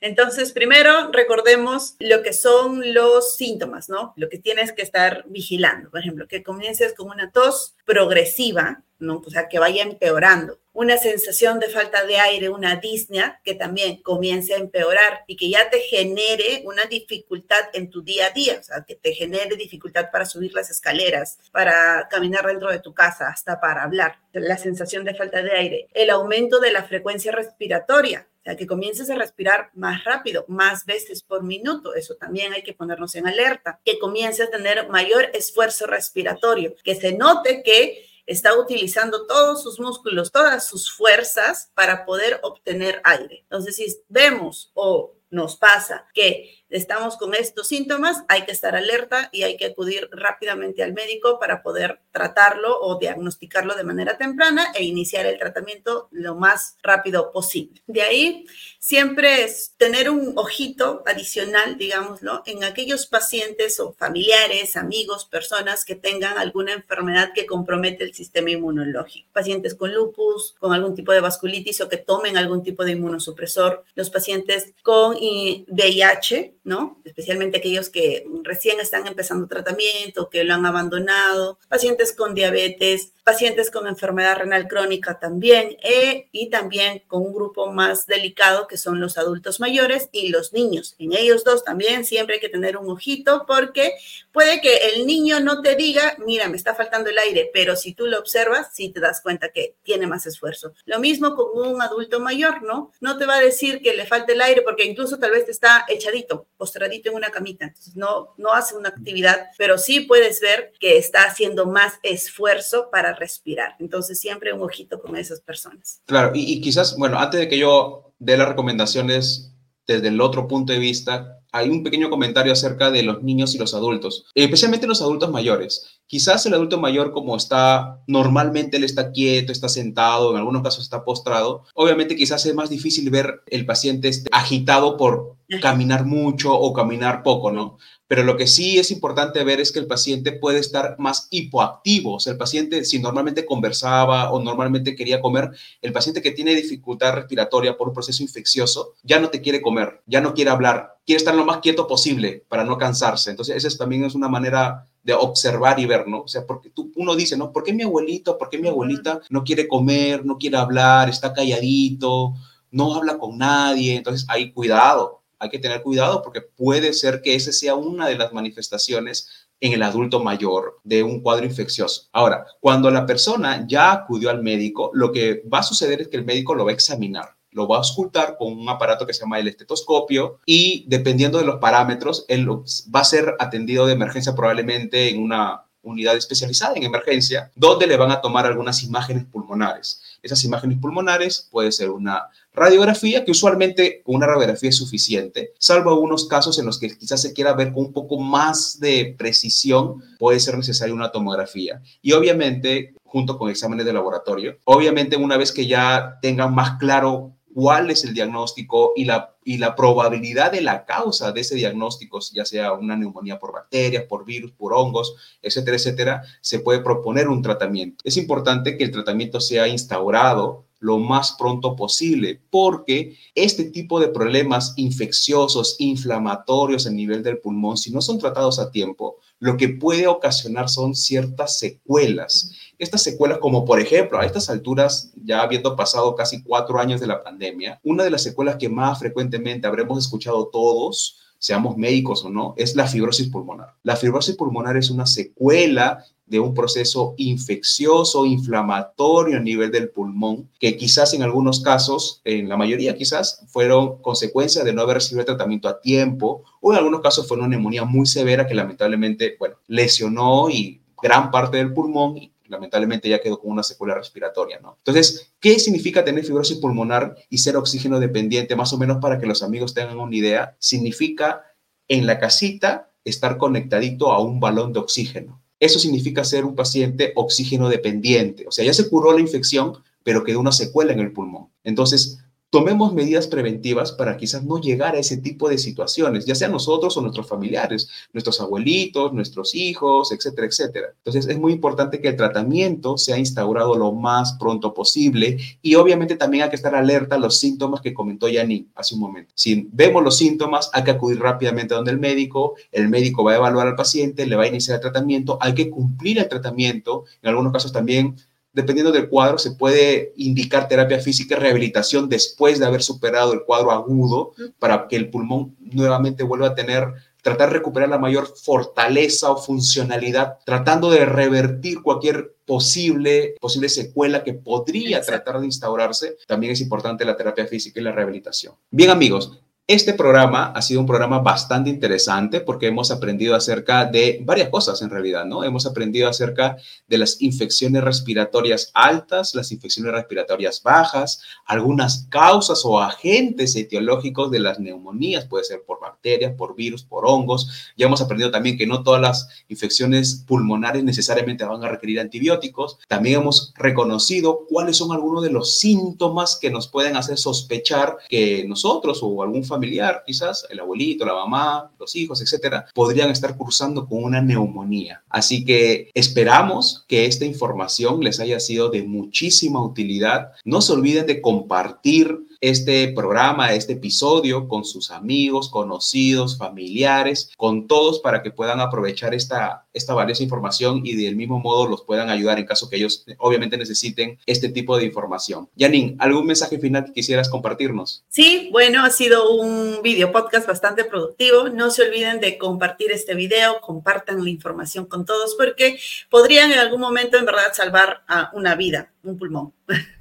Entonces, 0.00 0.52
primero 0.52 1.10
recordemos 1.12 1.96
lo 1.98 2.22
que 2.22 2.32
son 2.32 2.92
los 2.92 3.36
síntomas, 3.36 3.88
¿no? 3.88 4.12
Lo 4.16 4.28
que 4.28 4.38
tienes 4.38 4.72
que 4.72 4.82
estar 4.82 5.24
vigilando. 5.28 5.90
Por 5.90 6.00
ejemplo, 6.00 6.28
que 6.28 6.42
comiences 6.42 6.94
con 6.94 7.08
una 7.08 7.30
tos 7.30 7.74
progresiva, 7.86 8.82
¿no? 8.98 9.22
O 9.24 9.30
sea, 9.30 9.48
que 9.48 9.58
vaya 9.58 9.82
empeorando. 9.82 10.58
Una 10.72 10.98
sensación 10.98 11.58
de 11.58 11.68
falta 11.68 12.04
de 12.04 12.18
aire, 12.18 12.48
una 12.48 12.76
disnea, 12.76 13.40
que 13.44 13.54
también 13.54 14.02
comience 14.02 14.54
a 14.54 14.58
empeorar 14.58 15.24
y 15.26 15.36
que 15.36 15.48
ya 15.48 15.68
te 15.70 15.80
genere 15.80 16.62
una 16.64 16.84
dificultad 16.84 17.70
en 17.72 17.90
tu 17.90 18.02
día 18.02 18.26
a 18.26 18.30
día, 18.30 18.58
o 18.60 18.62
sea, 18.62 18.84
que 18.86 18.94
te 18.94 19.12
genere 19.12 19.56
dificultad 19.56 20.10
para 20.12 20.26
subir 20.26 20.52
las 20.54 20.70
escaleras, 20.70 21.38
para 21.50 22.08
caminar 22.08 22.46
dentro 22.46 22.70
de 22.70 22.78
tu 22.78 22.94
casa, 22.94 23.28
hasta 23.28 23.58
para 23.58 23.82
hablar. 23.82 24.18
La 24.32 24.58
sensación 24.58 25.04
de 25.04 25.14
falta 25.14 25.42
de 25.42 25.52
aire. 25.52 25.88
El 25.92 26.10
aumento 26.10 26.60
de 26.60 26.72
la 26.72 26.84
frecuencia 26.84 27.32
respiratoria, 27.32 28.28
que 28.56 28.66
comiences 28.66 29.10
a 29.10 29.14
respirar 29.14 29.70
más 29.74 30.04
rápido, 30.04 30.44
más 30.48 30.84
veces 30.84 31.22
por 31.22 31.42
minuto. 31.42 31.94
Eso 31.94 32.14
también 32.14 32.52
hay 32.52 32.62
que 32.62 32.74
ponernos 32.74 33.14
en 33.14 33.26
alerta. 33.26 33.80
Que 33.84 33.98
comiences 33.98 34.48
a 34.48 34.50
tener 34.50 34.88
mayor 34.88 35.30
esfuerzo 35.34 35.86
respiratorio. 35.86 36.74
Que 36.84 36.94
se 36.94 37.12
note 37.12 37.62
que 37.62 38.06
está 38.26 38.56
utilizando 38.56 39.26
todos 39.26 39.62
sus 39.62 39.80
músculos, 39.80 40.30
todas 40.30 40.66
sus 40.66 40.92
fuerzas 40.92 41.70
para 41.74 42.04
poder 42.04 42.38
obtener 42.42 43.00
aire. 43.04 43.40
Entonces, 43.42 43.76
si 43.76 43.86
vemos 44.08 44.70
o 44.74 45.14
nos 45.30 45.56
pasa 45.56 46.06
que 46.14 46.60
estamos 46.70 47.16
con 47.16 47.34
estos 47.34 47.68
síntomas, 47.68 48.22
hay 48.28 48.42
que 48.42 48.52
estar 48.52 48.76
alerta 48.76 49.28
y 49.32 49.42
hay 49.42 49.56
que 49.56 49.66
acudir 49.66 50.08
rápidamente 50.12 50.82
al 50.82 50.92
médico 50.92 51.38
para 51.38 51.62
poder 51.62 52.00
tratarlo 52.12 52.80
o 52.80 52.98
diagnosticarlo 52.98 53.74
de 53.74 53.84
manera 53.84 54.16
temprana 54.16 54.72
e 54.74 54.84
iniciar 54.84 55.26
el 55.26 55.38
tratamiento 55.38 56.08
lo 56.12 56.36
más 56.36 56.76
rápido 56.82 57.32
posible. 57.32 57.82
De 57.86 58.02
ahí, 58.02 58.46
siempre 58.78 59.44
es 59.44 59.74
tener 59.76 60.10
un 60.10 60.32
ojito 60.36 61.02
adicional, 61.06 61.76
digámoslo, 61.76 62.42
en 62.46 62.64
aquellos 62.64 63.06
pacientes 63.06 63.80
o 63.80 63.92
familiares, 63.92 64.76
amigos, 64.76 65.24
personas 65.24 65.84
que 65.84 65.96
tengan 65.96 66.38
alguna 66.38 66.72
enfermedad 66.72 67.32
que 67.34 67.46
compromete 67.46 68.04
el 68.04 68.14
sistema 68.14 68.50
inmunológico. 68.50 69.28
Pacientes 69.32 69.74
con 69.74 69.92
lupus, 69.92 70.54
con 70.58 70.72
algún 70.72 70.94
tipo 70.94 71.12
de 71.12 71.20
vasculitis 71.20 71.80
o 71.80 71.88
que 71.88 71.96
tomen 71.96 72.36
algún 72.36 72.62
tipo 72.62 72.84
de 72.84 72.92
inmunosupresor. 72.92 73.84
Los 73.94 74.10
pacientes 74.10 74.72
con 74.82 75.16
VIH, 75.20 76.54
¿no? 76.64 77.00
Especialmente 77.04 77.58
aquellos 77.58 77.90
que 77.90 78.26
recién 78.42 78.80
están 78.80 79.06
empezando 79.06 79.46
tratamiento, 79.46 80.30
que 80.30 80.44
lo 80.44 80.54
han 80.54 80.66
abandonado, 80.66 81.58
pacientes 81.68 82.12
con 82.12 82.34
diabetes, 82.34 83.12
pacientes 83.24 83.70
con 83.70 83.86
enfermedad 83.86 84.38
renal 84.38 84.66
crónica 84.66 85.18
también, 85.18 85.76
eh, 85.82 86.28
y 86.32 86.50
también 86.50 87.02
con 87.06 87.22
un 87.22 87.32
grupo 87.32 87.70
más 87.72 88.06
delicado 88.06 88.66
que 88.66 88.76
son 88.76 89.00
los 89.00 89.18
adultos 89.18 89.60
mayores 89.60 90.08
y 90.12 90.28
los 90.28 90.52
niños. 90.52 90.94
En 90.98 91.12
ellos 91.12 91.44
dos 91.44 91.64
también 91.64 92.04
siempre 92.04 92.36
hay 92.36 92.40
que 92.40 92.48
tener 92.48 92.76
un 92.76 92.88
ojito 92.90 93.44
porque 93.46 93.94
puede 94.32 94.60
que 94.60 94.94
el 94.94 95.06
niño 95.06 95.40
no 95.40 95.62
te 95.62 95.76
diga, 95.76 96.16
mira, 96.18 96.48
me 96.48 96.56
está 96.56 96.74
faltando 96.74 97.10
el 97.10 97.18
aire, 97.18 97.50
pero 97.52 97.76
si 97.76 97.94
tú 97.94 98.06
lo 98.06 98.18
observas, 98.18 98.68
sí 98.74 98.90
te 98.90 99.00
das 99.00 99.20
cuenta 99.20 99.50
que 99.50 99.76
tiene 99.82 100.06
más 100.06 100.26
esfuerzo. 100.26 100.72
Lo 100.84 100.98
mismo 100.98 101.34
con 101.34 101.46
un 101.54 101.82
adulto 101.82 102.20
mayor, 102.20 102.62
¿no? 102.62 102.92
No 103.00 103.18
te 103.18 103.26
va 103.26 103.36
a 103.36 103.40
decir 103.40 103.80
que 103.82 103.94
le 103.94 104.06
falta 104.06 104.32
el 104.32 104.40
aire 104.40 104.62
porque 104.62 104.84
incluso 104.84 105.09
tal 105.18 105.32
vez 105.32 105.48
está 105.48 105.84
echadito 105.88 106.46
postradito 106.56 107.10
en 107.10 107.16
una 107.16 107.30
camita, 107.30 107.72
no, 107.94 108.34
no 108.36 108.52
hace 108.52 108.76
una 108.76 108.90
actividad, 108.90 109.48
pero 109.58 109.78
sí 109.78 110.00
puedes 110.00 110.40
ver 110.40 110.72
que 110.78 110.98
está 110.98 111.24
haciendo 111.24 111.66
más 111.66 111.94
esfuerzo 112.02 112.88
para 112.90 113.14
respirar. 113.14 113.76
Entonces 113.78 114.20
siempre 114.20 114.52
un 114.52 114.62
ojito 114.62 115.00
con 115.00 115.16
esas 115.16 115.40
personas. 115.40 116.02
Claro, 116.06 116.32
y 116.34 116.60
quizás, 116.60 116.96
bueno, 116.96 117.18
antes 117.18 117.40
de 117.40 117.48
que 117.48 117.58
yo 117.58 118.12
dé 118.18 118.36
las 118.36 118.48
recomendaciones 118.48 119.52
desde 119.86 120.08
el 120.08 120.20
otro 120.20 120.46
punto 120.46 120.72
de 120.72 120.78
vista, 120.78 121.39
hay 121.52 121.68
un 121.68 121.82
pequeño 121.82 122.10
comentario 122.10 122.52
acerca 122.52 122.90
de 122.90 123.02
los 123.02 123.22
niños 123.22 123.54
y 123.54 123.58
los 123.58 123.74
adultos, 123.74 124.26
especialmente 124.34 124.86
los 124.86 125.02
adultos 125.02 125.30
mayores. 125.30 126.00
Quizás 126.06 126.44
el 126.46 126.54
adulto 126.54 126.80
mayor, 126.80 127.12
como 127.12 127.36
está 127.36 128.00
normalmente, 128.06 128.76
él 128.76 128.84
está 128.84 129.12
quieto, 129.12 129.52
está 129.52 129.68
sentado, 129.68 130.32
en 130.32 130.38
algunos 130.38 130.62
casos 130.62 130.84
está 130.84 131.04
postrado, 131.04 131.64
obviamente 131.74 132.16
quizás 132.16 132.44
es 132.46 132.54
más 132.54 132.70
difícil 132.70 133.10
ver 133.10 133.42
el 133.46 133.66
paciente 133.66 134.08
este 134.08 134.28
agitado 134.32 134.96
por 134.96 135.36
caminar 135.60 136.04
mucho 136.04 136.54
o 136.54 136.72
caminar 136.72 137.22
poco, 137.22 137.50
¿no? 137.50 137.78
Pero 138.06 138.24
lo 138.24 138.36
que 138.36 138.48
sí 138.48 138.76
es 138.78 138.90
importante 138.90 139.44
ver 139.44 139.60
es 139.60 139.70
que 139.70 139.78
el 139.78 139.86
paciente 139.86 140.32
puede 140.32 140.58
estar 140.58 140.96
más 140.98 141.28
hipoactivo. 141.30 142.14
O 142.14 142.20
sea, 142.20 142.32
el 142.32 142.38
paciente, 142.38 142.84
si 142.84 142.98
normalmente 142.98 143.46
conversaba 143.46 144.32
o 144.32 144.42
normalmente 144.42 144.96
quería 144.96 145.20
comer, 145.20 145.50
el 145.80 145.92
paciente 145.92 146.20
que 146.20 146.32
tiene 146.32 146.56
dificultad 146.56 147.14
respiratoria 147.14 147.76
por 147.76 147.86
un 147.86 147.94
proceso 147.94 148.24
infeccioso, 148.24 148.94
ya 149.04 149.20
no 149.20 149.30
te 149.30 149.40
quiere 149.40 149.62
comer, 149.62 150.02
ya 150.06 150.20
no 150.20 150.34
quiere 150.34 150.50
hablar, 150.50 150.98
quiere 151.06 151.18
estar 151.18 151.36
lo 151.36 151.44
más 151.44 151.58
quieto 151.58 151.86
posible 151.86 152.44
para 152.48 152.64
no 152.64 152.78
cansarse. 152.78 153.30
Entonces, 153.30 153.64
esa 153.64 153.78
también 153.78 154.04
es 154.04 154.16
una 154.16 154.28
manera 154.28 154.88
de 155.04 155.14
observar 155.14 155.78
y 155.78 155.86
ver, 155.86 156.08
¿no? 156.08 156.22
O 156.22 156.28
sea, 156.28 156.46
porque 156.46 156.70
tú, 156.70 156.92
uno 156.96 157.14
dice, 157.14 157.36
¿no? 157.36 157.52
¿Por 157.52 157.62
qué 157.62 157.72
mi 157.72 157.84
abuelito, 157.84 158.38
por 158.38 158.50
qué 158.50 158.58
mi 158.58 158.68
abuelita 158.68 159.20
no 159.30 159.44
quiere 159.44 159.68
comer, 159.68 160.26
no 160.26 160.36
quiere 160.36 160.56
hablar, 160.56 161.08
está 161.08 161.32
calladito, 161.32 162.34
no 162.70 162.94
habla 162.94 163.18
con 163.18 163.38
nadie? 163.38 163.96
Entonces, 163.96 164.26
ahí 164.28 164.52
cuidado, 164.52 165.19
hay 165.40 165.48
que 165.48 165.58
tener 165.58 165.82
cuidado 165.82 166.22
porque 166.22 166.42
puede 166.42 166.92
ser 166.92 167.22
que 167.22 167.34
esa 167.34 167.50
sea 167.50 167.74
una 167.74 168.06
de 168.06 168.16
las 168.16 168.32
manifestaciones 168.32 169.48
en 169.58 169.72
el 169.72 169.82
adulto 169.82 170.22
mayor 170.22 170.78
de 170.84 171.02
un 171.02 171.20
cuadro 171.20 171.46
infeccioso. 171.46 172.08
Ahora, 172.12 172.46
cuando 172.60 172.90
la 172.90 173.06
persona 173.06 173.66
ya 173.66 173.92
acudió 173.92 174.30
al 174.30 174.42
médico, 174.42 174.90
lo 174.94 175.10
que 175.12 175.42
va 175.52 175.58
a 175.58 175.64
suceder 175.64 176.02
es 176.02 176.08
que 176.08 176.16
el 176.16 176.24
médico 176.24 176.54
lo 176.54 176.64
va 176.64 176.70
a 176.70 176.74
examinar 176.74 177.34
lo 177.52 177.66
va 177.66 177.76
a 177.76 177.78
auscultar 177.78 178.36
con 178.38 178.56
un 178.56 178.68
aparato 178.68 179.04
que 179.04 179.12
se 179.12 179.22
llama 179.22 179.40
el 179.40 179.48
estetoscopio 179.48 180.38
y 180.46 180.84
dependiendo 180.86 181.38
de 181.38 181.44
los 181.44 181.56
parámetros, 181.56 182.24
él 182.28 182.48
va 182.48 183.00
a 183.00 183.04
ser 183.04 183.34
atendido 183.40 183.86
de 183.86 183.94
emergencia 183.94 184.36
probablemente 184.36 185.08
en 185.08 185.20
una 185.20 185.64
unidad 185.82 186.16
especializada 186.16 186.74
en 186.76 186.82
emergencia, 186.82 187.50
donde 187.54 187.86
le 187.86 187.96
van 187.96 188.10
a 188.10 188.20
tomar 188.20 188.46
algunas 188.46 188.82
imágenes 188.82 189.24
pulmonares. 189.24 190.02
Esas 190.22 190.44
imágenes 190.44 190.78
pulmonares 190.78 191.48
puede 191.50 191.72
ser 191.72 191.90
una 191.90 192.28
radiografía, 192.52 193.24
que 193.24 193.30
usualmente 193.30 194.02
una 194.06 194.26
radiografía 194.26 194.70
es 194.70 194.76
suficiente, 194.76 195.52
salvo 195.58 195.90
algunos 195.90 196.26
casos 196.26 196.58
en 196.58 196.66
los 196.66 196.78
que 196.78 196.96
quizás 196.96 197.22
se 197.22 197.32
quiera 197.32 197.54
ver 197.54 197.72
con 197.72 197.86
un 197.86 197.92
poco 197.92 198.18
más 198.18 198.80
de 198.80 199.14
precisión, 199.16 200.02
puede 200.18 200.40
ser 200.40 200.56
necesaria 200.56 200.94
una 200.94 201.12
tomografía. 201.12 201.82
Y 202.02 202.12
obviamente, 202.12 202.94
junto 203.04 203.38
con 203.38 203.50
exámenes 203.50 203.86
de 203.86 203.92
laboratorio, 203.92 204.58
obviamente 204.64 205.16
una 205.16 205.36
vez 205.36 205.52
que 205.52 205.66
ya 205.66 206.18
tengan 206.20 206.54
más 206.54 206.78
claro 206.78 207.36
cuál 207.54 207.90
es 207.90 208.04
el 208.04 208.14
diagnóstico 208.14 208.92
y 208.94 209.04
la, 209.04 209.34
y 209.44 209.58
la 209.58 209.74
probabilidad 209.74 210.52
de 210.52 210.60
la 210.60 210.84
causa 210.84 211.32
de 211.32 211.40
ese 211.40 211.56
diagnóstico, 211.56 212.20
ya 212.32 212.44
sea 212.44 212.72
una 212.72 212.96
neumonía 212.96 213.38
por 213.38 213.52
bacterias, 213.52 214.04
por 214.04 214.24
virus, 214.24 214.52
por 214.52 214.72
hongos, 214.72 215.14
etcétera, 215.42 215.76
etcétera, 215.76 216.22
se 216.40 216.60
puede 216.60 216.80
proponer 216.80 217.28
un 217.28 217.42
tratamiento. 217.42 218.02
Es 218.04 218.16
importante 218.16 218.76
que 218.76 218.84
el 218.84 218.90
tratamiento 218.90 219.40
sea 219.40 219.66
instaurado 219.68 220.66
lo 220.80 220.98
más 220.98 221.36
pronto 221.38 221.76
posible, 221.76 222.40
porque 222.50 223.16
este 223.34 223.64
tipo 223.64 224.00
de 224.00 224.08
problemas 224.08 224.72
infecciosos, 224.76 225.76
inflamatorios 225.78 226.86
a 226.86 226.90
nivel 226.90 227.22
del 227.22 227.38
pulmón, 227.38 227.76
si 227.76 227.92
no 227.92 228.00
son 228.00 228.18
tratados 228.18 228.58
a 228.58 228.70
tiempo, 228.70 229.16
lo 229.38 229.56
que 229.56 229.68
puede 229.68 230.06
ocasionar 230.06 230.68
son 230.68 230.94
ciertas 230.94 231.58
secuelas. 231.58 232.52
Estas 232.78 233.02
secuelas, 233.02 233.38
como 233.38 233.64
por 233.64 233.78
ejemplo, 233.78 234.18
a 234.18 234.24
estas 234.24 234.48
alturas, 234.48 235.12
ya 235.22 235.42
habiendo 235.42 235.76
pasado 235.76 236.14
casi 236.14 236.42
cuatro 236.42 236.80
años 236.80 237.00
de 237.00 237.06
la 237.06 237.22
pandemia, 237.22 237.78
una 237.84 238.02
de 238.04 238.10
las 238.10 238.22
secuelas 238.22 238.56
que 238.56 238.70
más 238.70 238.98
frecuentemente 238.98 239.66
habremos 239.66 239.98
escuchado 239.98 240.48
todos, 240.48 241.18
seamos 241.38 241.76
médicos 241.76 242.24
o 242.24 242.30
no, 242.30 242.54
es 242.56 242.76
la 242.76 242.86
fibrosis 242.86 243.28
pulmonar. 243.28 243.74
La 243.82 243.96
fibrosis 243.96 244.36
pulmonar 244.36 244.76
es 244.76 244.90
una 244.90 245.06
secuela 245.06 246.04
de 246.30 246.38
un 246.38 246.54
proceso 246.54 247.14
infeccioso, 247.18 248.24
inflamatorio 248.24 249.36
a 249.36 249.40
nivel 249.40 249.72
del 249.72 249.90
pulmón, 249.90 250.48
que 250.60 250.76
quizás 250.76 251.12
en 251.12 251.24
algunos 251.24 251.60
casos, 251.60 252.22
en 252.24 252.48
la 252.48 252.56
mayoría 252.56 252.96
quizás, 252.96 253.44
fueron 253.48 254.00
consecuencia 254.00 254.62
de 254.62 254.72
no 254.72 254.82
haber 254.82 254.94
recibido 254.94 255.20
el 255.20 255.26
tratamiento 255.26 255.68
a 255.68 255.80
tiempo, 255.80 256.44
o 256.60 256.72
en 256.72 256.78
algunos 256.78 257.00
casos 257.00 257.26
fue 257.26 257.36
una 257.36 257.48
neumonía 257.48 257.84
muy 257.84 258.06
severa 258.06 258.46
que 258.46 258.54
lamentablemente, 258.54 259.36
bueno, 259.40 259.56
lesionó 259.66 260.48
y 260.48 260.80
gran 261.02 261.32
parte 261.32 261.56
del 261.56 261.74
pulmón 261.74 262.16
y 262.16 262.32
lamentablemente 262.46 263.08
ya 263.08 263.20
quedó 263.20 263.40
con 263.40 263.50
una 263.50 263.64
secuela 263.64 263.94
respiratoria, 263.94 264.60
¿no? 264.60 264.76
Entonces, 264.78 265.32
¿qué 265.40 265.58
significa 265.58 266.04
tener 266.04 266.24
fibrosis 266.24 266.58
pulmonar 266.58 267.16
y 267.28 267.38
ser 267.38 267.56
oxígeno 267.56 267.98
dependiente? 267.98 268.54
Más 268.54 268.72
o 268.72 268.78
menos 268.78 268.98
para 268.98 269.18
que 269.18 269.26
los 269.26 269.42
amigos 269.42 269.74
tengan 269.74 269.98
una 269.98 270.14
idea, 270.14 270.56
significa 270.60 271.44
en 271.88 272.06
la 272.06 272.20
casita 272.20 272.92
estar 273.04 273.36
conectadito 273.36 274.12
a 274.12 274.22
un 274.22 274.38
balón 274.38 274.72
de 274.72 274.78
oxígeno. 274.78 275.40
Eso 275.60 275.78
significa 275.78 276.24
ser 276.24 276.44
un 276.44 276.56
paciente 276.56 277.12
oxígeno 277.14 277.68
dependiente, 277.68 278.46
o 278.48 278.50
sea, 278.50 278.64
ya 278.64 278.74
se 278.74 278.88
curó 278.88 279.12
la 279.12 279.20
infección, 279.20 279.74
pero 280.02 280.24
quedó 280.24 280.40
una 280.40 280.52
secuela 280.52 280.92
en 280.92 281.00
el 281.00 281.12
pulmón. 281.12 281.48
Entonces, 281.62 282.18
tomemos 282.50 282.92
medidas 282.92 283.28
preventivas 283.28 283.92
para 283.92 284.16
quizás 284.16 284.44
no 284.44 284.60
llegar 284.60 284.96
a 284.96 284.98
ese 284.98 285.16
tipo 285.16 285.48
de 285.48 285.56
situaciones, 285.56 286.26
ya 286.26 286.34
sea 286.34 286.48
nosotros 286.48 286.96
o 286.96 287.00
nuestros 287.00 287.28
familiares, 287.28 287.88
nuestros 288.12 288.40
abuelitos, 288.40 289.12
nuestros 289.12 289.54
hijos, 289.54 290.10
etcétera, 290.10 290.48
etcétera. 290.48 290.88
Entonces 290.96 291.28
es 291.28 291.38
muy 291.38 291.52
importante 291.52 292.00
que 292.00 292.08
el 292.08 292.16
tratamiento 292.16 292.98
sea 292.98 293.18
instaurado 293.18 293.76
lo 293.76 293.92
más 293.92 294.36
pronto 294.38 294.74
posible 294.74 295.38
y 295.62 295.76
obviamente 295.76 296.16
también 296.16 296.44
hay 296.44 296.50
que 296.50 296.56
estar 296.56 296.74
alerta 296.74 297.14
a 297.14 297.18
los 297.18 297.38
síntomas 297.38 297.80
que 297.80 297.94
comentó 297.94 298.28
Yani 298.28 298.66
hace 298.74 298.96
un 298.96 299.00
momento. 299.00 299.32
Si 299.36 299.68
vemos 299.72 300.02
los 300.02 300.16
síntomas, 300.16 300.70
hay 300.72 300.82
que 300.82 300.90
acudir 300.90 301.20
rápidamente 301.20 301.74
a 301.74 301.76
donde 301.76 301.92
el 301.92 302.00
médico, 302.00 302.56
el 302.72 302.88
médico 302.88 303.22
va 303.22 303.32
a 303.32 303.36
evaluar 303.36 303.68
al 303.68 303.76
paciente, 303.76 304.26
le 304.26 304.34
va 304.34 304.42
a 304.44 304.48
iniciar 304.48 304.76
el 304.76 304.80
tratamiento, 304.80 305.38
hay 305.40 305.54
que 305.54 305.70
cumplir 305.70 306.18
el 306.18 306.28
tratamiento, 306.28 307.04
en 307.22 307.28
algunos 307.28 307.52
casos 307.52 307.72
también 307.72 308.16
dependiendo 308.52 308.92
del 308.92 309.08
cuadro, 309.08 309.38
se 309.38 309.52
puede 309.52 310.12
indicar 310.16 310.68
terapia 310.68 311.00
física 311.00 311.34
y 311.34 311.38
rehabilitación 311.38 312.08
después 312.08 312.58
de 312.58 312.66
haber 312.66 312.82
superado 312.82 313.32
el 313.32 313.44
cuadro 313.44 313.70
agudo 313.70 314.32
para 314.58 314.88
que 314.88 314.96
el 314.96 315.10
pulmón 315.10 315.56
nuevamente 315.60 316.22
vuelva 316.22 316.48
a 316.48 316.54
tener, 316.54 316.92
tratar 317.22 317.50
de 317.50 317.56
recuperar 317.58 317.88
la 317.88 317.98
mayor 317.98 318.26
fortaleza 318.26 319.30
o 319.30 319.36
funcionalidad, 319.36 320.38
tratando 320.44 320.90
de 320.90 321.04
revertir 321.04 321.82
cualquier 321.82 322.34
posible, 322.44 323.36
posible 323.40 323.68
secuela 323.68 324.24
que 324.24 324.34
podría 324.34 325.00
tratar 325.02 325.38
de 325.38 325.46
instaurarse. 325.46 326.16
También 326.26 326.52
es 326.52 326.60
importante 326.60 327.04
la 327.04 327.16
terapia 327.16 327.46
física 327.46 327.80
y 327.80 327.84
la 327.84 327.92
rehabilitación. 327.92 328.54
Bien 328.70 328.90
amigos, 328.90 329.40
este 329.72 329.94
programa 329.94 330.46
ha 330.46 330.62
sido 330.62 330.80
un 330.80 330.86
programa 330.86 331.20
bastante 331.20 331.70
interesante 331.70 332.40
porque 332.40 332.66
hemos 332.66 332.90
aprendido 332.90 333.36
acerca 333.36 333.84
de 333.84 334.20
varias 334.24 334.48
cosas 334.48 334.82
en 334.82 334.90
realidad, 334.90 335.24
¿no? 335.24 335.44
Hemos 335.44 335.64
aprendido 335.64 336.08
acerca 336.08 336.56
de 336.88 336.98
las 336.98 337.22
infecciones 337.22 337.84
respiratorias 337.84 338.72
altas, 338.74 339.32
las 339.36 339.52
infecciones 339.52 339.92
respiratorias 339.92 340.60
bajas, 340.64 341.22
algunas 341.46 342.08
causas 342.08 342.62
o 342.64 342.80
agentes 342.80 343.54
etiológicos 343.54 344.32
de 344.32 344.40
las 344.40 344.58
neumonías, 344.58 345.26
puede 345.26 345.44
ser 345.44 345.62
por 345.64 345.78
bacterias, 345.78 346.34
por 346.36 346.56
virus, 346.56 346.82
por 346.82 347.06
hongos. 347.06 347.72
Ya 347.76 347.86
hemos 347.86 348.00
aprendido 348.00 348.32
también 348.32 348.58
que 348.58 348.66
no 348.66 348.82
todas 348.82 349.00
las 349.00 349.28
infecciones 349.46 350.24
pulmonares 350.26 350.82
necesariamente 350.82 351.44
van 351.44 351.62
a 351.62 351.68
requerir 351.68 352.00
antibióticos. 352.00 352.76
También 352.88 353.20
hemos 353.20 353.54
reconocido 353.54 354.46
cuáles 354.48 354.78
son 354.78 354.90
algunos 354.90 355.22
de 355.22 355.30
los 355.30 355.58
síntomas 355.58 356.36
que 356.40 356.50
nos 356.50 356.66
pueden 356.66 356.96
hacer 356.96 357.18
sospechar 357.18 357.98
que 358.08 358.44
nosotros 358.48 358.98
o 359.02 359.22
algún 359.22 359.44
familiar 359.44 359.59
familiar, 359.60 360.02
quizás 360.06 360.46
el 360.48 360.58
abuelito, 360.60 361.04
la 361.04 361.12
mamá, 361.12 361.70
los 361.78 361.94
hijos, 361.94 362.22
etcétera, 362.22 362.64
podrían 362.74 363.10
estar 363.10 363.36
cursando 363.36 363.86
con 363.86 364.02
una 364.02 364.22
neumonía. 364.22 365.02
Así 365.10 365.44
que 365.44 365.90
esperamos 365.92 366.86
que 366.88 367.04
esta 367.04 367.26
información 367.26 368.00
les 368.00 368.20
haya 368.20 368.40
sido 368.40 368.70
de 368.70 368.82
muchísima 368.82 369.62
utilidad. 369.62 370.32
No 370.46 370.62
se 370.62 370.72
olviden 370.72 371.06
de 371.06 371.20
compartir 371.20 372.29
este 372.40 372.92
programa, 372.92 373.52
este 373.54 373.74
episodio 373.74 374.48
con 374.48 374.64
sus 374.64 374.90
amigos, 374.90 375.48
conocidos, 375.48 376.38
familiares, 376.38 377.30
con 377.36 377.66
todos 377.66 378.00
para 378.00 378.22
que 378.22 378.30
puedan 378.30 378.60
aprovechar 378.60 379.14
esta, 379.14 379.66
esta 379.72 379.94
valiosa 379.94 380.22
información 380.22 380.80
y 380.84 380.96
del 380.96 381.16
mismo 381.16 381.38
modo 381.38 381.66
los 381.66 381.82
puedan 381.82 382.08
ayudar 382.08 382.38
en 382.38 382.46
caso 382.46 382.68
que 382.68 382.76
ellos 382.76 383.04
obviamente 383.18 383.58
necesiten 383.58 384.18
este 384.26 384.48
tipo 384.48 384.76
de 384.76 384.84
información. 384.84 385.48
Janine, 385.58 385.96
¿algún 385.98 386.26
mensaje 386.26 386.58
final 386.58 386.84
que 386.86 386.92
quisieras 386.92 387.28
compartirnos? 387.28 388.04
Sí, 388.08 388.48
bueno, 388.52 388.84
ha 388.84 388.90
sido 388.90 389.30
un 389.30 389.82
video 389.82 390.12
podcast 390.12 390.46
bastante 390.46 390.84
productivo. 390.84 391.48
No 391.48 391.70
se 391.70 391.82
olviden 391.82 392.20
de 392.20 392.38
compartir 392.38 392.90
este 392.92 393.14
video, 393.14 393.60
compartan 393.60 394.22
la 394.24 394.30
información 394.30 394.86
con 394.86 395.04
todos 395.04 395.34
porque 395.36 395.78
podrían 396.08 396.52
en 396.52 396.58
algún 396.58 396.80
momento 396.80 397.18
en 397.18 397.26
verdad 397.26 397.52
salvar 397.52 398.02
a 398.08 398.30
una 398.32 398.54
vida, 398.54 398.92
un 399.02 399.18
pulmón. 399.18 399.52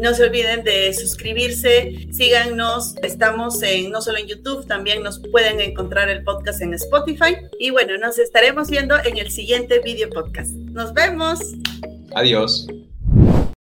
No 0.00 0.12
se 0.12 0.24
olviden 0.24 0.62
de 0.62 0.92
suscribirse, 0.92 2.08
síganos, 2.12 2.96
estamos 3.02 3.62
en, 3.62 3.90
no 3.90 4.02
solo 4.02 4.18
en 4.18 4.26
YouTube, 4.26 4.66
también 4.66 5.02
nos 5.02 5.18
pueden 5.18 5.58
encontrar 5.60 6.10
el 6.10 6.22
podcast 6.22 6.60
en 6.60 6.74
Spotify. 6.74 7.36
Y 7.58 7.70
bueno, 7.70 7.96
nos 7.96 8.18
estaremos 8.18 8.68
viendo 8.68 8.94
en 9.02 9.16
el 9.16 9.30
siguiente 9.30 9.80
video 9.80 10.10
podcast. 10.10 10.50
Nos 10.50 10.92
vemos. 10.92 11.40
Adiós. 12.14 12.66